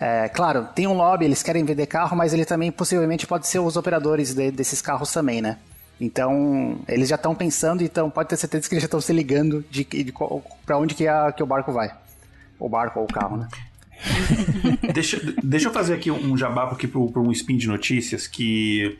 é, 0.00 0.28
claro, 0.28 0.66
tem 0.74 0.86
um 0.86 0.94
lobby, 0.94 1.24
eles 1.24 1.42
querem 1.42 1.64
vender 1.64 1.86
carro, 1.86 2.16
mas 2.16 2.32
ele 2.34 2.44
também 2.44 2.70
possivelmente 2.72 3.26
pode 3.26 3.46
ser 3.46 3.58
os 3.60 3.76
operadores 3.76 4.34
de- 4.34 4.50
desses 4.50 4.82
carros 4.82 5.12
também, 5.12 5.40
né? 5.40 5.58
Então, 5.98 6.78
eles 6.86 7.08
já 7.08 7.14
estão 7.16 7.34
pensando, 7.34 7.82
então 7.82 8.10
pode 8.10 8.28
ter 8.28 8.36
certeza 8.36 8.68
que 8.68 8.74
eles 8.74 8.82
já 8.82 8.86
estão 8.86 9.00
se 9.00 9.10
ligando 9.12 9.64
de, 9.70 9.84
de, 9.84 10.12
para 10.66 10.76
onde 10.76 10.94
que, 10.94 11.08
a, 11.08 11.32
que 11.32 11.42
o 11.42 11.46
barco 11.46 11.72
vai. 11.72 11.90
O 12.58 12.68
barco 12.68 13.00
ou 13.00 13.06
o 13.06 13.08
carro, 13.08 13.38
né? 13.38 13.48
Deixa, 14.92 15.20
deixa 15.42 15.68
eu 15.68 15.72
fazer 15.72 15.94
aqui 15.94 16.10
um 16.10 16.36
jabá 16.36 16.70
aqui 16.70 16.86
para 16.86 17.00
um 17.00 17.30
spin 17.32 17.56
de 17.56 17.66
notícias 17.66 18.26
que 18.26 18.96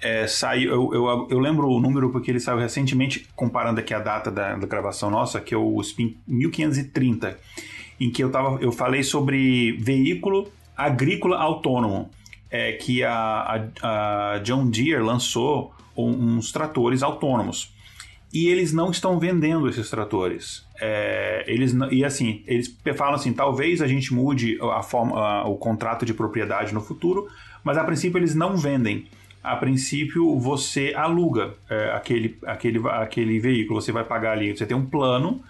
é, 0.00 0.26
saiu. 0.26 0.70
Eu, 0.70 0.94
eu, 0.94 1.28
eu 1.30 1.38
lembro 1.38 1.68
o 1.68 1.80
número 1.80 2.10
porque 2.10 2.30
ele 2.30 2.40
saiu 2.40 2.58
recentemente, 2.58 3.26
comparando 3.34 3.80
aqui 3.80 3.94
a 3.94 3.98
data 3.98 4.30
da, 4.30 4.56
da 4.56 4.66
gravação 4.66 5.10
nossa, 5.10 5.40
que 5.40 5.54
é 5.54 5.56
o 5.56 5.80
spin 5.80 6.16
1530, 6.26 7.38
em 8.00 8.10
que 8.10 8.22
eu, 8.22 8.30
tava, 8.30 8.58
eu 8.60 8.72
falei 8.72 9.02
sobre 9.02 9.72
veículo 9.72 10.50
agrícola 10.76 11.38
autônomo. 11.38 12.10
É, 12.50 12.70
que 12.74 13.02
a, 13.02 13.66
a, 13.82 14.34
a 14.34 14.38
John 14.38 14.70
Deere 14.70 15.02
lançou 15.02 15.74
uns 15.96 16.52
tratores 16.52 17.02
autônomos 17.02 17.74
e 18.34 18.48
eles 18.48 18.72
não 18.72 18.90
estão 18.90 19.18
vendendo 19.18 19.68
esses 19.68 19.88
tratores. 19.88 20.66
É, 20.80 21.44
eles 21.46 21.72
e 21.92 22.04
assim, 22.04 22.42
eles 22.46 22.76
falam 22.96 23.14
assim, 23.14 23.32
talvez 23.32 23.80
a 23.80 23.86
gente 23.86 24.12
mude 24.12 24.58
a 24.60 24.82
forma, 24.82 25.16
a- 25.18 25.46
o 25.48 25.56
contrato 25.56 26.04
de 26.04 26.12
propriedade 26.12 26.74
no 26.74 26.80
futuro, 26.80 27.28
mas 27.62 27.78
a 27.78 27.84
princípio 27.84 28.18
eles 28.18 28.34
não 28.34 28.56
vendem. 28.56 29.06
A 29.42 29.54
princípio 29.56 30.36
você 30.38 30.92
aluga 30.96 31.54
é, 31.70 31.92
aquele, 31.94 32.36
aquele, 32.44 32.80
aquele 32.88 33.38
veículo, 33.38 33.80
você 33.80 33.92
vai 33.92 34.02
pagar 34.02 34.32
ali, 34.32 34.56
você 34.56 34.66
tem 34.66 34.76
um 34.76 34.84
plano 34.86 35.40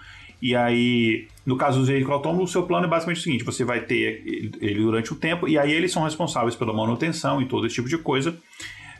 e 0.43 0.55
aí, 0.55 1.27
no 1.47 1.57
caso 1.57 1.79
dos 1.79 1.89
veículos 1.89 2.17
autônomos, 2.17 2.51
o 2.51 2.53
seu 2.53 2.65
plano 2.65 2.85
é 2.87 2.89
basicamente 2.91 3.21
o 3.21 3.23
seguinte: 3.23 3.45
você 3.45 3.65
vai 3.65 3.81
ter 3.81 4.23
ele 4.61 4.75
durante 4.83 5.11
o 5.11 5.17
tempo, 5.17 5.49
e 5.49 5.57
aí 5.57 5.73
eles 5.73 5.91
são 5.91 6.03
responsáveis 6.03 6.55
pela 6.55 6.73
manutenção 6.75 7.41
e 7.41 7.47
todo 7.47 7.67
esse 7.67 7.77
tipo 7.77 7.89
de 7.89 7.97
coisa. 7.97 8.37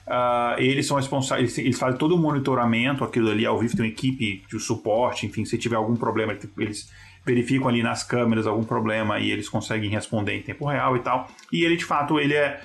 Ah, 0.07 0.57
eles 0.59 0.87
são 0.87 0.97
responsáveis, 0.97 1.57
eles 1.57 1.79
fazem 1.79 1.99
todo 1.99 2.15
o 2.15 2.19
monitoramento, 2.19 3.03
aquilo 3.05 3.31
ali 3.31 3.47
ao 3.47 3.59
vivo, 3.59 3.75
tem 3.75 3.87
uma 3.87 3.91
equipe 3.91 4.43
de 4.51 4.61
suporte, 4.61 5.27
enfim, 5.27 5.45
se 5.45 5.57
tiver 5.57 5.77
algum 5.77 5.97
problema, 5.97 6.37
eles 6.59 6.91
verificam 7.25 7.69
ali 7.69 7.83
nas 7.83 8.03
câmeras 8.03 8.47
algum 8.47 8.65
problema 8.65 9.19
e 9.19 9.31
eles 9.31 9.49
conseguem 9.49 9.89
responder 9.89 10.37
em 10.37 10.43
tempo 10.43 10.67
real 10.67 10.97
e 10.97 11.01
tal. 11.01 11.29
E 11.51 11.65
ele, 11.65 11.77
de 11.77 11.85
fato, 11.85 12.21
ele 12.21 12.35
é 12.35 12.61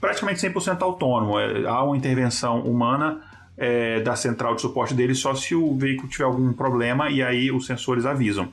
praticamente 0.00 0.40
100% 0.40 0.82
autônomo. 0.82 1.38
É, 1.38 1.66
Há 1.66 1.84
uma 1.84 1.96
intervenção 1.96 2.60
humana 2.62 3.22
é, 3.56 4.00
da 4.00 4.16
central 4.16 4.56
de 4.56 4.62
suporte 4.62 4.94
dele 4.94 5.14
só 5.14 5.34
se 5.34 5.54
o 5.54 5.76
veículo 5.76 6.08
tiver 6.08 6.24
algum 6.24 6.52
problema 6.52 7.08
e 7.08 7.22
aí 7.22 7.52
os 7.52 7.66
sensores 7.66 8.04
avisam. 8.04 8.48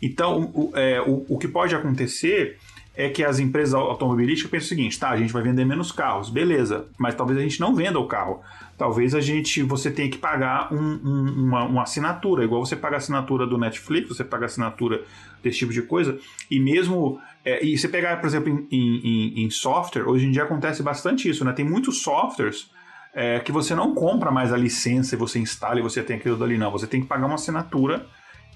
Então, 0.00 0.50
o, 0.54 0.72
é, 0.74 1.00
o, 1.00 1.26
o 1.28 1.38
que 1.38 1.48
pode 1.48 1.74
acontecer 1.74 2.58
é 2.96 3.08
que 3.10 3.22
as 3.22 3.38
empresas 3.38 3.74
automobilísticas 3.74 4.50
pensam 4.50 4.66
o 4.66 4.68
seguinte: 4.68 4.98
tá, 4.98 5.10
a 5.10 5.16
gente 5.16 5.32
vai 5.32 5.42
vender 5.42 5.64
menos 5.64 5.92
carros, 5.92 6.30
beleza, 6.30 6.86
mas 6.98 7.14
talvez 7.14 7.38
a 7.38 7.42
gente 7.42 7.60
não 7.60 7.74
venda 7.74 7.98
o 7.98 8.06
carro. 8.06 8.40
Talvez 8.78 9.14
a 9.14 9.20
gente 9.20 9.62
você 9.62 9.90
tenha 9.90 10.10
que 10.10 10.18
pagar 10.18 10.72
um- 10.72 11.00
um- 11.04 11.44
uma, 11.46 11.64
uma 11.64 11.82
assinatura, 11.82 12.44
igual 12.44 12.64
você 12.64 12.76
paga 12.76 12.96
a 12.96 12.98
assinatura 12.98 13.46
do 13.46 13.56
Netflix, 13.56 14.08
você 14.08 14.24
paga 14.24 14.44
a 14.44 14.46
assinatura 14.46 15.02
desse 15.42 15.58
tipo 15.58 15.72
de 15.72 15.82
coisa, 15.82 16.18
e 16.50 16.58
mesmo. 16.60 17.18
é, 17.44 17.64
e 17.64 17.78
você 17.78 17.88
pegar, 17.88 18.16
por 18.20 18.26
exemplo, 18.26 18.50
em, 18.50 18.66
em- 18.72 19.44
em 19.44 19.50
software, 19.50 20.02
hoje 20.08 20.26
em 20.26 20.32
dia 20.32 20.42
acontece 20.42 20.82
bastante 20.82 21.28
isso, 21.28 21.44
né? 21.44 21.52
Tem 21.52 21.64
muitos 21.64 22.02
softwares 22.02 22.68
é, 23.14 23.38
que 23.40 23.50
você 23.52 23.74
não 23.74 23.94
compra 23.94 24.30
mais 24.30 24.52
a 24.52 24.56
licença 24.56 25.14
e 25.14 25.18
você 25.18 25.38
instala 25.38 25.78
e 25.78 25.82
você 25.82 26.02
tem 26.02 26.16
aquilo 26.16 26.36
dali, 26.36 26.58
não. 26.58 26.70
Você 26.72 26.86
tem 26.86 27.00
que 27.00 27.06
pagar 27.06 27.24
uma 27.26 27.36
assinatura 27.36 28.04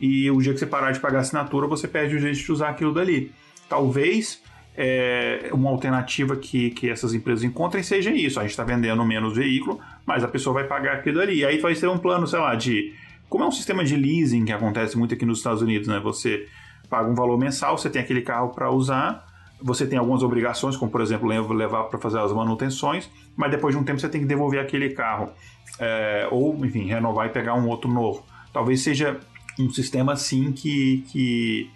e 0.00 0.30
o 0.30 0.38
dia 0.42 0.52
que 0.52 0.58
você 0.58 0.66
parar 0.66 0.90
de 0.92 0.98
pagar 1.00 1.18
a 1.18 1.20
assinatura, 1.22 1.66
você 1.66 1.86
perde 1.88 2.16
o 2.16 2.18
jeito 2.18 2.36
de 2.38 2.52
usar 2.52 2.68
aquilo 2.70 2.92
dali. 2.92 3.32
Talvez 3.70 4.42
é, 4.76 5.48
uma 5.52 5.70
alternativa 5.70 6.36
que, 6.36 6.70
que 6.70 6.90
essas 6.90 7.14
empresas 7.14 7.44
encontrem 7.44 7.82
seja 7.82 8.10
isso. 8.10 8.38
A 8.38 8.42
gente 8.42 8.50
está 8.50 8.64
vendendo 8.64 9.02
menos 9.04 9.36
veículo, 9.36 9.80
mas 10.04 10.24
a 10.24 10.28
pessoa 10.28 10.52
vai 10.52 10.64
pagar 10.64 10.96
aquilo 10.96 11.18
dali. 11.18 11.36
E 11.36 11.46
aí 11.46 11.58
vai 11.58 11.74
ser 11.74 11.88
um 11.88 11.96
plano, 11.96 12.26
sei 12.26 12.40
lá, 12.40 12.54
de. 12.54 12.92
Como 13.28 13.44
é 13.44 13.46
um 13.46 13.52
sistema 13.52 13.84
de 13.84 13.96
leasing 13.96 14.44
que 14.44 14.52
acontece 14.52 14.98
muito 14.98 15.14
aqui 15.14 15.24
nos 15.24 15.38
Estados 15.38 15.62
Unidos, 15.62 15.86
né? 15.86 16.00
Você 16.00 16.48
paga 16.90 17.08
um 17.08 17.14
valor 17.14 17.38
mensal, 17.38 17.78
você 17.78 17.88
tem 17.88 18.02
aquele 18.02 18.22
carro 18.22 18.48
para 18.48 18.68
usar, 18.72 19.24
você 19.62 19.86
tem 19.86 19.96
algumas 19.96 20.24
obrigações, 20.24 20.76
como 20.76 20.90
por 20.90 21.00
exemplo 21.00 21.28
lev- 21.28 21.52
levar 21.52 21.84
para 21.84 22.00
fazer 22.00 22.18
as 22.18 22.32
manutenções, 22.32 23.08
mas 23.36 23.52
depois 23.52 23.72
de 23.72 23.80
um 23.80 23.84
tempo 23.84 24.00
você 24.00 24.08
tem 24.08 24.20
que 24.22 24.26
devolver 24.26 24.60
aquele 24.60 24.90
carro. 24.90 25.30
É, 25.78 26.28
ou, 26.30 26.66
enfim, 26.66 26.86
renovar 26.86 27.28
e 27.28 27.30
pegar 27.30 27.54
um 27.54 27.68
outro 27.68 27.88
novo. 27.88 28.26
Talvez 28.52 28.82
seja 28.82 29.18
um 29.58 29.70
sistema 29.70 30.12
assim 30.12 30.50
que, 30.52 31.04
que, 31.10 31.70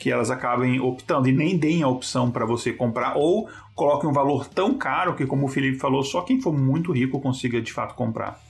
que 0.00 0.10
elas 0.10 0.30
acabem 0.30 0.80
optando 0.80 1.28
e 1.28 1.32
nem 1.32 1.58
deem 1.58 1.82
a 1.82 1.88
opção 1.88 2.30
para 2.30 2.46
você 2.46 2.72
comprar 2.72 3.18
ou 3.18 3.48
coloquem 3.74 4.08
um 4.08 4.12
valor 4.14 4.46
tão 4.46 4.72
caro 4.72 5.14
que, 5.14 5.26
como 5.26 5.44
o 5.44 5.48
Felipe 5.48 5.78
falou, 5.78 6.02
só 6.02 6.22
quem 6.22 6.40
for 6.40 6.52
muito 6.56 6.90
rico 6.90 7.20
consiga 7.20 7.60
de 7.60 7.70
fato 7.70 7.94
comprar. 7.94 8.40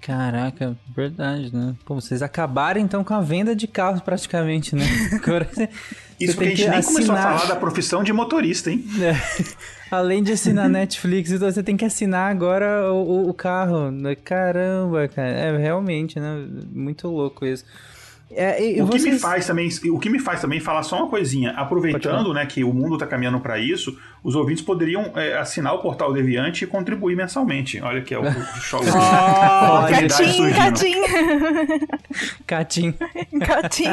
Caraca, 0.00 0.78
verdade, 0.96 1.54
né? 1.54 1.74
Pô, 1.84 1.96
vocês 1.96 2.22
acabaram 2.22 2.80
então 2.80 3.02
com 3.04 3.12
a 3.12 3.20
venda 3.20 3.54
de 3.56 3.66
carros 3.66 4.00
praticamente, 4.00 4.74
né? 4.74 4.84
Isso 6.18 6.34
porque 6.34 6.52
a 6.52 6.56
gente 6.56 6.64
que 6.64 6.70
nem 6.70 6.82
começou 6.82 7.14
a 7.14 7.18
assinar- 7.18 7.38
falar 7.38 7.54
da 7.54 7.56
profissão 7.60 8.02
de 8.04 8.12
motorista, 8.12 8.70
hein? 8.70 8.84
É. 9.02 9.14
Além 9.90 10.22
de 10.22 10.32
assinar 10.32 10.68
Netflix, 10.70 11.32
então 11.32 11.50
você 11.50 11.62
tem 11.62 11.76
que 11.76 11.84
assinar 11.84 12.30
agora 12.30 12.92
o, 12.92 13.28
o- 13.28 13.34
carro. 13.34 13.90
Caramba, 14.24 15.08
cara. 15.08 15.28
É 15.28 15.56
realmente, 15.58 16.18
né? 16.20 16.46
Muito 16.72 17.08
louco 17.08 17.44
isso. 17.44 17.64
É, 18.32 18.80
o 18.80 18.86
que 18.86 18.92
me 18.94 19.00
vocês- 19.00 19.20
faz 19.20 19.46
também, 19.46 19.68
o 19.90 19.98
que 19.98 20.08
me 20.08 20.18
faz 20.20 20.40
também 20.40 20.60
falar 20.60 20.84
só 20.84 20.96
uma 20.98 21.08
coisinha, 21.08 21.50
aproveitando, 21.50 22.32
né, 22.32 22.46
que 22.46 22.62
o 22.62 22.72
mundo 22.72 22.94
está 22.94 23.04
caminhando 23.06 23.40
para 23.40 23.58
isso, 23.58 23.98
os 24.22 24.36
ouvintes 24.36 24.62
poderiam 24.62 25.12
é, 25.16 25.36
assinar 25.36 25.74
o 25.74 25.78
portal 25.78 26.12
Deviante 26.12 26.62
e 26.62 26.66
contribuir 26.66 27.16
mensalmente. 27.16 27.80
Olha 27.80 28.00
que 28.02 28.14
é 28.14 28.18
o, 28.18 28.22
show. 28.62 28.80
Catim. 29.88 30.52
Catim. 32.46 32.92
Catim. 32.92 32.94
Catim. 33.40 33.92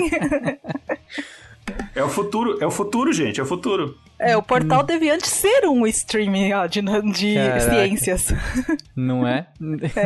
É 1.96 2.04
o 2.04 2.10
futuro, 2.10 2.58
é 2.62 2.66
o 2.66 2.72
futuro, 2.72 3.12
gente, 3.12 3.40
é 3.40 3.44
o 3.44 3.46
futuro. 3.46 3.98
É, 4.20 4.36
o 4.36 4.42
portal 4.42 4.82
Deviante 4.82 5.28
ser 5.28 5.68
um 5.68 5.86
streaming 5.86 6.52
ó, 6.54 6.66
de, 6.66 6.82
de 6.82 7.62
ciências. 7.62 8.34
Não 8.96 9.26
é? 9.28 9.48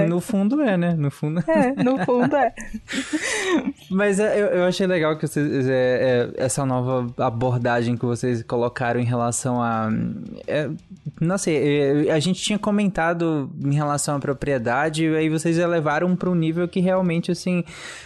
No 0.07 0.19
fundo 0.19 0.61
é, 0.61 0.75
né? 0.75 0.93
No 0.97 1.09
fundo 1.09 1.41
É, 1.47 1.81
no 1.81 1.97
fundo 2.05 2.35
é. 2.35 2.53
Mas 3.89 4.19
é, 4.19 4.41
eu, 4.41 4.47
eu 4.47 4.65
achei 4.65 4.85
legal 4.85 5.17
que 5.17 5.25
vocês, 5.25 5.67
é, 5.67 6.31
é, 6.37 6.43
essa 6.43 6.65
nova 6.65 7.07
abordagem 7.23 7.95
que 7.95 8.05
vocês 8.05 8.43
colocaram 8.43 8.99
em 8.99 9.05
relação 9.05 9.61
a. 9.61 9.89
É, 10.45 10.69
não 11.19 11.37
sei, 11.37 12.07
é, 12.07 12.11
a 12.11 12.19
gente 12.19 12.41
tinha 12.41 12.59
comentado 12.59 13.49
em 13.63 13.73
relação 13.73 14.15
à 14.15 14.19
propriedade, 14.19 15.05
e 15.05 15.15
aí 15.15 15.29
vocês 15.29 15.57
elevaram 15.57 16.15
para 16.17 16.29
um 16.29 16.35
nível 16.35 16.67
que 16.67 16.81
realmente, 16.81 17.31
assim. 17.31 17.63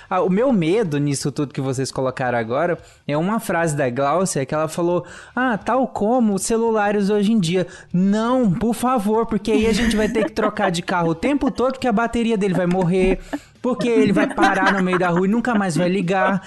ah, 0.09 0.21
o 0.21 0.29
meu 0.29 0.53
medo 0.53 0.99
nisso 0.99 1.31
tudo 1.31 1.53
que 1.53 1.61
vocês 1.61 1.91
colocaram 1.91 2.37
agora 2.37 2.77
é 3.07 3.17
uma 3.17 3.39
frase 3.39 3.75
da 3.75 3.89
Glaucia 3.89 4.45
que 4.45 4.53
ela 4.53 4.67
falou: 4.67 5.03
Ah, 5.35 5.57
tal 5.57 5.87
como 5.95 6.37
celulares 6.37 7.09
hoje 7.09 7.31
em 7.31 7.39
dia. 7.39 7.65
Não, 7.93 8.51
por 8.51 8.73
favor, 8.73 9.25
porque 9.25 9.49
aí 9.49 9.65
a 9.65 9.71
gente 9.71 9.95
vai 9.95 10.09
ter 10.09 10.25
que 10.25 10.33
trocar 10.33 10.69
de 10.69 10.81
carro 10.81 11.11
o 11.11 11.15
tempo 11.15 11.49
todo, 11.49 11.71
porque 11.71 11.87
a 11.87 11.93
bateria 11.93 12.37
dele 12.37 12.53
vai 12.53 12.65
morrer. 12.67 13.17
Porque 13.61 13.87
ele 13.87 14.11
vai 14.11 14.27
parar 14.27 14.73
no 14.73 14.83
meio 14.83 14.99
da 14.99 15.07
rua 15.07 15.25
e 15.25 15.29
nunca 15.29 15.55
mais 15.55 15.77
vai 15.77 15.87
ligar. 15.87 16.41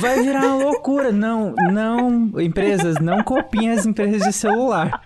Vai 0.00 0.22
virar 0.22 0.46
uma 0.46 0.64
loucura. 0.64 1.10
Não, 1.10 1.52
não, 1.72 2.40
empresas, 2.40 2.94
não 3.00 3.24
copiem 3.24 3.72
as 3.72 3.84
empresas 3.84 4.22
de 4.22 4.32
celular. 4.32 5.02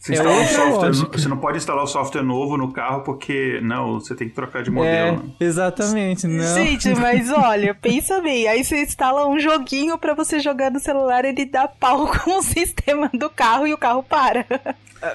Você, 0.00 0.14
É 0.14 0.16
instala 0.16 0.34
um 0.40 0.46
software, 0.46 0.92
você 1.20 1.28
não 1.28 1.36
pode 1.36 1.58
instalar 1.58 1.84
o 1.84 1.86
software 1.86 2.22
novo 2.22 2.56
no 2.56 2.72
carro 2.72 3.02
porque 3.02 3.60
não, 3.62 4.00
você 4.00 4.14
tem 4.14 4.30
que 4.30 4.34
trocar 4.34 4.62
de 4.62 4.70
É, 4.70 4.72
modelo. 4.72 5.30
exatamente, 5.38 6.26
não. 6.26 6.54
Gente, 6.54 6.94
mas 6.94 7.28
olha, 7.30 7.74
pensa 7.74 8.18
bem. 8.22 8.48
Aí 8.48 8.64
você 8.64 8.82
instala 8.82 9.28
um 9.28 9.38
joguinho 9.38 9.98
pra 9.98 10.14
você 10.14 10.40
jogar 10.40 10.70
no 10.70 10.80
celular, 10.80 11.26
ele 11.26 11.44
dá 11.44 11.68
pau 11.68 12.06
com 12.24 12.38
o 12.38 12.42
sistema 12.42 13.10
do 13.12 13.28
carro 13.28 13.66
e 13.66 13.74
o 13.74 13.78
carro 13.78 14.02
para. 14.02 14.46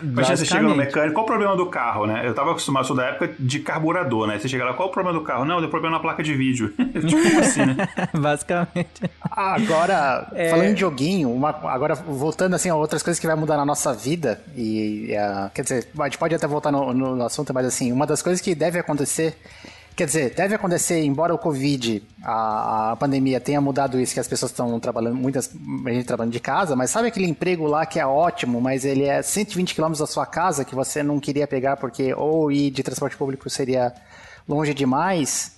Imagina, 0.02 0.38
você 0.38 0.46
chega 0.46 0.64
no 0.64 0.76
mecânico, 0.76 1.14
qual 1.14 1.24
o 1.26 1.28
problema 1.28 1.56
do 1.56 1.68
carro, 1.68 2.06
né? 2.06 2.24
Eu 2.26 2.34
tava 2.34 2.52
acostumado, 2.52 2.88
sou 2.88 2.96
da 2.96 3.06
época 3.06 3.34
de 3.40 3.60
carburador, 3.60 4.28
né? 4.28 4.40
Você 4.40 4.48
chega 4.48 4.66
lá, 4.66 4.74
qual 4.74 4.90
o 4.90 4.92
problema 4.92 5.18
do 5.18 5.24
carro? 5.24 5.46
Não, 5.46 5.60
deu 5.60 5.70
problema 5.70 5.98
na 5.98 6.02
placa 6.02 6.24
de 6.24 6.34
vídeo. 6.34 6.74
tipo 6.78 7.40
assim, 7.40 7.66
né? 7.66 7.88
Basicamente. 8.14 9.04
Agora, 9.30 10.28
É. 10.34 10.50
falando 10.50 10.70
em 10.70 10.76
joguinho, 10.76 11.32
uma- 11.32 11.50
agora 11.72 11.96
voltando 11.96 12.56
assim 12.56 12.70
a 12.70 12.76
outras 12.76 13.04
coisas 13.04 13.20
que 13.20 13.28
vai 13.28 13.36
mudar 13.36 13.58
na 13.58 13.66
nossa 13.66 13.94
vida, 13.94 14.42
e 14.56 15.16
ah, 15.16 15.50
quer 15.54 15.62
dizer, 15.62 15.88
a 16.00 16.04
gente 16.06 16.18
pode 16.18 16.34
até 16.36 16.48
voltar 16.48 16.72
no, 16.72 16.94
no 16.94 17.24
assunto, 17.24 17.54
mas 17.54 17.66
assim, 17.66 17.92
uma 17.92 18.06
das 18.08 18.22
coisas 18.22 18.42
que 18.42 18.56
deve 18.56 18.80
acontecer, 18.80 19.38
quer 19.96 20.06
dizer, 20.06 20.36
deve 20.36 20.54
acontecer, 20.56 21.04
embora 21.04 21.34
o 21.34 21.38
Covid, 21.38 22.04
a, 22.24 22.92
a 22.92 22.96
pandemia 22.96 23.40
tenha 23.40 23.62
mudado 23.62 24.00
isso, 24.00 24.14
que 24.14 24.20
as 24.20 24.28
pessoas 24.28 24.52
estão 24.52 24.80
trabalhando, 24.80 25.16
muitas 25.16 25.50
gente 25.88 26.06
trabalhando 26.06 26.34
de 26.34 26.40
casa, 26.40 26.76
mas 26.76 26.92
sabe 26.92 27.08
aquele 27.08 27.28
emprego 27.28 27.66
lá 27.66 27.86
que 27.86 28.00
é 28.00 28.06
ótimo, 28.06 28.60
mas 28.60 28.84
ele 28.84 29.06
é 29.06 29.22
120 29.22 29.74
quilômetros 29.74 30.00
da 30.00 30.12
sua 30.12 30.26
casa, 30.26 30.66
que 30.66 30.76
você 30.76 31.02
não 31.02 31.20
queria 31.20 31.48
pegar 31.48 31.78
porque 31.78 32.14
ou 32.14 32.52
ir 32.52 32.72
de 32.72 32.84
transporte 32.84 33.16
público 33.16 33.50
seria 33.50 33.94
longe 34.48 34.74
demais? 34.74 35.56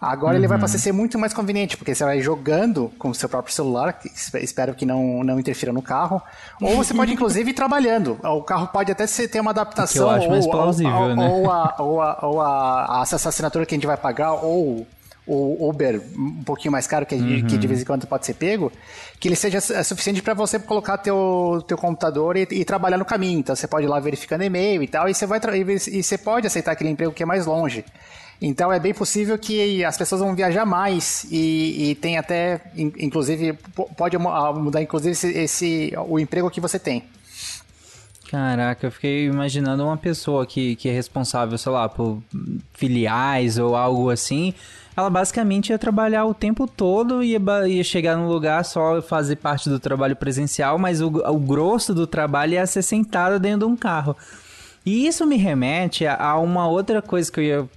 Agora 0.00 0.36
ele 0.36 0.46
vai 0.48 0.58
passar 0.58 0.76
a 0.76 0.78
ser 0.80 0.92
muito 0.92 1.18
mais 1.18 1.34
conveniente, 1.34 1.76
porque 1.76 1.94
você 1.94 2.04
vai 2.04 2.20
jogando 2.20 2.90
com 2.98 3.10
o 3.10 3.14
seu 3.14 3.28
próprio 3.28 3.52
celular, 3.52 3.92
que 3.94 4.08
espe- 4.08 4.40
espero 4.42 4.74
que 4.74 4.86
não, 4.86 5.22
não 5.22 5.38
interfira 5.38 5.72
no 5.72 5.82
carro, 5.82 6.20
ou 6.60 6.76
você 6.76 6.94
pode 6.94 7.12
inclusive 7.14 7.50
ir 7.50 7.54
trabalhando. 7.54 8.18
O 8.22 8.42
carro 8.42 8.68
pode 8.68 8.90
até 8.92 9.06
ser, 9.06 9.28
ter 9.28 9.40
uma 9.40 9.50
adaptação, 9.50 10.06
que 10.06 10.12
eu 10.12 10.16
acho 10.16 10.30
mais 10.30 10.44
ou, 10.46 10.50
plausível, 10.50 10.92
ou, 10.94 11.16
né? 11.16 11.28
ou, 11.28 11.50
a, 11.50 11.74
ou, 11.78 12.00
a, 12.02 12.18
ou 12.22 12.40
a, 12.40 13.00
essa 13.02 13.28
assinatura 13.28 13.66
que 13.66 13.74
a 13.74 13.76
gente 13.76 13.86
vai 13.86 13.96
pagar, 13.96 14.32
ou 14.32 14.86
o 15.28 15.68
Uber 15.68 16.00
um 16.16 16.44
pouquinho 16.44 16.70
mais 16.70 16.86
caro, 16.86 17.04
que, 17.04 17.16
Uhum. 17.16 17.46
que 17.48 17.58
de 17.58 17.66
vez 17.66 17.82
em 17.82 17.84
quando 17.84 18.06
pode 18.06 18.24
ser 18.24 18.34
pego, 18.34 18.70
que 19.18 19.26
ele 19.26 19.34
seja 19.34 19.60
su- 19.60 19.74
suficiente 19.84 20.22
para 20.22 20.34
você 20.34 20.56
colocar 20.58 20.98
teu, 20.98 21.64
teu 21.66 21.76
computador 21.76 22.36
e, 22.36 22.46
e 22.50 22.64
trabalhar 22.64 22.96
no 22.96 23.04
caminho. 23.04 23.40
Então 23.40 23.56
você 23.56 23.66
pode 23.66 23.86
ir 23.86 23.88
lá 23.88 23.98
verificando 23.98 24.42
e-mail 24.44 24.82
e 24.84 24.86
tal, 24.88 25.08
e 25.08 25.14
você, 25.14 25.26
vai 25.26 25.40
e 25.88 26.02
você 26.02 26.16
pode 26.16 26.46
aceitar 26.46 26.72
aquele 26.72 26.90
emprego 26.90 27.12
que 27.12 27.24
é 27.24 27.26
mais 27.26 27.44
longe. 27.44 27.84
Então 28.40 28.70
é 28.72 28.78
bem 28.78 28.92
possível 28.92 29.38
que 29.38 29.82
as 29.84 29.96
pessoas 29.96 30.20
vão 30.20 30.34
viajar 30.34 30.66
mais 30.66 31.24
e, 31.30 31.90
e 31.90 31.94
tem 31.94 32.18
até, 32.18 32.60
in- 32.76 32.92
inclusive, 32.98 33.54
po- 33.74 33.88
pode 33.96 34.14
ah, 34.16 34.52
mudar 34.52 34.82
inclusive 34.82 35.12
esse, 35.12 35.28
esse- 35.32 35.92
o 36.06 36.18
emprego 36.18 36.50
que 36.50 36.60
você 36.60 36.78
tem. 36.78 37.02
Caraca, 38.30 38.88
eu 38.88 38.90
fiquei 38.90 39.26
imaginando 39.26 39.84
uma 39.84 39.96
pessoa 39.96 40.44
que, 40.44 40.74
que 40.76 40.88
é 40.88 40.92
responsável, 40.92 41.56
sei 41.56 41.70
lá, 41.70 41.88
por 41.88 42.20
filiais 42.74 43.56
ou 43.56 43.76
algo 43.76 44.10
assim. 44.10 44.52
Ela 44.96 45.08
basicamente 45.08 45.70
ia 45.70 45.78
trabalhar 45.78 46.24
o 46.24 46.34
tempo 46.34 46.66
todo 46.66 47.22
e 47.22 47.32
ia, 47.32 47.68
ia 47.68 47.84
chegar 47.84 48.16
num 48.16 48.26
lugar 48.26 48.64
só 48.64 49.00
fazer 49.00 49.36
parte 49.36 49.68
do 49.68 49.78
trabalho 49.78 50.16
presencial, 50.16 50.76
mas 50.78 51.00
o, 51.00 51.06
o 51.06 51.38
grosso 51.38 51.94
do 51.94 52.06
trabalho 52.06 52.54
ia 52.54 52.66
ser 52.66 52.82
sentado 52.82 53.38
dentro 53.38 53.60
de 53.66 53.72
um 53.72 53.76
carro. 53.76 54.16
E 54.84 55.06
isso 55.06 55.24
me 55.26 55.36
remete 55.36 56.04
a, 56.06 56.16
a 56.20 56.38
uma 56.38 56.66
outra 56.66 57.00
coisa 57.02 57.30
que 57.30 57.40
eu 57.40 57.44
ia 57.44 57.68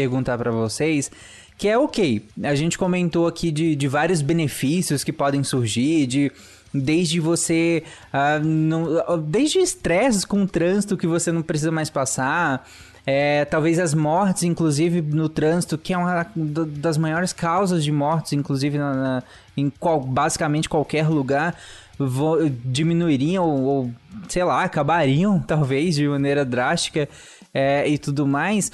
perguntar 0.00 0.36
pra 0.36 0.50
vocês, 0.50 1.10
que 1.56 1.66
é 1.68 1.78
ok. 1.78 2.22
A 2.42 2.54
gente 2.54 2.76
comentou 2.76 3.26
aqui 3.26 3.50
de, 3.50 3.74
de 3.74 3.88
vários 3.88 4.20
benefícios 4.20 5.02
que 5.02 5.12
podem 5.12 5.42
surgir, 5.42 6.06
de 6.06 6.30
desde 6.74 7.18
você 7.18 7.82
ah, 8.12 8.38
não- 8.38 9.18
desde 9.22 9.58
estresses 9.60 10.24
com 10.26 10.42
o 10.42 10.46
trânsito 10.46 10.96
que 10.98 11.06
você 11.06 11.32
não 11.32 11.40
precisa 11.42 11.70
mais 11.72 11.88
passar. 11.88 12.68
é, 13.08 13.44
talvez 13.44 13.78
as 13.78 13.94
mortes, 13.94 14.42
inclusive 14.42 15.00
no 15.00 15.28
trânsito, 15.28 15.78
que 15.78 15.92
é 15.94 15.96
uma 15.96 16.26
da- 16.34 16.64
das 16.66 16.98
maiores 16.98 17.32
causas 17.32 17.84
de 17.84 17.92
mortes, 17.92 18.32
inclusive 18.32 18.76
na- 18.78 18.94
na- 18.94 19.22
em 19.56 19.70
qual, 19.70 20.00
basicamente 20.00 20.68
qualquer 20.68 21.08
lugar, 21.08 21.54
vo- 21.96 22.50
diminuiriam 22.64 23.44
ou, 23.48 23.62
ou, 23.62 23.90
sei 24.28 24.42
lá, 24.42 24.64
acabariam, 24.64 25.38
talvez, 25.46 25.94
de 25.94 26.08
maneira 26.08 26.44
drástica 26.44 27.08
é, 27.54 27.88
e 27.88 27.96
tudo 27.96 28.26
mais. 28.26 28.72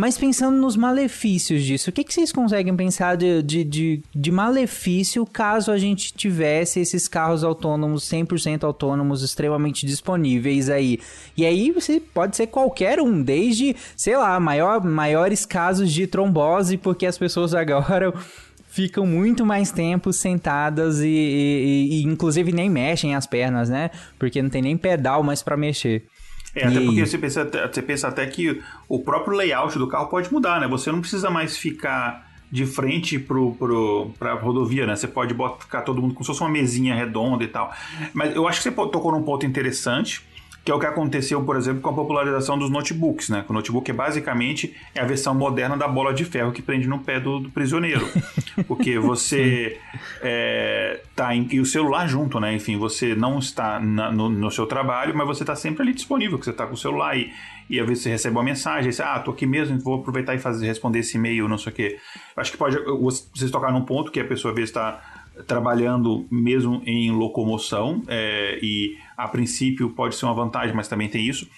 Mas 0.00 0.16
pensando 0.16 0.56
nos 0.56 0.76
malefícios 0.76 1.62
disso, 1.62 1.90
o 1.90 1.92
que, 1.92 2.02
que 2.02 2.14
vocês 2.14 2.32
conseguem 2.32 2.74
pensar 2.74 3.18
de, 3.18 3.42
de, 3.42 3.62
de, 3.62 4.02
de 4.14 4.30
malefício 4.30 5.26
caso 5.26 5.70
a 5.70 5.76
gente 5.76 6.14
tivesse 6.14 6.80
esses 6.80 7.06
carros 7.06 7.44
autônomos, 7.44 8.08
100% 8.08 8.64
autônomos, 8.64 9.22
extremamente 9.22 9.84
disponíveis 9.84 10.70
aí? 10.70 10.98
E 11.36 11.44
aí 11.44 11.70
você 11.70 12.00
pode 12.00 12.34
ser 12.34 12.46
qualquer 12.46 12.98
um, 12.98 13.22
desde, 13.22 13.76
sei 13.94 14.16
lá, 14.16 14.40
maior, 14.40 14.82
maiores 14.82 15.44
casos 15.44 15.92
de 15.92 16.06
trombose, 16.06 16.78
porque 16.78 17.04
as 17.04 17.18
pessoas 17.18 17.52
agora 17.52 18.10
ficam 18.70 19.04
muito 19.04 19.44
mais 19.44 19.70
tempo 19.70 20.14
sentadas 20.14 21.00
e, 21.00 21.08
e- 21.08 21.10
e- 21.10 22.00
e 22.00 22.02
inclusive 22.04 22.52
nem 22.52 22.70
mexem 22.70 23.14
as 23.14 23.26
pernas, 23.26 23.68
né? 23.68 23.90
Porque 24.18 24.40
não 24.40 24.48
tem 24.48 24.62
nem 24.62 24.78
pedal 24.78 25.22
mais 25.22 25.42
pra 25.42 25.58
mexer. 25.58 26.06
É, 26.54 26.66
até 26.66 26.80
E 26.80 26.84
porque 26.86 27.06
você 27.06 27.18
pensa, 27.18 27.42
até- 27.42 27.66
você 27.68 27.82
pensa 27.82 28.08
até 28.08 28.26
que 28.26 28.60
o 28.88 28.98
próprio 28.98 29.36
layout 29.36 29.78
do 29.78 29.86
carro 29.86 30.08
pode 30.08 30.32
mudar, 30.32 30.60
né? 30.60 30.66
Você 30.68 30.90
não 30.90 31.00
precisa 31.00 31.30
mais 31.30 31.56
ficar 31.56 32.28
de 32.50 32.66
frente 32.66 33.16
pro, 33.18 33.54
pro, 33.54 34.10
pra 34.18 34.34
rodovia, 34.34 34.84
né? 34.84 34.96
Você 34.96 35.06
pode 35.06 35.32
botar, 35.32 35.60
ficar 35.64 35.82
todo 35.82 36.02
mundo 36.02 36.14
como 36.14 36.24
se 36.24 36.28
fosse 36.28 36.40
uma 36.40 36.50
mesinha 36.50 36.94
redonda 36.96 37.44
e 37.44 37.48
tal. 37.48 37.72
Mas 38.12 38.34
eu 38.34 38.48
acho 38.48 38.58
que 38.60 38.64
você 38.68 38.72
tocou 38.90 39.12
num 39.12 39.22
ponto 39.22 39.46
interessante, 39.46 40.20
que 40.64 40.70
é 40.70 40.74
o 40.74 40.78
que 40.78 40.86
aconteceu, 40.86 41.42
por 41.42 41.56
exemplo, 41.56 41.80
com 41.80 41.88
a 41.90 41.94
popularização 41.94 42.58
dos 42.58 42.70
notebooks, 42.70 43.30
né? 43.30 43.44
O 43.48 43.52
notebook 43.52 43.90
é 43.90 43.94
basicamente 43.94 44.76
é 44.94 45.00
a 45.00 45.04
versão 45.04 45.34
moderna 45.34 45.76
da 45.76 45.88
bola 45.88 46.12
de 46.12 46.24
ferro 46.24 46.52
que 46.52 46.60
prende 46.60 46.86
no 46.86 46.98
pé 46.98 47.18
do, 47.18 47.40
do 47.40 47.50
prisioneiro. 47.50 48.06
Porque 48.68 48.98
você 48.98 49.78
é, 50.22 51.00
tá 51.16 51.34
em, 51.34 51.48
e 51.50 51.60
o 51.60 51.64
celular 51.64 52.06
junto, 52.06 52.38
né? 52.38 52.54
Enfim, 52.54 52.76
você 52.76 53.14
não 53.14 53.38
está 53.38 53.80
na- 53.80 54.12
no, 54.12 54.28
no 54.28 54.50
seu 54.50 54.66
trabalho, 54.66 55.16
mas 55.16 55.26
você 55.26 55.42
está 55.42 55.56
sempre 55.56 55.82
ali 55.82 55.92
disponível, 55.94 56.38
que 56.38 56.44
você 56.44 56.50
está 56.50 56.66
com 56.66 56.74
o 56.74 56.76
celular 56.76 57.16
e, 57.16 57.32
e 57.68 57.80
às 57.80 57.86
vezes 57.86 58.02
você 58.02 58.10
recebe 58.10 58.36
uma 58.36 58.44
mensagem, 58.44 58.92
você, 58.92 59.02
ah, 59.02 59.18
tô 59.18 59.30
aqui 59.30 59.46
mesmo, 59.46 59.78
vou 59.80 60.00
aproveitar 60.00 60.34
e 60.34 60.38
fazer, 60.38 60.66
responder 60.66 60.98
esse 61.00 61.16
e-mail, 61.16 61.48
não 61.48 61.56
sei 61.58 61.72
o 61.72 61.74
quê. 61.74 61.98
Acho 62.36 62.52
que 62.52 62.58
pode, 62.58 62.76
vocês 63.00 63.50
tocaram 63.50 63.78
num 63.78 63.84
ponto 63.84 64.10
que 64.10 64.20
a 64.20 64.24
pessoa 64.24 64.52
às 64.52 64.56
vezes 64.56 64.70
está 64.70 65.19
trabalhando 65.46 66.26
mesmo 66.30 66.82
em 66.86 67.10
locomoção, 67.10 68.02
é, 68.08 68.58
e 68.62 68.96
a 69.16 69.28
princípio 69.28 69.90
pode 69.90 70.14
ser 70.16 70.24
uma 70.26 70.34
vantagem, 70.34 70.74
mas 70.74 70.88
também 70.88 71.08
tem 71.08 71.26
isso. 71.26 71.48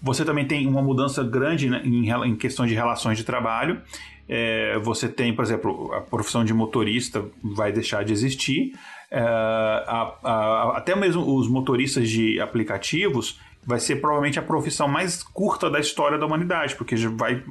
Você 0.00 0.24
também 0.24 0.44
tem 0.46 0.66
uma 0.66 0.82
mudança 0.82 1.22
grande 1.22 1.70
né, 1.70 1.80
em, 1.84 2.10
em 2.10 2.34
questões 2.36 2.68
de 2.68 2.74
relações 2.74 3.16
de 3.18 3.24
trabalho. 3.24 3.80
É, 4.28 4.78
você 4.78 5.08
tem, 5.08 5.34
por 5.34 5.44
exemplo, 5.44 5.92
a 5.92 6.00
profissão 6.00 6.44
de 6.44 6.52
motorista 6.54 7.24
vai 7.42 7.70
deixar 7.72 8.04
de 8.04 8.12
existir. 8.12 8.72
É, 9.10 9.20
a- 9.20 10.14
a- 10.24 10.72
até 10.76 10.96
mesmo 10.96 11.36
os 11.36 11.48
motoristas 11.48 12.08
de 12.08 12.40
aplicativos 12.40 13.38
vai 13.64 13.78
ser 13.78 13.96
provavelmente 14.00 14.38
a 14.38 14.42
profissão 14.42 14.88
mais 14.88 15.22
curta 15.22 15.70
da 15.70 15.78
história 15.78 16.18
da 16.18 16.26
humanidade, 16.26 16.74
porque 16.74 16.96
vai 17.08 17.42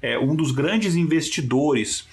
é, 0.00 0.18
um 0.18 0.34
dos 0.36 0.52
grandes 0.52 0.94
investidores 0.94 2.08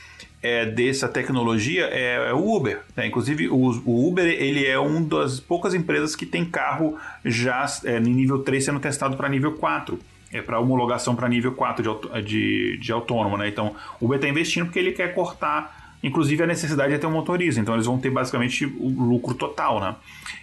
é, 0.46 0.64
dessa 0.64 1.08
tecnologia 1.10 1.86
é, 1.92 2.30
é 2.30 2.34
o 2.34 2.56
Uber. 2.56 2.82
né? 2.96 3.08
Inclusive, 3.08 3.48
o, 3.50 3.56
o 3.84 4.08
Uber 4.08 4.24
ele 4.26 4.64
é 4.64 4.78
uma 4.78 5.02
das 5.02 5.40
poucas 5.40 5.74
empresas 5.74 6.16
que 6.16 6.24
tem 6.24 6.46
carro 6.46 6.96
já 7.24 7.66
é, 7.84 8.00
nível 8.00 8.44
3 8.44 8.64
sendo 8.64 8.80
testado 8.80 9.18
para 9.18 9.28
nível 9.28 9.54
4. 9.54 9.98
É 10.32 10.44
para 10.44 10.60
homologação 10.60 11.16
para 11.16 11.28
nível 11.28 11.54
4 11.54 11.82
de, 11.84 12.22
de, 12.22 12.78
de 12.78 12.92
autônomo. 12.92 13.38
Né? 13.38 13.48
Então, 13.48 13.76
o 14.00 14.06
Uber 14.06 14.18
está 14.18 14.28
investindo 14.28 14.66
porque 14.66 14.78
ele 14.78 14.92
quer 14.92 15.16
cortar, 15.16 15.96
inclusive, 16.04 16.44
a 16.44 16.46
necessidade 16.46 16.94
de 16.94 17.00
ter 17.00 17.08
um 17.08 17.12
motorista. 17.12 17.60
Então, 17.60 17.74
eles 17.74 17.88
vão 17.88 17.98
ter 17.98 18.12
basicamente 18.12 18.66
o 18.66 18.90
lucro 18.90 19.34
total. 19.34 19.80
Né? 19.80 19.96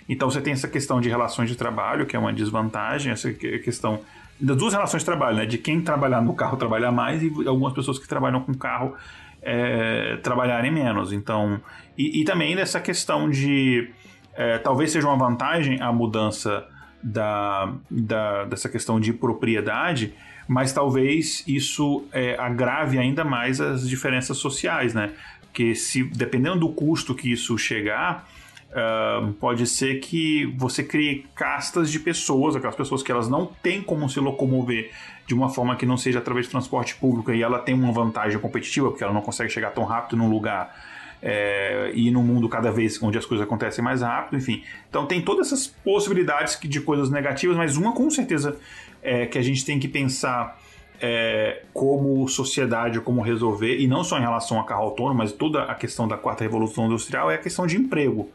Então, 0.08 0.28
você 0.28 0.40
tem 0.40 0.52
essa 0.52 0.66
questão 0.66 1.00
de 1.00 1.08
relações 1.08 1.48
de 1.48 1.54
trabalho, 1.54 2.06
que 2.06 2.16
é 2.16 2.18
uma 2.18 2.32
desvantagem, 2.32 3.12
essa 3.12 3.32
que- 3.32 3.60
questão 3.60 4.00
das 4.40 4.56
duas 4.56 4.72
relações 4.72 5.02
de 5.02 5.06
trabalho, 5.06 5.36
né? 5.36 5.46
de 5.46 5.58
quem 5.58 5.80
trabalhar 5.80 6.20
no 6.20 6.34
carro 6.34 6.56
trabalhar 6.56 6.90
mais 6.90 7.22
e 7.22 7.30
algumas 7.46 7.72
pessoas 7.72 8.00
que 8.00 8.08
trabalham 8.08 8.40
com 8.40 8.52
carro 8.52 8.96
é, 9.42 10.16
trabalharem 10.22 10.70
menos. 10.70 11.12
Então, 11.12 11.60
e, 11.98 12.20
e 12.20 12.24
também 12.24 12.54
nessa 12.54 12.80
questão 12.80 13.28
de 13.28 13.90
é, 14.34 14.58
talvez 14.58 14.92
seja 14.92 15.06
uma 15.06 15.16
vantagem 15.16 15.80
a 15.80 15.92
mudança 15.92 16.66
da, 17.02 17.72
da- 17.90 18.44
dessa 18.44 18.68
questão 18.68 18.98
de 19.00 19.12
propriedade, 19.12 20.14
mas 20.48 20.72
talvez 20.72 21.42
isso 21.46 22.04
é, 22.12 22.36
agrave 22.38 22.98
ainda 22.98 23.24
mais 23.24 23.60
as 23.60 23.88
diferenças 23.88 24.38
sociais, 24.38 24.94
né? 24.94 25.10
Porque 25.42 25.74
se 25.74 26.04
dependendo 26.04 26.60
do 26.60 26.68
custo 26.70 27.14
que 27.14 27.30
isso 27.30 27.58
chegar, 27.58 28.26
ah, 28.74 29.28
pode 29.38 29.66
ser 29.66 30.00
que 30.00 30.46
você 30.56 30.82
crie 30.82 31.26
castas 31.34 31.90
de 31.90 32.00
pessoas, 32.00 32.56
aquelas 32.56 32.74
pessoas 32.74 33.02
que 33.02 33.12
elas 33.12 33.28
não 33.28 33.46
têm 33.46 33.82
como 33.82 34.08
se 34.08 34.18
locomover 34.18 34.90
de 35.26 35.34
uma 35.34 35.50
forma 35.50 35.76
que 35.76 35.84
não 35.84 35.98
seja 35.98 36.20
através 36.20 36.46
de 36.46 36.52
transporte 36.52 36.94
público 36.94 37.30
e 37.32 37.42
ela 37.42 37.58
tem 37.58 37.74
uma 37.74 37.92
vantagem 37.92 38.38
competitiva 38.38 38.88
porque 38.88 39.04
ela 39.04 39.12
não 39.12 39.20
consegue 39.20 39.50
chegar 39.50 39.72
tão 39.72 39.84
rápido 39.84 40.16
num 40.16 40.28
lugar 40.28 40.74
é, 41.22 41.92
e 41.94 42.10
num 42.10 42.22
mundo 42.22 42.48
cada 42.48 42.70
vez 42.72 43.00
onde 43.02 43.18
as 43.18 43.26
coisas 43.26 43.46
acontecem 43.46 43.84
mais 43.84 44.00
rápido, 44.00 44.38
enfim. 44.38 44.62
Então 44.88 45.06
tem 45.06 45.20
todas 45.20 45.48
essas 45.48 45.66
possibilidades 45.66 46.58
de 46.60 46.80
coisas 46.80 47.10
negativas, 47.10 47.56
mas 47.56 47.76
uma 47.76 47.92
com 47.92 48.10
certeza 48.10 48.56
é, 49.02 49.26
que 49.26 49.36
a 49.36 49.42
gente 49.42 49.66
tem 49.66 49.78
que 49.78 49.86
pensar 49.86 50.58
é, 50.98 51.62
como 51.74 52.26
sociedade, 52.26 53.00
como 53.00 53.20
resolver, 53.20 53.78
e 53.78 53.86
não 53.86 54.02
só 54.02 54.16
em 54.18 54.22
relação 54.22 54.58
a 54.58 54.64
carro 54.64 54.84
autônomo, 54.84 55.18
mas 55.18 55.30
toda 55.30 55.64
a 55.64 55.74
questão 55.74 56.08
da 56.08 56.16
quarta 56.16 56.42
revolução 56.42 56.86
industrial 56.86 57.30
é 57.30 57.34
a 57.34 57.38
questão 57.38 57.66
de 57.66 57.76
emprego. 57.76 58.30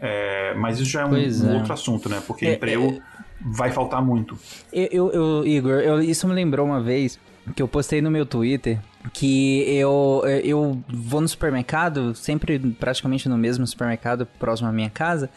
É, 0.00 0.54
mas 0.54 0.78
isso 0.78 0.90
já 0.90 1.02
é 1.02 1.04
um, 1.06 1.10
Pois 1.10 1.42
um 1.42 1.50
é. 1.50 1.54
outro 1.56 1.72
assunto, 1.72 2.08
né? 2.08 2.22
Porque 2.26 2.46
É, 2.46 2.54
emprego 2.54 3.00
vai 3.40 3.70
faltar 3.70 4.00
muito. 4.04 4.38
Eu, 4.72 4.88
eu- 4.90 5.10
eu- 5.12 5.46
Igor, 5.46 5.72
eu- 5.80 6.00
isso 6.02 6.26
me 6.28 6.34
lembrou 6.34 6.66
uma 6.66 6.80
vez 6.80 7.18
que 7.56 7.62
eu 7.62 7.68
postei 7.68 8.00
no 8.02 8.10
meu 8.10 8.26
Twitter 8.26 8.78
que 9.12 9.60
eu, 9.70 10.22
eu 10.44 10.82
vou 10.88 11.20
no 11.20 11.28
supermercado, 11.28 12.14
sempre 12.14 12.58
praticamente 12.58 13.28
no 13.28 13.38
mesmo 13.38 13.66
supermercado 13.66 14.26
próximo 14.38 14.68
à 14.68 14.72
minha 14.72 14.90
casa, 14.90 15.30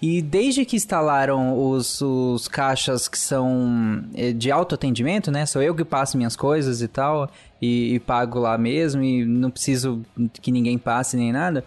e 0.00 0.20
desde 0.20 0.64
que 0.64 0.74
instalaram 0.74 1.56
os, 1.56 2.00
os 2.00 2.48
caixas 2.48 3.06
que 3.06 3.16
são 3.18 4.02
eh, 4.14 4.32
de 4.32 4.50
autoatendimento, 4.50 5.30
né? 5.30 5.46
Sou 5.46 5.62
eu 5.62 5.72
que 5.74 5.84
passo 5.84 6.16
minhas 6.16 6.34
coisas 6.34 6.82
e 6.82 6.88
tal, 6.88 7.30
e, 7.60 7.94
e 7.94 8.00
pago 8.00 8.40
lá 8.40 8.58
mesmo, 8.58 9.00
e 9.02 9.24
não 9.24 9.48
preciso 9.50 10.02
que 10.40 10.50
ninguém 10.50 10.76
passe 10.76 11.16
nem 11.16 11.30
nada. 11.30 11.64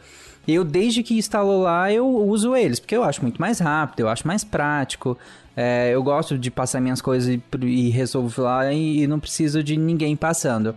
Eu, 0.48 0.64
desde 0.64 1.02
que 1.02 1.18
instalou 1.18 1.64
lá, 1.64 1.92
eu 1.92 2.08
uso 2.08 2.56
eles, 2.56 2.80
porque 2.80 2.96
eu 2.96 3.04
acho 3.04 3.22
muito 3.22 3.42
mais 3.42 3.60
rápido, 3.60 4.02
eu 4.02 4.10
acho 4.10 4.28
mais 4.28 4.44
prático. 4.44 5.18
É, 5.58 5.90
eu 5.92 6.04
gosto 6.04 6.38
de 6.38 6.52
passar 6.52 6.82
minhas 6.82 7.02
coisas 7.02 7.30
e, 7.30 7.42
e 7.66 7.90
resolvo 7.90 8.42
lá 8.42 8.72
e, 8.72 9.04
e 9.04 9.08
não 9.08 9.20
preciso 9.20 9.64
de 9.64 9.78
ninguém 9.78 10.16
passando. 10.16 10.76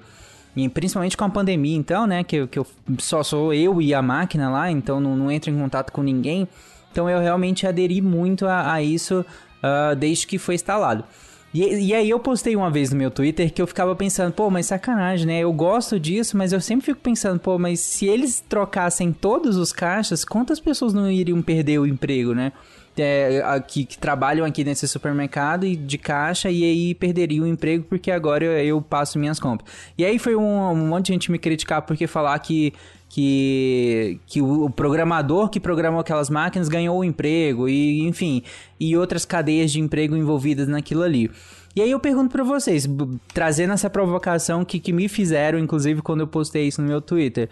E 0.57 0.69
principalmente 0.69 1.17
com 1.17 1.25
a 1.25 1.29
pandemia, 1.29 1.77
então, 1.77 2.07
né? 2.07 2.25
Que, 2.25 2.47
que 2.47 2.59
eu 2.59 2.67
só 2.99 3.23
sou 3.23 3.53
eu 3.53 3.81
e 3.83 3.95
a 3.95 4.03
máquina 4.03 4.51
lá, 4.51 4.71
então 4.71 5.01
não, 5.01 5.17
não 5.17 5.31
entro 5.31 5.51
em 5.51 5.59
contato 5.59 5.93
com 5.93 6.03
ninguém. 6.03 6.49
Então 6.91 7.09
eu 7.09 7.21
realmente 7.21 7.67
aderi 7.67 8.01
muito 8.01 8.47
a, 8.47 8.73
a 8.73 8.83
isso 8.83 9.25
ah, 9.63 9.95
desde 9.95 10.27
que 10.27 10.39
foi 10.39 10.55
instalado. 10.55 11.05
E, 11.53 11.87
e 11.87 11.95
aí 11.95 12.11
eu 12.11 12.21
postei 12.21 12.55
uma 12.55 12.71
vez 12.71 12.91
no 12.91 12.97
meu 12.97 13.11
Twitter 13.11 13.53
que 13.53 13.61
eu 13.61 13.67
ficava 13.67 13.97
pensando, 13.97 14.33
pô, 14.33 14.51
mas 14.51 14.67
sacanagem, 14.67 15.27
né? 15.27 15.41
Eu 15.41 15.53
gosto 15.53 15.99
disso, 15.99 16.37
mas 16.37 16.53
eu 16.53 16.61
sempre 16.61 16.87
fico 16.87 17.01
pensando, 17.01 17.41
pô, 17.41 17.59
mas 17.59 17.81
se 17.81 18.07
eles 18.07 18.45
trocassem 18.47 19.13
todos 19.13 19.57
os 19.57 19.73
caixas, 19.73 20.25
quantas 20.25 20.61
pessoas 20.61 20.93
não 20.93 21.11
iriam 21.11 21.41
perder 21.41 21.79
o 21.79 21.87
emprego, 21.87 22.35
né? 22.35 22.53
É, 23.01 23.41
que 23.67 23.87
trabalham 23.97 24.45
aqui 24.45 24.65
nesse 24.65 24.89
supermercado 24.89 25.65
e 25.65 25.77
de 25.77 25.97
caixa 25.97 26.51
e 26.51 26.65
aí 26.65 26.95
perderiam 26.97 27.45
o 27.45 27.49
emprego 27.49 27.85
porque 27.89 28.11
agora 28.11 28.45
eu, 28.45 28.53
eu 28.53 28.83
passo 28.83 29.21
minhas 29.21 29.39
compras. 29.39 29.71
E 29.97 30.05
aí 30.05 30.19
foi 30.19 30.35
um, 30.35 30.71
um 30.71 30.89
monte 30.89 31.07
de 31.07 31.13
gente 31.13 31.31
me 31.31 31.39
criticar 31.39 31.83
porque 31.83 32.09
falar 32.09 32.37
que 32.41 32.75
que, 33.09 34.21
que 34.27 34.43
o, 34.43 34.69
programador 34.71 35.49
que 35.49 35.59
programou 35.59 36.01
aquelas 36.01 36.29
máquinas 36.29 36.69
ganhou 36.69 36.99
o 36.99 37.05
emprego 37.05 37.69
e 37.69 38.07
enfim, 38.07 38.43
e 38.79 38.97
outras 38.97 39.25
cadeias 39.25 39.73
de 39.73 39.81
emprego 39.81 40.17
envolvidas 40.17 40.69
naquilo 40.69 41.03
ali. 41.03 41.31
E 41.75 41.81
aí 41.81 41.91
eu 41.91 42.01
pergunto 42.01 42.31
pra 42.31 42.43
vocês, 42.43 42.89
trazendo 43.33 43.73
essa 43.73 43.89
provocação 43.89 44.65
que, 44.65 44.81
que 44.81 44.93
me 44.93 45.09
fizeram, 45.09 45.59
inclusive 45.59 46.03
quando 46.03 46.21
eu 46.21 46.27
postei 46.27 46.67
isso 46.67 46.83
no 46.83 46.89
meu 46.89 47.01
Twitter, 47.01 47.49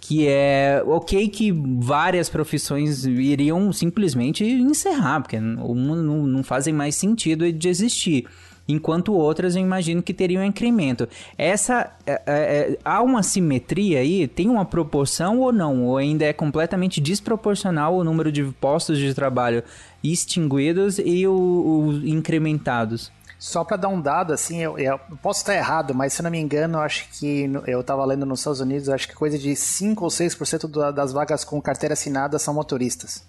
que 0.00 0.26
é 0.26 0.82
ok 0.86 1.28
que 1.28 1.52
várias 1.52 2.28
profissões 2.28 3.04
iriam 3.04 3.72
simplesmente 3.72 4.44
encerrar, 4.44 5.20
porque 5.20 5.38
não, 5.40 5.74
não, 5.74 6.26
não 6.26 6.42
fazem 6.42 6.72
mais 6.72 6.96
sentido 6.96 7.50
de 7.52 7.68
existir. 7.68 8.26
Enquanto 8.68 9.14
outras 9.14 9.56
eu 9.56 9.62
imagino 9.62 10.02
que 10.02 10.12
teriam 10.12 10.44
incremento. 10.44 11.08
Essa 11.38 11.90
é, 12.06 12.12
é, 12.12 12.20
é, 12.26 12.78
há 12.84 13.02
uma 13.02 13.22
simetria 13.22 14.00
aí? 14.00 14.28
Tem 14.28 14.48
uma 14.48 14.64
proporção 14.64 15.38
ou 15.40 15.50
não? 15.50 15.84
Ou 15.86 15.96
ainda 15.96 16.26
é 16.26 16.32
completamente 16.34 17.00
desproporcional 17.00 17.96
o 17.96 18.04
número 18.04 18.30
de 18.30 18.44
postos 18.60 18.98
de 18.98 19.14
trabalho 19.14 19.62
extinguidos 20.04 20.98
e 20.98 21.26
o, 21.26 21.32
o 21.32 21.92
incrementados? 22.06 23.10
Só 23.38 23.62
para 23.62 23.76
dar 23.76 23.88
um 23.88 24.00
dado, 24.00 24.32
assim, 24.32 24.58
eu, 24.60 24.76
eu 24.78 24.98
posso 25.22 25.40
estar 25.40 25.54
errado, 25.54 25.94
mas 25.94 26.12
se 26.12 26.22
não 26.22 26.30
me 26.30 26.40
engano, 26.40 26.78
eu 26.78 26.82
acho 26.82 27.06
que 27.18 27.48
eu 27.68 27.80
estava 27.80 28.04
lendo 28.04 28.26
nos 28.26 28.40
Estados 28.40 28.60
Unidos, 28.60 28.88
acho 28.88 29.06
que 29.06 29.14
coisa 29.14 29.38
de 29.38 29.54
5 29.54 30.02
ou 30.04 30.10
6% 30.10 30.66
da- 30.68 30.90
das 30.90 31.12
vagas 31.12 31.44
com 31.44 31.62
carteira 31.62 31.92
assinada 31.92 32.36
são 32.38 32.52
motoristas. 32.52 33.22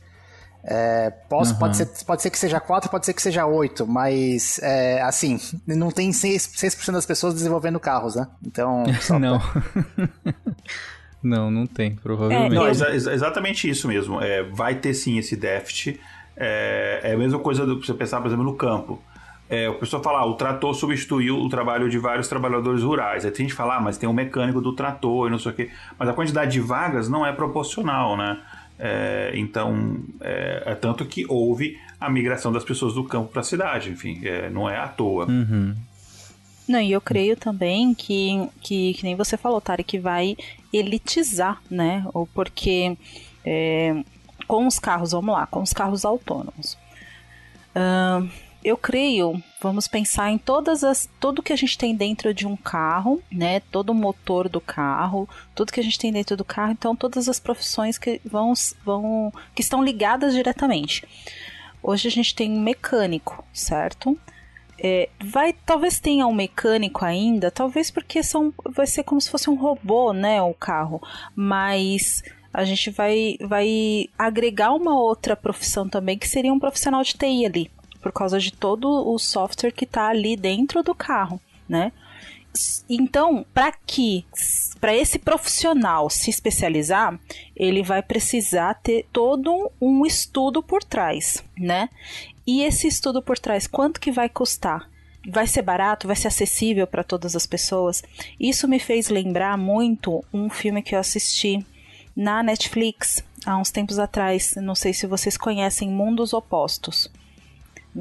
É, 0.64 1.10
posso, 1.30 1.58
pode, 1.58 1.78
ser, 1.78 1.88
pode 2.06 2.22
ser 2.22 2.30
que 2.30 2.38
seja 2.38 2.60
4, 2.60 2.90
pode 2.90 3.06
ser 3.06 3.14
que 3.14 3.22
seja 3.22 3.46
8, 3.46 3.88
mas 3.88 4.60
é, 4.62 5.02
assim, 5.02 5.40
não 5.66 5.90
tem 5.90 6.12
6%, 6.12 6.38
6 6.58 6.90
das 6.90 7.06
pessoas 7.06 7.34
desenvolvendo 7.34 7.80
carros, 7.80 8.16
né? 8.16 8.28
Então, 8.46 8.84
não. 9.20 9.42
não, 11.24 11.52
não 11.52 11.66
tem, 11.68 11.96
provavelmente. 11.96 12.54
Não, 12.56 12.64
eu- 12.66 12.72
exa- 12.72 12.94
exa- 12.94 13.14
exatamente 13.14 13.70
isso 13.70 13.88
mesmo. 13.88 14.22
É, 14.22 14.44
vai 14.44 14.76
ter 14.76 14.94
sim 14.94 15.18
esse 15.18 15.36
déficit. 15.36 16.00
É, 16.36 17.02
é 17.04 17.14
a 17.14 17.18
mesma 17.18 17.40
coisa 17.40 17.66
do, 17.66 17.84
você 17.84 17.94
pensar, 17.94 18.20
por 18.22 18.28
exemplo, 18.28 18.44
no 18.46 18.56
campo. 18.56 19.02
É, 19.50 19.68
o 19.68 19.80
pessoal 19.80 20.04
fala, 20.04 20.20
ah, 20.20 20.26
o 20.28 20.36
trator 20.36 20.76
substituiu 20.76 21.38
o 21.40 21.50
trabalho 21.50 21.90
de 21.90 21.98
vários 21.98 22.28
trabalhadores 22.28 22.84
rurais. 22.84 23.26
Aí 23.26 23.32
tem 23.32 23.46
gente 23.46 23.52
que 23.54 23.58
fala, 23.58 23.78
ah, 23.78 23.82
mas 23.82 23.98
tem 23.98 24.08
um 24.08 24.14
mecânico 24.14 24.62
do 24.62 24.76
trator 24.76 25.28
e 25.28 25.32
não 25.32 25.40
sei 25.40 25.52
o 25.52 25.56
quê. 25.56 25.72
Mas 25.98 26.08
a 26.08 26.14
quantidade 26.14 26.52
de 26.52 26.60
vagas 26.60 27.10
não 27.10 27.26
é 27.26 27.32
proporcional, 27.34 28.16
né? 28.16 28.40
É, 28.80 29.32
então, 29.36 30.00
é, 30.22 30.64
é 30.68 30.76
tanto 30.76 31.06
que 31.06 31.26
houve 31.28 31.78
a 32.00 32.10
migração 32.10 32.52
das 32.52 32.64
pessoas 32.64 32.94
do 32.94 33.04
campo 33.04 33.30
para 33.30 33.42
a 33.42 33.44
cidade. 33.44 33.90
Enfim, 33.90 34.22
é, 34.24 34.50
não 34.50 34.70
é 34.70 34.78
à 34.78 34.88
toa. 34.88 35.28
Não, 36.68 36.80
e 36.80 36.92
eu 36.92 37.02
creio 37.02 37.36
também 37.36 37.94
que, 37.94 38.48
que, 38.62 38.94
que 38.94 39.04
nem 39.04 39.16
você 39.16 39.36
falou, 39.36 39.60
Tari, 39.60 39.84
que 39.84 40.00
vai 40.00 40.38
elitizar, 40.72 41.60
né? 41.70 42.06
Ou 42.14 42.28
porque 42.28 42.96
é, 43.44 44.04
com 44.48 44.68
os 44.68 44.80
carros, 44.80 45.12
vamos 45.12 45.34
lá, 45.34 45.48
com 45.48 45.62
os 45.62 45.74
carros 45.74 46.06
autônomos. 46.06 46.78
Ahn, 47.76 48.30
eu 48.64 48.76
creio, 48.76 49.42
vamos 49.62 49.88
pensar 49.88 50.32
em 50.32 50.38
todas 50.38 50.84
as, 50.84 51.10
tudo 51.20 51.42
que 51.42 51.54
a 51.54 51.56
gente 51.56 51.78
tem 51.78 51.96
dentro 51.96 52.34
de 52.34 52.46
um 52.46 52.58
carro, 52.58 53.22
né? 53.32 53.62
Todo 53.72 53.92
o 53.92 53.96
motor 53.96 54.50
do 54.50 54.60
carro, 54.60 55.30
tudo 55.56 55.72
que 55.72 55.80
a 55.80 55.84
gente 55.84 55.98
tem 55.98 56.12
dentro 56.12 56.36
do 56.36 56.44
carro, 56.44 56.74
então 56.74 56.96
todas 56.96 57.30
as 57.30 57.40
profissões 57.40 57.98
que 57.98 58.20
vão, 58.26 58.54
vão 58.84 59.32
que 59.56 59.62
estão 59.62 59.84
ligadas 59.84 60.34
diretamente. 60.34 61.08
Hoje 61.82 62.10
a 62.10 62.12
gente 62.12 62.36
tem 62.36 62.52
um 62.52 62.60
mecânico, 62.60 63.46
certo? 63.54 64.20
É, 64.82 65.10
vai, 65.24 65.54
talvez 65.66 66.00
tenha 66.00 66.28
um 66.28 66.34
mecânico 66.34 67.04
ainda, 67.04 67.50
talvez 67.50 67.90
porque 67.90 68.22
são, 68.22 68.54
vai 68.66 68.88
ser 68.88 69.04
como 69.04 69.20
se 69.20 69.30
fosse 69.30 69.50
um 69.50 69.56
robô, 69.56 70.12
né, 70.14 70.42
o 70.42 70.54
carro. 70.54 71.02
Mas 71.34 72.24
a 72.54 72.66
gente 72.66 72.90
vai, 72.90 73.38
vai 73.42 74.10
agregar 74.18 74.74
uma 74.74 75.00
outra 75.00 75.36
profissão 75.36 75.88
também, 75.88 76.18
que 76.18 76.28
seria 76.28 76.54
um 76.54 76.60
profissional 76.60 77.04
de 77.04 77.14
TI 77.14 77.46
ali, 77.46 77.72
por 78.02 78.12
causa 78.12 78.40
de 78.40 78.52
todo 78.52 78.88
o 78.88 79.18
software 79.18 79.72
que 79.72 79.86
está 79.86 80.08
ali 80.08 80.36
dentro 80.36 80.84
do 80.84 80.96
carro, 80.96 81.40
né? 81.68 81.92
Então, 82.90 83.46
para 83.54 83.72
que 83.72 84.26
para 84.80 84.96
esse 84.96 85.20
profissional 85.20 86.10
se 86.10 86.30
especializar, 86.30 87.20
ele 87.56 87.84
vai 87.84 88.02
precisar 88.02 88.74
ter 88.76 89.06
todo 89.12 89.72
um 89.80 90.06
estudo 90.06 90.64
por 90.64 90.84
trás, 90.84 91.44
né? 91.58 91.90
E 92.48 92.64
esse 92.64 92.88
estudo 92.88 93.22
por 93.22 93.38
trás, 93.38 93.68
quanto 93.68 94.00
que 94.00 94.12
vai 94.12 94.30
custar? 94.30 94.90
Vai 95.28 95.46
ser 95.46 95.62
barato? 95.62 96.08
Vai 96.08 96.16
ser 96.16 96.30
acessível 96.30 96.88
para 96.88 97.04
todas 97.04 97.36
as 97.36 97.46
pessoas? 97.46 98.02
Isso 98.40 98.68
me 98.68 98.80
fez 98.80 99.10
lembrar 99.10 99.58
muito 99.58 100.24
um 100.34 100.50
filme 100.50 100.82
que 100.82 100.96
eu 100.96 101.00
assisti 101.00 101.64
na 102.16 102.42
Netflix 102.42 103.24
há 103.46 103.58
uns 103.58 103.70
tempos 103.70 104.00
atrás. 104.00 104.56
Não 104.56 104.76
sei 104.76 104.94
se 104.94 105.06
vocês 105.06 105.38
conhecem 105.38 105.90
Mundos 105.90 106.34
Opostos. 106.34 107.12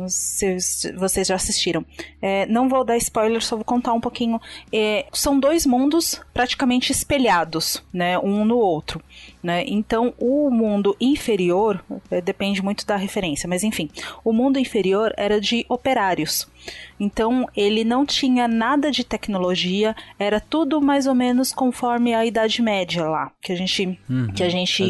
Se 0.09 0.57
vocês 0.97 1.27
já 1.27 1.35
assistiram. 1.35 1.85
É, 2.21 2.47
não 2.47 2.69
vou 2.69 2.85
dar 2.85 2.97
spoiler, 2.97 3.43
só 3.43 3.57
vou 3.57 3.65
contar 3.65 3.93
um 3.93 4.01
pouquinho. 4.01 4.41
É, 4.73 5.07
são 5.13 5.39
dois 5.39 5.67
mundos 5.67 6.21
praticamente 6.33 6.93
espelhados, 6.93 7.83
né, 7.93 8.19
um 8.19 8.45
no 8.45 8.59
outro. 8.59 9.03
Né? 9.41 9.65
Então, 9.69 10.13
o 10.19 10.51
mundo 10.51 10.97
inferior 11.01 11.85
é, 12.11 12.21
depende 12.21 12.63
muito 12.63 12.85
da 12.85 12.97
referência, 12.97 13.49
mas 13.49 13.63
enfim, 13.63 13.89
o 14.25 14.33
mundo 14.33 14.59
inferior 14.59 15.15
era 15.17 15.41
de 15.41 15.65
operários. 15.69 16.49
Então, 16.99 17.47
ele 17.57 17.85
não 17.85 18.05
tinha 18.05 18.49
nada 18.49 18.91
de 18.91 19.05
tecnologia, 19.05 19.95
era 20.19 20.41
tudo 20.41 20.81
mais 20.81 21.07
ou 21.07 21.15
menos 21.15 21.53
conforme 21.53 22.13
a 22.13 22.27
Idade 22.27 22.61
Média 22.61 23.05
lá, 23.09 23.31
que 23.41 23.53
a 23.53 23.55
gente, 23.55 23.97
Uhum, 24.11 24.33
que 24.33 24.43
a 24.43 24.49
gente, 24.49 24.83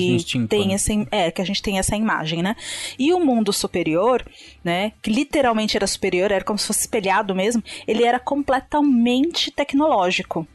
tem 0.48 0.62
impõe. 0.62 0.74
essa, 0.74 0.92
é, 1.10 1.30
que 1.30 1.42
a 1.42 1.44
gente 1.44 1.62
tem 1.62 1.78
essa 1.78 1.94
imagem, 1.94 2.42
né? 2.42 2.56
E 2.98 3.12
o 3.12 3.20
mundo 3.20 3.52
superior, 3.52 4.24
né, 4.64 4.92
que 5.02 5.10
literalmente 5.10 5.76
era 5.76 5.86
superior, 5.86 6.32
era 6.32 6.44
como 6.44 6.58
se 6.58 6.66
fosse 6.66 6.80
espelhado 6.80 7.34
mesmo, 7.34 7.62
ele 7.86 8.02
era 8.04 8.18
completamente 8.18 9.50
tecnológico. 9.50 10.46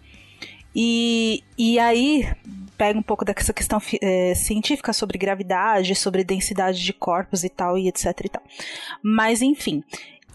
E, 0.75 1.43
e 1.55 1.77
aí 1.77 2.27
pega 2.77 2.97
um 2.97 3.03
pouco 3.03 3.23
dessa 3.25 3.53
questão 3.53 3.81
eh, 4.01 4.33
científica 4.35 4.93
sobre 4.93 5.17
gravidade, 5.17 5.95
sobre 5.95 6.23
densidade 6.23 6.83
de 6.83 6.93
corpos 6.93 7.43
e 7.43 7.49
tal, 7.49 7.77
e 7.77 7.87
etc 7.87 8.05
e 8.25 8.29
tal. 8.29 8.43
Mas 9.01 9.41
enfim. 9.41 9.83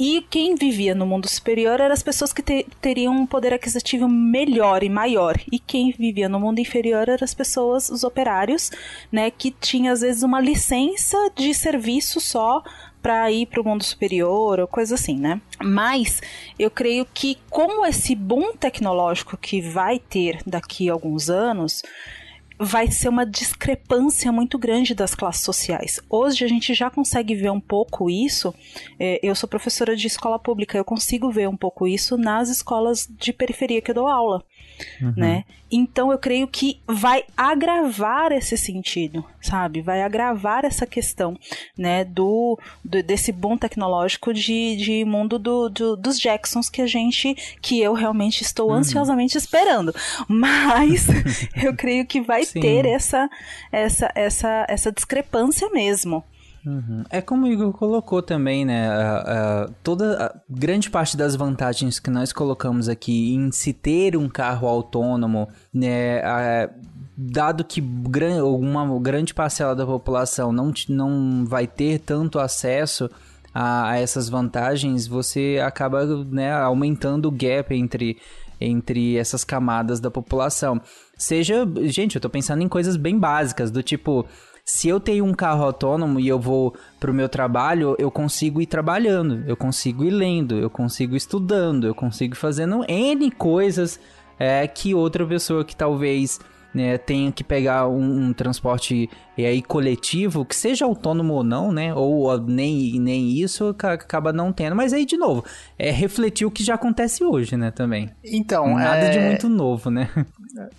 E 0.00 0.24
quem 0.30 0.54
vivia 0.54 0.94
no 0.94 1.04
mundo 1.04 1.28
superior 1.28 1.80
eram 1.80 1.92
as 1.92 2.04
pessoas 2.04 2.32
que 2.32 2.40
te- 2.40 2.64
teriam 2.80 3.12
um 3.12 3.26
poder 3.26 3.52
aquisitivo 3.52 4.08
melhor 4.08 4.84
e 4.84 4.88
maior. 4.88 5.34
E 5.50 5.58
quem 5.58 5.90
vivia 5.90 6.28
no 6.28 6.38
mundo 6.38 6.60
inferior 6.60 7.08
eram 7.08 7.24
as 7.24 7.34
pessoas, 7.34 7.90
os 7.90 8.04
operários, 8.04 8.70
né, 9.10 9.28
que 9.28 9.50
tinham 9.50 9.92
às 9.92 10.00
vezes 10.02 10.22
uma 10.22 10.40
licença 10.40 11.16
de 11.34 11.52
serviço 11.52 12.20
só 12.20 12.62
para 13.02 13.28
ir 13.32 13.46
para 13.46 13.60
o 13.60 13.64
mundo 13.64 13.82
superior 13.82 14.60
ou 14.60 14.68
coisa 14.68 14.94
assim, 14.94 15.18
né? 15.18 15.40
Mas 15.60 16.20
eu 16.56 16.70
creio 16.70 17.04
que 17.12 17.36
com 17.50 17.84
esse 17.84 18.14
boom 18.14 18.56
tecnológico 18.56 19.36
que 19.36 19.60
vai 19.60 19.98
ter 19.98 20.40
daqui 20.46 20.88
a 20.88 20.92
alguns 20.92 21.28
anos, 21.28 21.82
vai 22.58 22.90
ser 22.90 23.08
uma 23.08 23.24
discrepância 23.24 24.32
muito 24.32 24.58
grande 24.58 24.94
das 24.94 25.14
classes 25.14 25.42
sociais. 25.42 26.00
Hoje 26.10 26.44
a 26.44 26.48
gente 26.48 26.74
já 26.74 26.90
consegue 26.90 27.34
ver 27.34 27.50
um 27.50 27.60
pouco 27.60 28.10
isso. 28.10 28.54
É, 28.98 29.20
eu 29.22 29.34
sou 29.34 29.48
professora 29.48 29.96
de 29.96 30.06
escola 30.06 30.38
pública, 30.38 30.76
eu 30.76 30.84
consigo 30.84 31.30
ver 31.30 31.48
um 31.48 31.56
pouco 31.56 31.86
isso 31.86 32.16
nas 32.16 32.48
escolas 32.48 33.08
de 33.08 33.32
periferia 33.32 33.80
que 33.80 33.90
eu 33.90 33.94
dou 33.94 34.08
aula. 34.08 34.42
Né? 35.16 35.44
Então 35.70 36.10
eu 36.10 36.18
creio 36.18 36.46
que 36.48 36.80
vai 36.86 37.24
agravar 37.36 38.32
esse 38.32 38.56
sentido, 38.56 39.24
sabe? 39.40 39.82
Vai 39.82 40.02
agravar 40.02 40.64
essa 40.64 40.86
questão, 40.86 41.38
né? 41.76 42.04
Do, 42.04 42.58
do- 42.84 43.02
desse 43.02 43.30
boom 43.32 43.56
tecnológico 43.56 44.32
de, 44.32 44.76
de 44.76 45.04
mundo 45.04 45.38
do, 45.38 45.68
do- 45.68 45.96
dos 45.96 46.18
Jacksons 46.18 46.70
que 46.70 46.80
a 46.80 46.86
gente, 46.86 47.34
que 47.60 47.80
eu 47.80 47.92
realmente 47.92 48.42
estou 48.42 48.72
ansiosamente 48.72 49.36
esperando. 49.36 49.94
Mas 50.26 51.06
eu 51.62 51.74
creio 51.76 52.06
que 52.06 52.20
vai 52.20 52.44
Sim. 52.44 52.60
ter 52.60 52.86
essa, 52.86 53.28
essa, 53.70 54.10
essa, 54.14 54.66
essa 54.68 54.92
discrepância 54.92 55.68
mesmo. 55.70 56.24
Uhum. 56.68 57.02
É 57.08 57.22
como 57.22 57.46
o 57.46 57.48
Igor 57.48 57.72
colocou 57.72 58.20
também, 58.20 58.62
né? 58.62 58.88
toda 59.82 60.38
grande 60.50 60.90
parte 60.90 61.16
das 61.16 61.34
vantagens 61.34 61.98
que 61.98 62.10
nós 62.10 62.30
colocamos 62.30 62.90
aqui 62.90 63.34
em 63.34 63.50
se 63.50 63.72
ter 63.72 64.18
um 64.18 64.28
carro 64.28 64.68
autônomo, 64.68 65.48
né? 65.72 66.20
dado 67.16 67.64
que 67.64 67.80
gran- 67.80 68.44
uma 68.44 69.00
grande 69.00 69.32
parcela 69.32 69.74
da 69.74 69.86
população 69.86 70.52
não, 70.52 70.70
não 70.90 71.44
vai 71.46 71.66
ter 71.66 72.00
tanto 72.00 72.38
acesso 72.38 73.10
a, 73.54 73.90
a 73.90 73.98
essas 73.98 74.28
vantagens, 74.28 75.06
você 75.06 75.58
acaba 75.64 76.04
né, 76.26 76.52
aumentando 76.52 77.28
o 77.28 77.32
gap 77.32 77.74
entre, 77.74 78.18
entre 78.60 79.16
essas 79.16 79.42
camadas 79.42 80.00
da 80.00 80.10
população. 80.10 80.80
Seja, 81.16 81.66
gente, 81.84 82.14
eu 82.14 82.20
tô 82.20 82.28
pensando 82.30 82.62
em 82.62 82.68
coisas 82.68 82.96
bem 82.96 83.18
básicas, 83.18 83.70
do 83.70 83.82
tipo, 83.82 84.24
se 84.68 84.86
eu 84.86 85.00
tenho 85.00 85.24
um 85.24 85.32
carro 85.32 85.64
autônomo 85.64 86.20
e 86.20 86.28
eu 86.28 86.38
vou 86.38 86.74
pro 87.00 87.14
meu 87.14 87.26
trabalho, 87.26 87.96
eu 87.98 88.10
consigo 88.10 88.60
ir 88.60 88.66
trabalhando, 88.66 89.42
eu 89.46 89.56
consigo 89.56 90.04
ir 90.04 90.10
lendo, 90.10 90.58
eu 90.58 90.68
consigo 90.68 91.14
ir 91.14 91.16
estudando, 91.16 91.86
eu 91.86 91.94
consigo 91.94 92.34
ir 92.34 92.36
fazendo 92.36 92.84
N 92.86 93.30
coisas 93.30 93.98
é, 94.38 94.66
que 94.66 94.94
outra 94.94 95.26
pessoa 95.26 95.64
que 95.64 95.74
talvez 95.74 96.38
né, 96.74 96.98
tenha 96.98 97.32
que 97.32 97.42
pegar 97.42 97.88
um, 97.88 98.26
um 98.26 98.32
transporte 98.34 99.08
e 99.38 99.46
aí 99.46 99.62
coletivo, 99.62 100.44
que 100.44 100.54
seja 100.54 100.84
autônomo 100.84 101.32
ou 101.32 101.42
não, 101.42 101.72
né? 101.72 101.94
Ou 101.94 102.24
ó, 102.26 102.36
nem, 102.36 103.00
nem 103.00 103.30
isso 103.30 103.72
ca- 103.72 103.94
acaba 103.94 104.34
não 104.34 104.52
tendo. 104.52 104.76
Mas 104.76 104.92
aí, 104.92 105.06
de 105.06 105.16
novo, 105.16 105.44
é 105.78 105.90
refletir 105.90 106.44
o 106.44 106.50
que 106.50 106.62
já 106.62 106.74
acontece 106.74 107.24
hoje, 107.24 107.56
né? 107.56 107.70
Também. 107.70 108.10
Então, 108.22 108.74
Nada 108.74 109.06
é... 109.06 109.08
de 109.10 109.18
muito 109.18 109.48
novo, 109.48 109.90
né? 109.90 110.10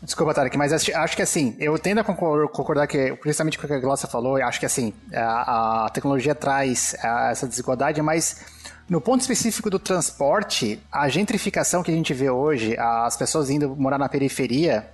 Desculpa, 0.02 0.34
Tarek, 0.34 0.58
mas 0.58 0.74
acho, 0.74 1.16
que 1.16 1.22
assim, 1.22 1.56
eu 1.60 1.78
tendo 1.78 2.00
a 2.00 2.04
concor- 2.04 2.50
concordar 2.50 2.88
que, 2.88 3.14
principalmente 3.16 3.58
com 3.58 3.66
o 3.66 3.68
que 3.68 3.74
a 3.74 3.80
Glócia 3.80 4.08
falou, 4.08 4.38
acho 4.38 4.60
que 4.60 4.66
assim, 4.66 4.94
a, 5.14 5.86
a 5.86 5.90
tecnologia 5.90 6.34
traz 6.34 6.96
a, 7.04 7.30
essa 7.32 7.48
desigualdade, 7.48 8.02
mas 8.02 8.42
no 8.90 9.00
ponto 9.00 9.22
específico 9.22 9.70
do 9.70 9.78
transporte, 9.78 10.82
a 10.92 11.08
gentrificação 11.08 11.84
que 11.84 11.92
a 11.92 11.94
gente 11.94 12.14
vê 12.14 12.30
hoje, 12.30 12.76
as 12.78 13.16
pessoas 13.16 13.50
indo 13.50 13.76
morar 13.76 14.00
na 14.00 14.10
periferia, 14.10 14.90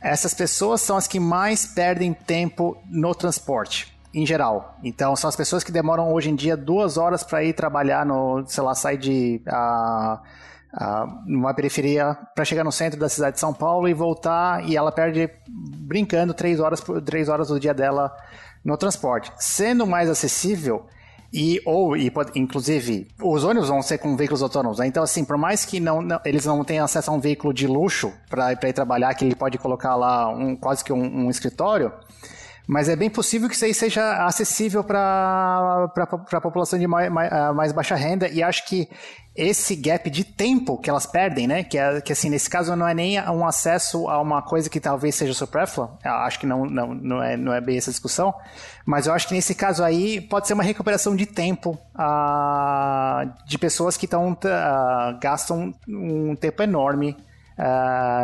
essas 0.00 0.32
pessoas 0.32 0.80
são 0.80 0.96
as 0.96 1.08
que 1.08 1.18
mais 1.18 1.66
perdem 1.66 2.12
tempo 2.12 2.76
no 2.88 3.14
transporte, 3.14 3.92
em 4.14 4.24
geral. 4.24 4.78
Então, 4.84 5.16
são 5.16 5.28
as 5.28 5.34
pessoas 5.34 5.64
que 5.64 5.72
demoram 5.72 6.12
hoje 6.12 6.30
em 6.30 6.36
dia 6.36 6.56
duas 6.56 6.96
horas 6.96 7.24
para 7.24 7.42
ir 7.42 7.52
trabalhar 7.54 8.06
no, 8.06 8.44
sei 8.46 8.62
lá, 8.62 8.74
sair 8.74 8.98
de. 8.98 9.42
ah, 9.48 10.20
numa 11.26 11.54
periferia 11.54 12.16
para 12.34 12.44
chegar 12.44 12.64
no 12.64 12.72
centro 12.72 12.98
da 12.98 13.08
cidade 13.08 13.34
de 13.34 13.40
São 13.40 13.52
Paulo 13.52 13.88
e 13.88 13.94
voltar, 13.94 14.64
e 14.68 14.76
ela 14.76 14.92
perde 14.92 15.30
brincando 15.48 16.34
três 16.34 16.60
horas, 16.60 16.82
três 17.04 17.28
horas 17.28 17.48
do 17.48 17.58
dia 17.58 17.72
dela 17.72 18.14
no 18.64 18.76
transporte. 18.76 19.32
Sendo 19.38 19.86
mais 19.86 20.10
acessível, 20.10 20.86
e, 21.32 21.60
ou, 21.66 21.96
e, 21.96 22.10
inclusive, 22.34 23.08
os 23.22 23.44
ônibus 23.44 23.68
vão 23.68 23.82
ser 23.82 23.98
com 23.98 24.16
veículos 24.16 24.42
autônomos, 24.42 24.78
né? 24.78 24.86
Então, 24.86 25.02
assim, 25.02 25.24
por 25.24 25.36
mais 25.36 25.64
que 25.64 25.80
não, 25.80 26.00
não- 26.00 26.20
eles 26.24 26.46
não 26.46 26.64
tenham 26.64 26.84
acesso 26.84 27.10
a 27.10 27.14
um 27.14 27.20
veículo 27.20 27.52
de 27.52 27.66
luxo 27.66 28.12
para 28.30 28.52
ir 28.52 28.72
trabalhar, 28.72 29.12
que 29.14 29.24
ele 29.24 29.34
pode 29.34 29.58
colocar 29.58 29.96
lá 29.96 30.28
um, 30.28 30.54
quase 30.56 30.84
que 30.84 30.92
um, 30.92 31.26
um 31.26 31.30
escritório, 31.30 31.92
mas 32.66 32.88
é 32.88 32.96
bem 32.96 33.08
possível 33.08 33.48
que 33.48 33.54
isso 33.54 33.64
aí 33.64 33.72
seja 33.74 34.24
acessível 34.26 34.82
para 34.82 35.88
a 36.32 36.40
população 36.40 36.78
de 36.78 36.86
mai- 36.86 37.08
mai- 37.08 37.28
ah, 37.30 37.52
mais, 37.52 37.72
baixa 37.72 37.94
renda, 37.94 38.28
e 38.28 38.42
acho 38.42 38.66
que 38.66 38.88
esse 39.36 39.76
gap 39.76 40.08
de 40.08 40.24
tempo 40.24 40.78
que 40.78 40.88
elas 40.88 41.04
perdem, 41.06 41.46
né? 41.46 41.62
Que, 41.62 41.76
é, 41.76 42.00
que 42.00 42.10
assim, 42.10 42.30
nesse 42.30 42.48
caso 42.48 42.74
não 42.74 42.88
é 42.88 42.94
nem 42.94 43.20
um 43.30 43.46
acesso 43.46 44.08
a 44.08 44.20
uma 44.20 44.40
coisa 44.42 44.70
que 44.70 44.80
talvez 44.80 45.14
seja 45.14 45.34
supérflua, 45.34 45.96
acho 46.02 46.40
que 46.40 46.46
não, 46.46 46.64
não, 46.64 46.94
não, 46.94 47.22
é, 47.22 47.36
não 47.36 47.52
é 47.52 47.60
bem 47.60 47.76
essa 47.76 47.90
discussão, 47.90 48.34
mas 48.86 49.06
eu 49.06 49.12
acho 49.12 49.28
que 49.28 49.34
nesse 49.34 49.54
caso 49.54 49.84
aí 49.84 50.20
pode 50.22 50.46
ser 50.46 50.54
uma 50.54 50.62
recuperação 50.62 51.14
de 51.14 51.26
tempo 51.26 51.78
ah, 51.94 53.26
de 53.46 53.58
pessoas 53.58 53.96
que 53.96 54.06
tão, 54.08 54.36
ah, 54.44 55.18
gastam 55.20 55.74
um 55.86 56.34
tempo 56.34 56.62
enorme 56.62 57.16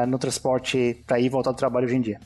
no 0.09 0.19
transporte 0.19 1.03
para 1.07 1.19
ir 1.19 1.31
voltar 1.31 1.53
do 1.53 1.57
trabalho 1.57 1.87
hoje 1.87 1.97
em 1.97 2.01
dia. 2.03 2.21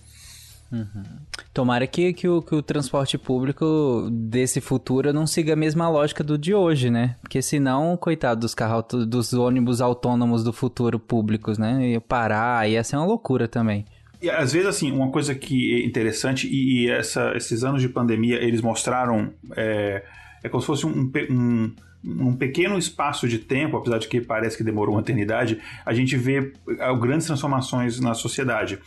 Tomara 1.53 1.87
que, 1.87 2.12
que, 2.12 2.29
o, 2.29 2.43
que 2.43 2.55
o 2.55 2.62
transporte 2.62 3.17
público 3.17 4.09
desse 4.11 4.61
futuro 4.61 5.12
não 5.12 5.27
siga 5.27 5.55
a 5.55 5.57
mesma 5.57 5.89
lógica 5.89 6.23
do 6.23 6.37
de 6.37 6.55
hoje, 6.55 6.91
né? 6.91 7.17
Porque 7.23 7.41
senão, 7.41 7.97
coitado 7.97 8.41
dos 8.41 8.55
carros, 8.55 9.07
dos 9.07 9.33
ônibus 9.33 9.81
autônomos 9.81 10.45
do 10.45 10.53
futuro 10.53 10.99
públicos, 10.99 11.57
né? 11.59 11.91
Ia 11.93 12.01
parar, 12.01 12.69
ia 12.69 12.83
ser 12.85 12.97
uma 12.97 13.07
loucura 13.07 13.49
também. 13.49 13.85
E 14.21 14.29
às 14.31 14.53
vezes, 14.53 14.69
assim, 14.69 14.93
uma 14.93 15.11
coisa 15.11 15.35
que 15.35 15.83
é 15.83 15.87
interessante, 15.87 16.47
e, 16.47 16.85
e 16.87 16.91
essa- 16.91 17.33
esses 17.37 17.62
anos 17.64 17.81
de 17.83 17.89
pandemia, 17.89 18.37
eles 18.43 18.61
mostraram. 18.61 19.33
É, 19.57 20.03
é 20.43 20.49
como 20.49 20.61
se 20.61 20.67
fosse 20.67 20.87
um, 20.87 21.11
um- 21.31 21.75
num 22.05 22.37
pequeno 22.37 22.79
espaço 22.79 23.27
de 23.27 23.39
tempo, 23.39 23.77
apesar 23.77 23.99
de 23.99 24.07
que 24.07 24.21
parece 24.21 24.57
que 24.57 24.62
demorou 24.62 24.95
uma 24.95 25.01
eternidade, 25.01 25.59
a 25.85 25.93
gente 25.93 26.17
vê 26.17 26.53
ah, 26.79 26.93
grandes 26.95 27.27
transformações 27.27 27.99
na 27.99 28.14
sociedade. 28.14 28.79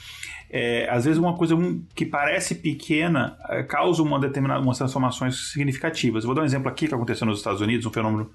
É, 0.52 0.90
às 0.90 1.06
vezes 1.06 1.20
uma 1.20 1.36
coisa 1.36 1.56
que 1.94 2.06
parece 2.06 2.56
pequena 2.56 3.38
é, 3.50 3.62
causa 3.62 4.02
uma 4.02 4.20
determinada, 4.20 4.62
umas 4.62 4.78
transformações 4.78 5.52
significativas. 5.52 6.24
Vou 6.24 6.34
dar 6.34 6.42
um 6.42 6.46
exemplo 6.46 6.68
aqui 6.68 6.88
que 6.88 6.96
aconteceu 6.96 7.28
nos 7.28 7.38
Estados 7.38 7.62
Unidos, 7.62 7.86
um 7.86 7.92
fenômeno 7.92 8.32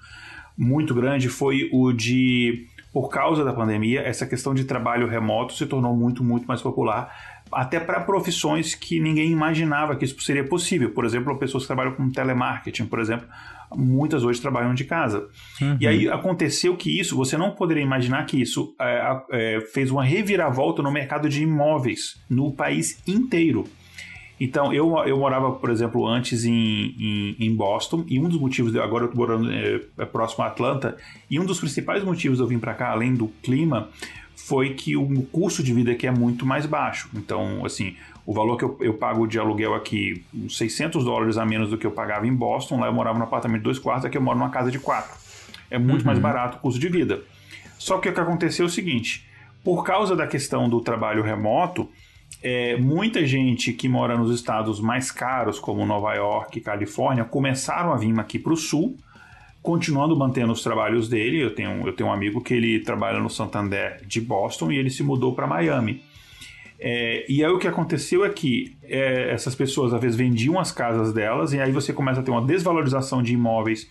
muito 0.57 0.95
grande 0.95 1.29
foi 1.29 1.69
o 1.73 1.93
de, 1.93 2.67
por 2.93 3.09
causa 3.09 3.45
da 3.45 3.53
pandemia, 3.53 4.01
essa 4.01 4.27
questão 4.27 4.55
de 4.55 4.65
trabalho 4.65 5.09
remoto 5.09 5.53
se 5.53 5.67
tornou 5.67 5.97
muito, 5.97 6.23
muito 6.23 6.47
mais 6.47 6.63
popular, 6.63 7.43
até 7.53 7.79
para 7.79 8.01
profissões 8.01 8.75
que 8.75 9.01
ninguém 9.01 9.31
imaginava 9.31 9.97
que 9.97 10.05
isso 10.05 10.21
seria 10.21 10.45
possível. 10.45 10.91
Por 10.91 11.05
exemplo, 11.05 11.37
pessoas 11.37 11.65
que 11.65 11.67
trabalham 11.69 11.95
com 11.95 12.11
telemarketing, 12.11 12.87
por 12.87 13.01
exemplo, 13.01 13.27
muitas 13.75 14.25
hoje 14.25 14.41
trabalham 14.41 14.75
de 14.75 14.85
casa. 14.85 15.29
Uhum. 15.61 15.77
E 15.81 15.87
aí 15.87 16.09
aconteceu 16.09 16.77
que 16.77 16.99
isso, 16.99 17.17
você 17.17 17.37
não 17.37 17.53
poderia 17.53 17.83
imaginar 17.83 18.25
que 18.27 18.41
isso 18.41 18.75
é, 18.81 19.21
é, 19.31 19.61
fez 19.73 19.91
uma 19.91 20.05
reviravolta 20.05 20.83
no 20.83 20.91
mercado 20.91 21.29
de 21.29 21.43
imóveis 21.43 22.21
no 22.29 22.53
país 22.53 23.03
inteiro. 23.07 23.65
Então, 24.41 24.73
eu, 24.73 24.97
eu 25.07 25.17
morava, 25.17 25.53
por 25.53 25.71
exemplo, 25.71 26.07
antes 26.07 26.45
em, 26.45 26.95
em, 26.99 27.37
em 27.39 27.55
Boston, 27.55 28.05
e 28.09 28.19
um 28.19 28.29
dos 28.29 28.39
motivos, 28.39 28.73
de, 28.73 28.81
agora 28.81 29.05
eu 29.05 29.11
estou 29.11 29.27
morando 29.27 29.51
é, 29.51 29.81
é, 29.99 30.05
próximo 30.05 30.45
a 30.45 30.49
Atlanta, 30.49 30.97
e 31.31 31.39
um 31.39 31.45
dos 31.45 31.61
principais 31.61 32.03
motivos 32.03 32.39
de 32.39 32.43
eu 32.43 32.49
vir 32.49 32.59
para 32.59 32.75
cá, 32.75 32.91
além 32.91 33.15
do 33.15 33.29
clima, 33.43 33.89
foi 34.35 34.75
que 34.75 34.97
o 34.97 35.23
custo 35.27 35.63
de 35.63 35.73
vida 35.73 35.93
aqui 35.93 36.07
é 36.07 36.11
muito 36.11 36.45
mais 36.45 36.67
baixo. 36.67 37.09
Então, 37.15 37.65
assim, 37.65 37.95
o 38.27 38.33
valor 38.33 38.57
que 38.57 38.65
eu, 38.65 38.77
eu 38.81 38.95
pago 38.95 39.27
de 39.27 39.39
aluguel 39.39 39.75
aqui, 39.75 40.25
uns 40.35 40.57
600 40.57 41.05
dólares 41.05 41.37
a 41.37 41.45
menos 41.45 41.71
do 41.71 41.77
que 41.79 41.87
eu 41.87 41.91
pagava 41.91 42.27
em 42.27 42.35
Boston, 42.35 42.81
lá 42.81 42.87
eu 42.87 42.93
morava 42.93 43.19
num 43.19 43.25
apartamento 43.25 43.59
de 43.59 43.65
dois 43.65 43.79
quartos, 43.79 44.07
aqui 44.07 44.17
eu 44.17 44.23
moro 44.23 44.39
numa 44.39 44.51
casa 44.51 44.71
de 44.71 44.79
quatro. 44.79 45.13
É 45.71 45.79
muito 45.79 46.01
Uhum. 46.01 46.07
mais 46.07 46.19
barato 46.19 46.57
o 46.57 46.61
custo 46.61 46.81
de 46.81 46.89
vida. 46.89 47.23
Só 47.79 47.99
que 47.99 48.09
o 48.09 48.13
que 48.15 48.21
aconteceu 48.21 48.65
é 48.65 48.69
o 48.69 48.71
seguinte, 48.71 49.27
por 49.63 49.85
causa 49.85 50.15
da 50.17 50.27
questão 50.27 50.69
do 50.69 50.81
trabalho 50.81 51.23
remoto, 51.23 51.89
é, 52.43 52.77
muita 52.77 53.27
gente 53.27 53.73
que 53.73 53.89
mora 53.89 54.17
nos 54.17 54.35
estados 54.35 54.81
mais 54.81 55.11
caros, 55.11 55.59
como 55.59 55.85
Nova 55.87 56.15
York 56.15 56.59
e 56.59 56.63
Califórnia, 56.63 57.25
começaram 57.25 57.93
a 57.93 57.97
vir 57.97 58.19
aqui 58.19 58.39
para 58.39 58.53
o 58.53 58.57
sul, 58.57 58.97
continuando 59.63 60.17
mantendo 60.17 60.53
os 60.53 60.63
trabalhos 60.63 61.09
dele. 61.09 61.43
Eu 61.43 61.55
tenho, 61.55 61.87
eu 61.87 61.93
tenho 61.95 62.09
um 62.11 62.13
amigo 62.13 62.43
que 62.43 62.53
ele 62.55 62.81
trabalha 62.81 63.19
no 63.19 63.31
Santander 63.31 64.03
de 64.07 64.21
Boston 64.21 64.71
e 64.73 64.77
ele 64.77 64.91
se 64.91 65.03
mudou 65.03 65.35
para 65.35 65.47
Miami. 65.47 66.03
É, 66.87 67.25
e 67.33 67.43
aí 67.43 67.51
o 67.51 67.59
que 67.59 67.67
aconteceu 67.67 68.27
é 68.27 68.29
que 68.29 68.77
é, 68.83 69.33
essas 69.33 69.55
pessoas 69.55 69.95
às 69.95 70.01
vezes 70.03 70.17
vendiam 70.17 70.59
as 70.61 70.71
casas 70.71 71.15
delas 71.15 71.55
e 71.55 71.59
aí 71.59 71.73
você 71.73 71.95
começa 71.95 72.21
a 72.21 72.23
ter 72.23 72.31
uma 72.31 72.43
desvalorização 72.45 73.23
de 73.23 73.33
imóveis, 73.33 73.89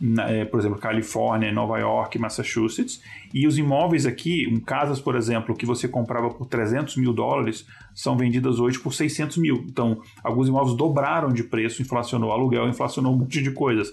na- 0.00 0.30
é, 0.30 0.44
por 0.44 0.60
exemplo, 0.60 0.78
Califórnia, 0.78 1.50
Nova 1.50 1.76
York, 1.78 2.18
Massachusetts, 2.20 3.00
e 3.34 3.48
os 3.48 3.58
imóveis 3.58 4.06
aqui, 4.06 4.46
um, 4.48 4.60
casas, 4.60 5.00
por 5.00 5.16
exemplo, 5.16 5.56
que 5.56 5.66
você 5.66 5.88
comprava 5.88 6.30
por 6.30 6.46
300 6.46 6.96
mil 6.98 7.12
dólares, 7.12 7.66
são 7.92 8.16
vendidas 8.16 8.60
hoje 8.60 8.78
por 8.78 8.94
600 8.94 9.38
mil. 9.38 9.64
Então, 9.68 10.00
alguns 10.22 10.46
imóveis 10.46 10.76
dobraram 10.76 11.30
de 11.32 11.42
preço, 11.42 11.82
inflacionou 11.82 12.30
aluguel, 12.30 12.68
inflacionou 12.68 13.12
um 13.12 13.16
monte 13.18 13.42
de 13.42 13.50
coisas. 13.50 13.92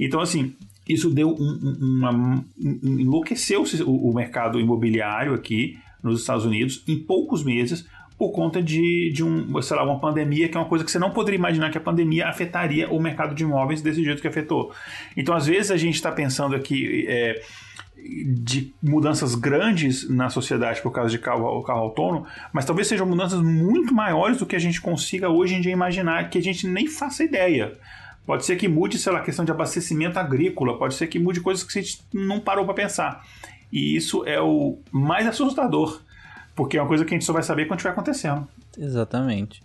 Então, 0.00 0.20
assim, 0.20 0.54
isso 0.88 1.08
deu 1.08 1.28
um, 1.28 1.32
um- 1.62 1.98
uma, 1.98 2.10
um- 2.10 2.44
um- 2.82 2.98
enlouqueceu 2.98 3.62
o, 3.86 4.10
o 4.10 4.12
mercado 4.14 4.58
imobiliário 4.58 5.34
aqui 5.34 5.78
nos 6.02 6.20
Estados 6.20 6.44
Unidos 6.44 6.82
em 6.88 6.98
poucos 6.98 7.44
meses 7.44 7.86
por 8.18 8.30
conta 8.30 8.62
de, 8.62 9.10
de 9.12 9.24
um, 9.24 9.60
sei 9.60 9.76
lá, 9.76 9.82
uma 9.82 9.98
pandemia 9.98 10.48
que 10.48 10.56
é 10.56 10.60
uma 10.60 10.68
coisa 10.68 10.84
que 10.84 10.90
você 10.90 10.98
não 10.98 11.10
poderia 11.10 11.38
imaginar 11.38 11.70
que 11.70 11.78
a 11.78 11.80
pandemia 11.80 12.28
afetaria 12.28 12.88
o 12.88 13.00
mercado 13.00 13.34
de 13.34 13.42
imóveis 13.42 13.82
desse 13.82 14.04
jeito 14.04 14.22
que 14.22 14.28
afetou. 14.28 14.72
Então, 15.16 15.34
às 15.34 15.46
vezes 15.46 15.70
a 15.70 15.76
gente 15.76 15.96
está 15.96 16.12
pensando 16.12 16.54
aqui 16.54 17.04
é, 17.08 17.42
de 17.96 18.72
mudanças 18.82 19.34
grandes 19.34 20.08
na 20.08 20.28
sociedade 20.28 20.80
por 20.82 20.92
causa 20.92 21.10
de 21.10 21.18
carro, 21.18 21.62
carro 21.62 21.80
autônomo, 21.80 22.26
mas 22.52 22.64
talvez 22.64 22.88
sejam 22.88 23.06
mudanças 23.06 23.40
muito 23.40 23.94
maiores 23.94 24.38
do 24.38 24.46
que 24.46 24.56
a 24.56 24.60
gente 24.60 24.80
consiga 24.80 25.28
hoje 25.28 25.54
em 25.54 25.60
dia 25.60 25.72
imaginar, 25.72 26.30
que 26.30 26.38
a 26.38 26.42
gente 26.42 26.66
nem 26.66 26.86
faça 26.86 27.24
ideia. 27.24 27.72
Pode 28.24 28.44
ser 28.44 28.56
que 28.56 28.68
mude, 28.68 28.98
sei 28.98 29.12
lá, 29.12 29.18
a 29.18 29.22
questão 29.22 29.44
de 29.44 29.50
abastecimento 29.50 30.16
agrícola, 30.18 30.78
pode 30.78 30.94
ser 30.94 31.08
que 31.08 31.18
mude 31.18 31.40
coisas 31.40 31.64
que 31.64 31.76
a 31.76 31.82
gente 31.82 32.00
não 32.12 32.38
parou 32.38 32.64
para 32.64 32.74
pensar. 32.74 33.24
E 33.72 33.96
isso 33.96 34.24
é 34.26 34.40
o 34.40 34.78
mais 34.90 35.26
assustador, 35.26 36.00
porque 36.54 36.76
é 36.76 36.82
uma 36.82 36.88
coisa 36.88 37.04
que 37.04 37.10
a 37.14 37.16
gente 37.16 37.24
só 37.24 37.32
vai 37.32 37.42
saber 37.42 37.64
quando 37.66 37.78
estiver 37.78 37.92
acontecendo. 37.92 38.46
Exatamente. 38.76 39.62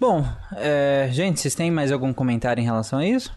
Bom, 0.00 0.24
é, 0.56 1.08
gente, 1.12 1.40
vocês 1.40 1.54
têm 1.54 1.70
mais 1.70 1.92
algum 1.92 2.12
comentário 2.12 2.60
em 2.60 2.64
relação 2.64 2.98
a 2.98 3.06
isso? 3.06 3.32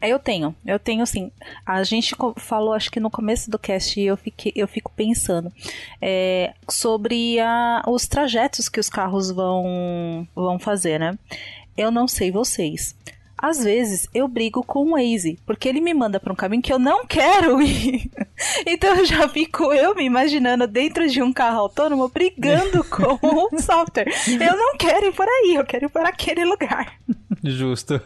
É, 0.00 0.08
Eu 0.08 0.18
tenho, 0.18 0.54
eu 0.66 0.78
tenho 0.78 1.04
sim. 1.06 1.30
A 1.64 1.82
gente 1.82 2.14
falou, 2.36 2.72
acho 2.72 2.90
que 2.90 3.00
no 3.00 3.10
começo 3.10 3.50
do 3.50 3.58
cast, 3.58 3.98
e 4.00 4.04
eu, 4.06 4.16
fiquei, 4.16 4.52
eu 4.54 4.66
fico 4.68 4.92
pensando 4.94 5.52
é, 6.00 6.54
sobre 6.68 7.38
a- 7.40 7.82
os 7.86 8.06
trajetos 8.06 8.68
que 8.68 8.78
os 8.80 8.88
carros 8.88 9.30
vão, 9.30 10.26
vão 10.34 10.58
fazer, 10.58 10.98
né? 11.00 11.16
Eu 11.76 11.90
não 11.90 12.06
sei 12.08 12.30
vocês. 12.32 12.94
Às 13.40 13.62
vezes 13.62 14.08
eu 14.12 14.26
brigo 14.26 14.62
com 14.64 14.80
o 14.80 14.90
Waze, 14.90 15.38
porque 15.46 15.68
ele 15.68 15.80
me 15.80 15.94
manda 15.94 16.18
para 16.18 16.32
um 16.32 16.36
caminho 16.36 16.62
que 16.62 16.72
eu 16.72 16.78
não 16.78 17.06
quero 17.06 17.60
ir. 17.62 18.10
Então 18.66 18.96
eu 18.96 19.04
já 19.04 19.28
fico 19.28 19.72
eu 19.72 19.94
me 19.94 20.04
imaginando 20.04 20.66
dentro 20.66 21.08
de 21.08 21.22
um 21.22 21.32
carro 21.32 21.60
autônomo 21.60 22.08
brigando 22.08 22.82
com 22.90 23.18
o 23.22 23.58
software. 23.60 24.08
Eu 24.28 24.56
não 24.56 24.76
quero 24.76 25.06
ir 25.06 25.12
por 25.12 25.26
aí, 25.26 25.54
eu 25.56 25.64
quero 25.64 25.86
ir 25.86 25.88
por 25.88 26.04
aquele 26.04 26.44
lugar. 26.44 26.98
Justo. 27.44 28.00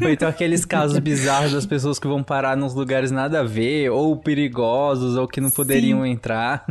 Ou 0.00 0.08
então 0.08 0.28
aqueles 0.28 0.64
casos 0.64 0.98
bizarros 0.98 1.52
das 1.52 1.66
pessoas 1.66 1.98
que 1.98 2.06
vão 2.06 2.22
parar 2.22 2.56
nos 2.56 2.74
lugares 2.74 3.10
nada 3.10 3.40
a 3.40 3.42
ver, 3.42 3.90
ou 3.90 4.16
perigosos, 4.16 5.16
ou 5.16 5.26
que 5.26 5.40
não 5.40 5.50
poderiam 5.50 6.06
entrar. 6.06 6.64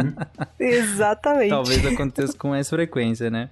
Exatamente. 0.58 1.50
Talvez 1.50 1.84
aconteça 1.86 2.36
com 2.36 2.48
mais 2.48 2.68
frequência, 2.68 3.30
né? 3.30 3.50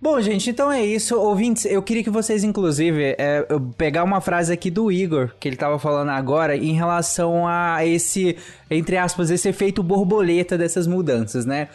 Bom, 0.00 0.20
gente, 0.20 0.50
então 0.50 0.70
é 0.70 0.84
isso. 0.84 1.18
Ouvintes, 1.18 1.64
eu 1.64 1.82
queria 1.82 2.04
que 2.04 2.10
vocês, 2.10 2.44
inclusive, 2.44 3.14
é, 3.18 3.46
pegar 3.78 4.04
uma 4.04 4.20
frase 4.20 4.52
aqui 4.52 4.70
do 4.70 4.92
Igor, 4.92 5.32
que 5.40 5.48
ele 5.48 5.56
tava 5.56 5.78
falando 5.78 6.10
agora, 6.10 6.54
em 6.54 6.74
relação 6.74 7.48
a 7.48 7.84
esse, 7.84 8.36
entre 8.70 8.98
aspas, 8.98 9.30
esse 9.30 9.48
efeito 9.48 9.82
borboleta 9.82 10.58
dessas 10.58 10.86
mudanças, 10.86 11.46
né? 11.46 11.68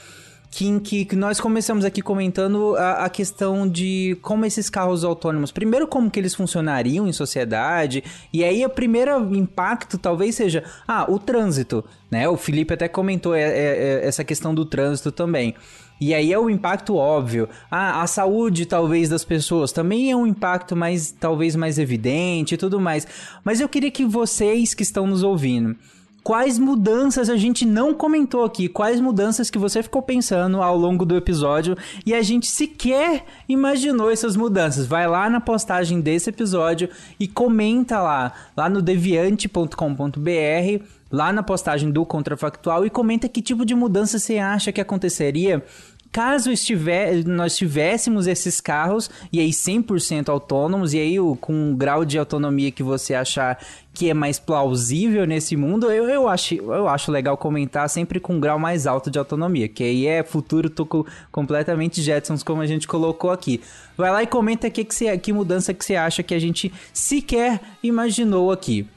Que, 0.51 0.79
que, 0.81 1.05
que 1.05 1.15
nós 1.15 1.39
começamos 1.39 1.83
aqui 1.83 2.01
comentando 2.01 2.75
a, 2.75 3.05
a 3.05 3.09
questão 3.09 3.67
de 3.67 4.17
como 4.21 4.45
esses 4.45 4.69
carros 4.69 5.03
autônomos, 5.03 5.49
primeiro 5.49 5.87
como 5.87 6.11
que 6.11 6.19
eles 6.19 6.35
funcionariam 6.35 7.07
em 7.07 7.13
sociedade, 7.13 8.03
e 8.33 8.43
aí 8.43 8.63
o 8.65 8.69
primeiro 8.69 9.33
impacto 9.33 9.97
talvez 9.97 10.35
seja, 10.35 10.63
ah, 10.85 11.09
o 11.09 11.17
trânsito, 11.17 11.83
né? 12.11 12.29
O 12.29 12.37
Felipe 12.37 12.73
até 12.73 12.87
comentou 12.87 13.33
é, 13.33 13.41
é, 13.41 13.47
é, 13.49 14.07
essa 14.07 14.23
questão 14.23 14.53
do 14.53 14.63
trânsito 14.65 15.11
também. 15.11 15.55
E 16.01 16.15
aí 16.15 16.33
é 16.33 16.39
o 16.39 16.49
impacto 16.49 16.95
óbvio. 16.95 17.47
Ah, 17.69 18.01
a 18.01 18.07
saúde 18.07 18.65
talvez 18.65 19.07
das 19.07 19.23
pessoas 19.23 19.71
também 19.71 20.09
é 20.09 20.15
um 20.15 20.25
impacto 20.25 20.75
mais 20.75 21.11
talvez 21.11 21.55
mais 21.55 21.77
evidente 21.77 22.55
e 22.55 22.57
tudo 22.57 22.79
mais. 22.79 23.07
Mas 23.43 23.61
eu 23.61 23.69
queria 23.69 23.91
que 23.91 24.03
vocês 24.03 24.73
que 24.73 24.81
estão 24.81 25.05
nos 25.05 25.21
ouvindo, 25.21 25.75
quais 26.23 26.57
mudanças 26.57 27.29
a 27.29 27.37
gente 27.37 27.67
não 27.67 27.93
comentou 27.93 28.43
aqui? 28.43 28.67
Quais 28.67 28.99
mudanças 28.99 29.51
que 29.51 29.59
você 29.59 29.83
ficou 29.83 30.01
pensando 30.01 30.59
ao 30.59 30.75
longo 30.75 31.05
do 31.05 31.15
episódio 31.15 31.77
e 32.03 32.15
a 32.15 32.23
gente 32.23 32.47
sequer 32.47 33.23
imaginou 33.47 34.09
essas 34.09 34.35
mudanças? 34.35 34.87
Vai 34.87 35.07
lá 35.07 35.29
na 35.29 35.39
postagem 35.39 36.01
desse 36.01 36.31
episódio 36.31 36.89
e 37.19 37.27
comenta 37.27 38.01
lá, 38.01 38.33
lá 38.57 38.67
no 38.67 38.81
deviante.com.br 38.81 40.83
lá 41.11 41.33
na 41.33 41.43
postagem 41.43 41.91
do 41.91 42.05
Contrafactual 42.05 42.85
e 42.85 42.89
comenta 42.89 43.27
que 43.27 43.41
tipo 43.41 43.65
de 43.65 43.75
mudança 43.75 44.17
você 44.17 44.37
acha 44.37 44.71
que 44.71 44.79
aconteceria 44.79 45.63
caso 46.11 46.51
estiver, 46.51 47.23
nós 47.25 47.55
tivéssemos 47.55 48.27
esses 48.27 48.59
carros 48.59 49.09
e 49.31 49.39
aí 49.39 49.49
100% 49.49 50.29
autônomos 50.29 50.93
e 50.93 50.99
aí 50.99 51.19
o, 51.19 51.35
com 51.35 51.53
um 51.53 51.75
grau 51.75 52.03
de 52.03 52.17
autonomia 52.17 52.71
que 52.71 52.83
você 52.83 53.13
achar 53.13 53.57
que 53.93 54.09
é 54.09 54.13
mais 54.13 54.39
plausível 54.39 55.25
nesse 55.25 55.55
mundo, 55.55 55.91
eu, 55.91 56.09
eu, 56.09 56.27
acho, 56.27 56.55
eu 56.55 56.87
acho 56.87 57.11
legal 57.11 57.37
comentar 57.37 57.89
sempre 57.89 58.19
com 58.19 58.35
um 58.35 58.39
grau 58.39 58.57
mais 58.57 58.87
alto 58.87 59.11
de 59.11 59.19
autonomia, 59.19 59.67
que 59.67 59.83
aí 59.83 60.07
é 60.07 60.23
futuro 60.23 60.69
tô 60.69 60.85
com, 60.85 61.05
completamente 61.31 62.01
Jetsons 62.01 62.43
como 62.43 62.61
a 62.61 62.67
gente 62.67 62.87
colocou 62.87 63.31
aqui. 63.31 63.61
Vai 63.97 64.11
lá 64.11 64.23
e 64.23 64.27
comenta 64.27 64.69
que, 64.69 64.83
que, 64.83 64.95
você, 64.95 65.17
que 65.17 65.33
mudança 65.33 65.73
que 65.73 65.83
você 65.83 65.95
acha 65.95 66.23
que 66.23 66.33
a 66.33 66.39
gente 66.39 66.71
sequer 66.93 67.59
imaginou 67.83 68.51
aqui. 68.51 68.87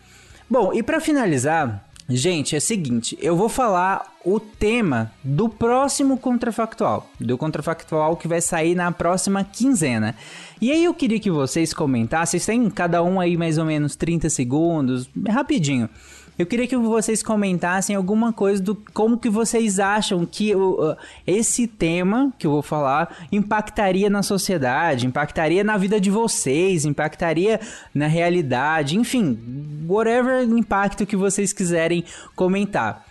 Bom, 0.48 0.72
e 0.72 0.82
para 0.82 1.00
finalizar, 1.00 1.83
Gente, 2.06 2.54
é 2.54 2.58
o 2.58 2.60
seguinte, 2.60 3.16
eu 3.18 3.34
vou 3.34 3.48
falar 3.48 4.14
o 4.22 4.38
tema 4.38 5.10
do 5.22 5.48
próximo 5.48 6.18
contrafactual, 6.18 7.10
do 7.18 7.38
contrafactual 7.38 8.14
que 8.16 8.28
vai 8.28 8.42
sair 8.42 8.74
na 8.74 8.92
próxima 8.92 9.42
quinzena. 9.42 10.14
E 10.60 10.70
aí 10.70 10.84
eu 10.84 10.92
queria 10.92 11.18
que 11.18 11.30
vocês 11.30 11.72
comentassem, 11.72 12.38
vocês 12.38 12.44
têm 12.44 12.68
cada 12.68 13.02
um 13.02 13.18
aí 13.18 13.38
mais 13.38 13.56
ou 13.56 13.64
menos 13.64 13.96
30 13.96 14.28
segundos, 14.28 15.08
rapidinho. 15.26 15.88
Eu 16.38 16.46
queria 16.46 16.66
que 16.66 16.76
vocês 16.76 17.22
comentassem 17.22 17.94
alguma 17.94 18.32
coisa 18.32 18.62
do 18.62 18.74
como 18.92 19.18
que 19.18 19.30
vocês 19.30 19.78
acham 19.78 20.26
que 20.26 20.54
o, 20.54 20.96
esse 21.26 21.66
tema 21.66 22.32
que 22.38 22.46
eu 22.46 22.50
vou 22.50 22.62
falar 22.62 23.26
impactaria 23.30 24.10
na 24.10 24.22
sociedade, 24.22 25.06
impactaria 25.06 25.62
na 25.62 25.76
vida 25.76 26.00
de 26.00 26.10
vocês, 26.10 26.84
impactaria 26.84 27.60
na 27.94 28.06
realidade, 28.06 28.98
enfim, 28.98 29.38
whatever 29.88 30.42
impacto 30.42 31.06
que 31.06 31.16
vocês 31.16 31.52
quiserem 31.52 32.04
comentar. 32.34 33.03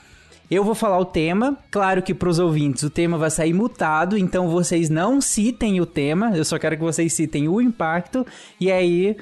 Eu 0.54 0.64
vou 0.64 0.76
falar 0.76 1.00
o 1.00 1.06
tema, 1.06 1.58
claro 1.72 2.00
que 2.04 2.14
para 2.14 2.30
os 2.30 2.38
ouvintes 2.38 2.84
o 2.84 2.90
tema 2.92 3.18
vai 3.18 3.32
sair 3.32 3.54
mutado, 3.54 4.16
então 4.16 4.48
vocês 4.48 4.88
não 4.88 5.20
citem 5.20 5.82
o 5.82 5.86
tema, 5.86 6.38
eu 6.38 6.46
só 6.46 6.60
quero 6.60 6.78
que 6.78 6.84
vocês 6.84 7.12
citem 7.12 7.48
o 7.48 7.60
impacto, 7.60 8.24
e 8.60 8.72
aí 8.72 9.18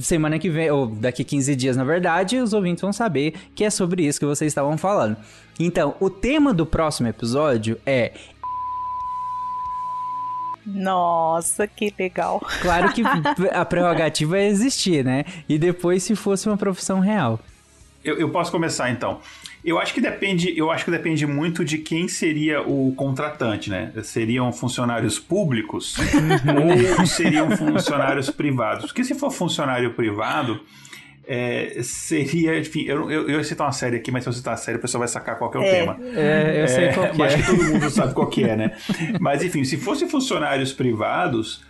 semana 0.00 0.40
que 0.40 0.50
vem, 0.50 0.72
ou 0.72 0.88
daqui 0.88 1.22
15 1.22 1.54
dias 1.54 1.76
na 1.76 1.84
verdade, 1.84 2.36
os 2.36 2.52
ouvintes 2.52 2.82
vão 2.82 2.92
saber 2.92 3.34
que 3.54 3.62
é 3.62 3.70
sobre 3.70 4.04
isso 4.04 4.18
que 4.18 4.26
vocês 4.26 4.50
estavam 4.50 4.76
falando. 4.76 5.16
Então, 5.60 5.94
o 6.00 6.10
tema 6.10 6.52
do 6.52 6.66
próximo 6.66 7.06
episódio 7.06 7.78
é 7.86 8.14
Nossa, 10.66 11.64
que 11.68 11.94
legal. 11.96 12.40
Claro 12.60 12.92
que 12.92 13.04
a 13.54 13.64
prerrogativa 13.64 14.36
é 14.36 14.48
existir, 14.48 15.04
né? 15.04 15.26
E 15.48 15.60
depois 15.60 16.02
se 16.02 16.16
fosse 16.16 16.48
uma 16.48 16.56
profissão 16.56 16.98
real. 16.98 17.38
Eu, 18.04 18.18
eu 18.18 18.30
posso 18.30 18.50
começar 18.50 18.90
então. 18.90 19.20
Eu 19.64 19.78
acho 19.78 19.94
que 19.94 20.00
depende, 20.00 20.52
eu 20.58 20.70
acho 20.72 20.84
que 20.84 20.90
depende 20.90 21.24
muito 21.26 21.64
de 21.64 21.78
quem 21.78 22.08
seria 22.08 22.62
o 22.62 22.92
contratante, 22.96 23.70
né? 23.70 23.92
Seriam 24.02 24.52
funcionários 24.52 25.18
públicos 25.20 25.94
ou 26.98 27.06
seriam 27.06 27.50
funcionários 27.56 28.28
privados? 28.30 28.86
Porque 28.86 29.04
se 29.04 29.14
for 29.14 29.30
funcionário 29.30 29.94
privado, 29.94 30.60
é, 31.24 31.78
seria, 31.84 32.58
enfim, 32.58 32.82
eu, 32.86 33.08
eu, 33.08 33.28
eu 33.28 33.38
ia 33.38 33.44
citar 33.44 33.66
uma 33.68 33.72
série 33.72 33.96
aqui, 33.96 34.10
mas 34.10 34.24
se 34.24 34.28
eu 34.28 34.32
citar 34.32 34.54
a 34.54 34.56
série, 34.56 34.78
o 34.78 34.80
pessoal 34.80 34.98
vai 34.98 35.08
sacar 35.08 35.38
qual 35.38 35.52
é 35.54 35.58
o 35.58 35.62
É, 35.62 35.70
tema. 35.70 35.96
é, 36.16 36.62
eu 36.62 36.68
sei 36.68 36.92
qual 36.92 37.08
que 37.10 37.22
Acho 37.22 37.36
é. 37.36 37.38
que 37.38 37.46
todo 37.46 37.64
mundo 37.64 37.90
sabe 37.90 38.14
qual 38.14 38.26
que 38.26 38.42
é, 38.42 38.56
né? 38.56 38.72
Mas 39.20 39.44
enfim, 39.44 39.62
se 39.62 39.76
fosse 39.76 40.08
funcionários 40.08 40.72
privados, 40.72 41.62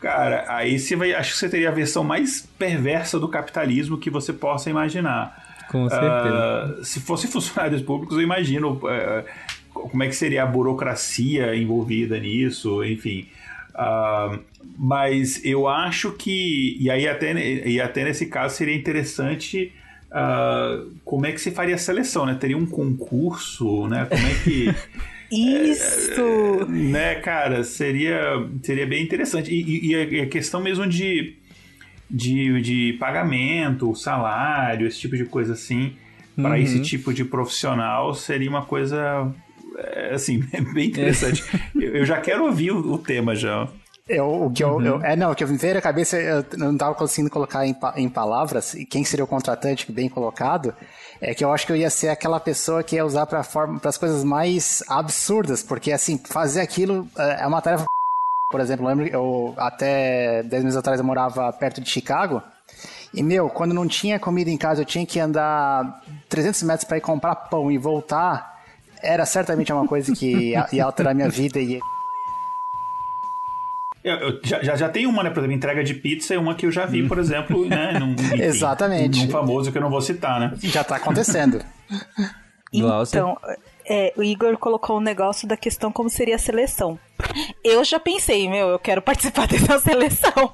cara, 0.00 0.44
aí 0.48 0.78
você 0.78 0.94
vai, 0.94 1.14
acho 1.14 1.32
que 1.32 1.38
você 1.38 1.48
teria 1.48 1.70
a 1.70 1.72
versão 1.72 2.04
mais 2.04 2.46
perversa 2.58 3.18
do 3.18 3.26
capitalismo 3.26 3.96
que 3.96 4.10
você 4.10 4.34
possa 4.34 4.68
imaginar. 4.68 5.47
Com 5.68 5.88
certeza. 5.88 6.08
Ah, 6.10 6.74
se 6.82 7.00
fosse 7.00 7.26
funcionários 7.28 7.82
públicos, 7.82 8.16
eu 8.16 8.22
imagino 8.22 8.80
eh, 8.88 9.24
como 9.72 10.02
é 10.02 10.08
que 10.08 10.16
seria 10.16 10.42
a 10.42 10.46
burocracia 10.46 11.54
envolvida 11.54 12.18
nisso, 12.18 12.82
enfim. 12.84 13.26
Ah, 13.74 14.38
mas 14.78 15.44
eu 15.44 15.68
acho 15.68 16.12
que. 16.12 16.76
E 16.80 16.90
aí, 16.90 17.06
até, 17.06 17.32
e 17.66 17.80
até 17.80 18.04
nesse 18.04 18.26
caso, 18.26 18.56
seria 18.56 18.74
interessante. 18.74 19.72
ah, 20.10 20.82
como 21.04 21.26
é 21.26 21.32
que 21.32 21.40
se 21.40 21.50
faria 21.50 21.74
a 21.74 21.78
seleção, 21.78 22.24
né? 22.26 22.34
Teria 22.34 22.56
um 22.56 22.66
concurso, 22.66 23.86
né? 23.88 24.06
Como 24.08 24.26
é 24.26 24.34
que. 24.42 24.74
Isso! 25.30 26.66
né, 26.68 27.16
cara, 27.16 27.62
seria, 27.62 28.18
seria 28.62 28.86
bem 28.86 29.02
interessante. 29.04 29.52
E, 29.52 29.92
e- 29.92 30.16
e 30.16 30.20
a 30.22 30.26
questão 30.26 30.60
mesmo 30.62 30.86
de, 30.86 31.34
de, 32.10 32.60
de 32.62 32.92
pagamento, 32.98 33.94
salário, 33.94 34.86
esse 34.86 34.98
tipo 35.00 35.16
de 35.16 35.24
coisa 35.24 35.52
assim, 35.54 35.96
para 36.36 36.50
Uhum. 36.50 36.56
esse 36.56 36.80
tipo 36.80 37.12
de 37.12 37.24
profissional 37.24 38.14
seria 38.14 38.48
uma 38.48 38.64
coisa, 38.64 39.30
é, 39.76 40.14
assim, 40.14 40.38
bem 40.72 40.88
interessante. 40.88 41.44
eu, 41.74 41.96
eu 41.96 42.04
já 42.06 42.20
quero 42.20 42.44
ouvir 42.46 42.70
o, 42.70 42.92
o 42.92 42.98
tema 42.98 43.34
já. 43.34 43.68
Eu, 44.08 44.44
o 44.46 44.50
que 44.50 44.64
eu, 44.64 44.80
eu- 44.80 45.02
é, 45.02 45.14
não, 45.16 45.32
o 45.32 45.34
que 45.34 45.44
eu 45.44 45.48
me 45.48 45.58
veio 45.58 45.74
na 45.74 45.82
cabeça, 45.82 46.16
eu 46.16 46.42
não 46.56 46.72
estava 46.72 46.94
conseguindo 46.94 47.28
colocar 47.30 47.66
em, 47.66 47.76
em 47.96 48.08
palavras, 48.08 48.72
e 48.72 48.86
quem 48.86 49.04
seria 49.04 49.22
o 49.24 49.28
contratante, 49.28 49.92
bem 49.92 50.08
colocado, 50.08 50.74
é 51.20 51.34
que 51.34 51.44
eu 51.44 51.52
acho 51.52 51.66
que 51.66 51.72
eu 51.72 51.76
ia 51.76 51.90
ser 51.90 52.08
aquela 52.08 52.40
pessoa 52.40 52.82
que 52.82 52.96
ia 52.96 53.04
usar 53.04 53.26
para 53.26 53.40
as 53.84 53.98
coisas 53.98 54.24
mais 54.24 54.82
absurdas, 54.88 55.62
porque, 55.62 55.92
assim, 55.92 56.18
fazer 56.24 56.60
aquilo 56.62 57.06
é 57.18 57.42
é 57.42 57.46
uma 57.46 57.60
tarefa. 57.60 57.84
Por 58.50 58.60
exemplo, 58.60 58.84
eu 58.84 58.88
lembro 58.88 59.04
que 59.04 59.14
eu, 59.14 59.54
até 59.58 60.42
10 60.42 60.64
meses 60.64 60.78
atrás 60.78 60.98
eu 60.98 61.04
morava 61.04 61.52
perto 61.52 61.82
de 61.82 61.90
Chicago, 61.90 62.42
e, 63.12 63.22
meu, 63.22 63.48
quando 63.48 63.74
não 63.74 63.86
tinha 63.86 64.18
comida 64.18 64.50
em 64.50 64.56
casa, 64.56 64.82
eu 64.82 64.84
tinha 64.84 65.04
que 65.04 65.18
andar 65.18 66.02
300 66.28 66.62
metros 66.62 66.84
para 66.84 66.98
ir 66.98 67.00
comprar 67.00 67.34
pão 67.34 67.70
e 67.70 67.78
voltar, 67.78 68.58
era 69.02 69.24
certamente 69.26 69.72
uma 69.72 69.86
coisa 69.86 70.14
que 70.14 70.50
ia, 70.50 70.66
ia 70.72 70.84
alterar 70.84 71.14
minha 71.14 71.28
vida 71.28 71.58
e 71.58 71.78
Eu, 74.04 74.14
eu 74.16 74.40
já, 74.42 74.62
já, 74.62 74.76
já 74.76 74.88
tem 74.88 75.06
uma, 75.06 75.22
né? 75.22 75.30
Por 75.30 75.40
exemplo, 75.40 75.56
entrega 75.56 75.84
de 75.84 75.94
pizza 75.94 76.34
é 76.34 76.38
uma 76.38 76.54
que 76.54 76.66
eu 76.66 76.70
já 76.70 76.86
vi, 76.86 77.06
por 77.06 77.18
exemplo, 77.18 77.66
né? 77.66 77.92
Num, 78.00 78.12
enfim, 78.12 78.42
Exatamente. 78.42 79.26
Num 79.26 79.30
famoso 79.30 79.70
que 79.72 79.78
eu 79.78 79.82
não 79.82 79.90
vou 79.90 80.00
citar, 80.00 80.40
né? 80.40 80.54
já 80.62 80.82
tá 80.82 80.96
acontecendo. 80.96 81.62
Então, 82.70 83.38
é, 83.88 84.12
o 84.14 84.22
Igor 84.22 84.58
colocou 84.58 84.98
um 84.98 85.00
negócio 85.00 85.48
da 85.48 85.56
questão 85.56 85.90
como 85.90 86.10
seria 86.10 86.36
a 86.36 86.38
seleção. 86.38 86.98
Eu 87.64 87.84
já 87.84 87.98
pensei, 87.98 88.48
meu, 88.48 88.68
eu 88.68 88.78
quero 88.78 89.02
participar 89.02 89.46
dessa 89.48 89.78
seleção. 89.78 90.50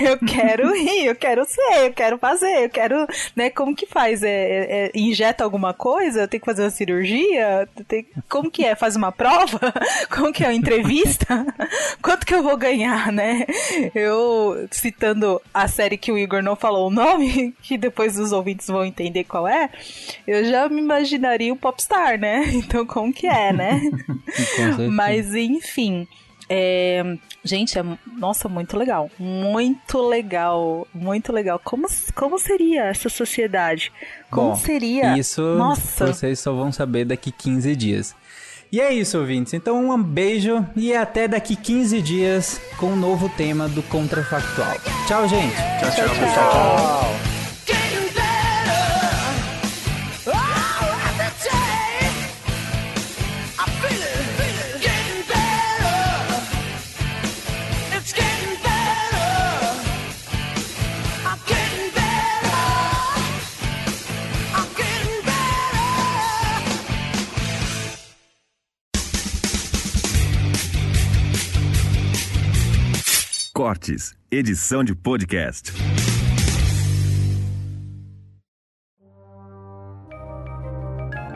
Eu 0.00 0.18
quero 0.18 0.74
ir, 0.76 1.06
eu 1.06 1.14
quero 1.16 1.44
ser, 1.44 1.86
eu 1.86 1.92
quero 1.92 2.18
fazer, 2.18 2.64
eu 2.64 2.70
quero, 2.70 3.06
né, 3.34 3.50
como 3.50 3.74
que 3.74 3.86
faz? 3.86 4.22
É, 4.22 4.28
é- 4.28 4.86
é- 4.86 4.90
injeta 4.94 5.44
alguma 5.44 5.72
coisa? 5.74 6.28
Tem 6.28 6.38
que 6.38 6.46
fazer 6.46 6.62
uma 6.62 6.70
cirurgia? 6.70 7.68
Tem- 7.86 8.06
como 8.28 8.50
que 8.50 8.64
é? 8.64 8.74
Faz 8.74 8.96
uma 8.96 9.10
prova? 9.12 9.58
Como 10.10 10.32
que 10.32 10.44
é 10.44 10.48
uma 10.48 10.54
entrevista? 10.54 11.46
Quanto 12.02 12.26
que 12.26 12.34
eu 12.34 12.42
vou 12.42 12.56
ganhar, 12.56 13.10
né? 13.12 13.44
Eu, 13.94 14.66
citando 14.70 15.40
a 15.52 15.68
série 15.68 15.96
que 15.96 16.10
o 16.12 16.18
Igor 16.18 16.42
não 16.42 16.56
falou 16.56 16.88
o 16.88 16.90
nome, 16.90 17.54
que 17.62 17.76
depois 17.78 18.18
os 18.18 18.32
ouvintes 18.32 18.66
vão 18.68 18.84
entender 18.84 19.24
qual 19.24 19.46
é, 19.46 19.70
eu 20.26 20.44
já 20.44 20.68
me 20.68 20.80
imaginaria 20.80 21.52
um 21.52 21.56
popstar, 21.56 22.18
né? 22.18 22.44
Então, 22.54 22.84
como 22.86 23.12
que 23.12 23.26
é, 23.26 23.52
né? 23.52 23.80
Mas, 24.90 25.34
enfim. 25.34 25.77
É, 26.48 27.18
Gente, 27.44 27.78
é, 27.78 27.84
nossa, 28.18 28.48
muito 28.48 28.76
legal. 28.76 29.10
Muito 29.18 30.06
legal. 30.06 30.86
Muito 30.92 31.32
legal. 31.32 31.60
Como, 31.62 31.86
como 32.14 32.38
seria 32.38 32.84
essa 32.84 33.08
sociedade? 33.08 33.92
Como 34.30 34.50
Bom, 34.50 34.56
seria? 34.56 35.16
Isso 35.16 35.40
Nossa. 35.56 36.08
vocês 36.08 36.38
só 36.40 36.52
vão 36.52 36.72
saber 36.72 37.04
daqui 37.06 37.30
15 37.32 37.74
dias. 37.76 38.14
E 38.70 38.80
é 38.80 38.92
isso, 38.92 39.18
ouvintes. 39.18 39.54
Então, 39.54 39.88
um 39.90 40.02
beijo 40.02 40.66
e 40.76 40.94
até 40.94 41.26
daqui 41.26 41.56
15 41.56 42.02
dias 42.02 42.60
com 42.76 42.88
um 42.88 42.96
novo 42.96 43.30
tema 43.30 43.66
do 43.66 43.82
Contrafactual. 43.84 44.76
Tchau, 45.06 45.26
gente. 45.26 45.54
Tchau, 45.54 45.90
tchau, 45.90 46.08
pessoal. 46.16 46.98
Getting 47.10 47.37
Cortes, 73.58 74.14
edição 74.30 74.84
de 74.84 74.94
podcast. 74.94 75.72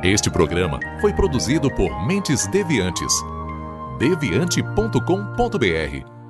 Este 0.05 0.31
programa 0.31 0.79
foi 1.01 1.13
produzido 1.13 1.69
por 1.75 2.07
Mentes 2.07 2.47
Deviantes. 2.47 3.13
deviante.com.br 3.99 6.22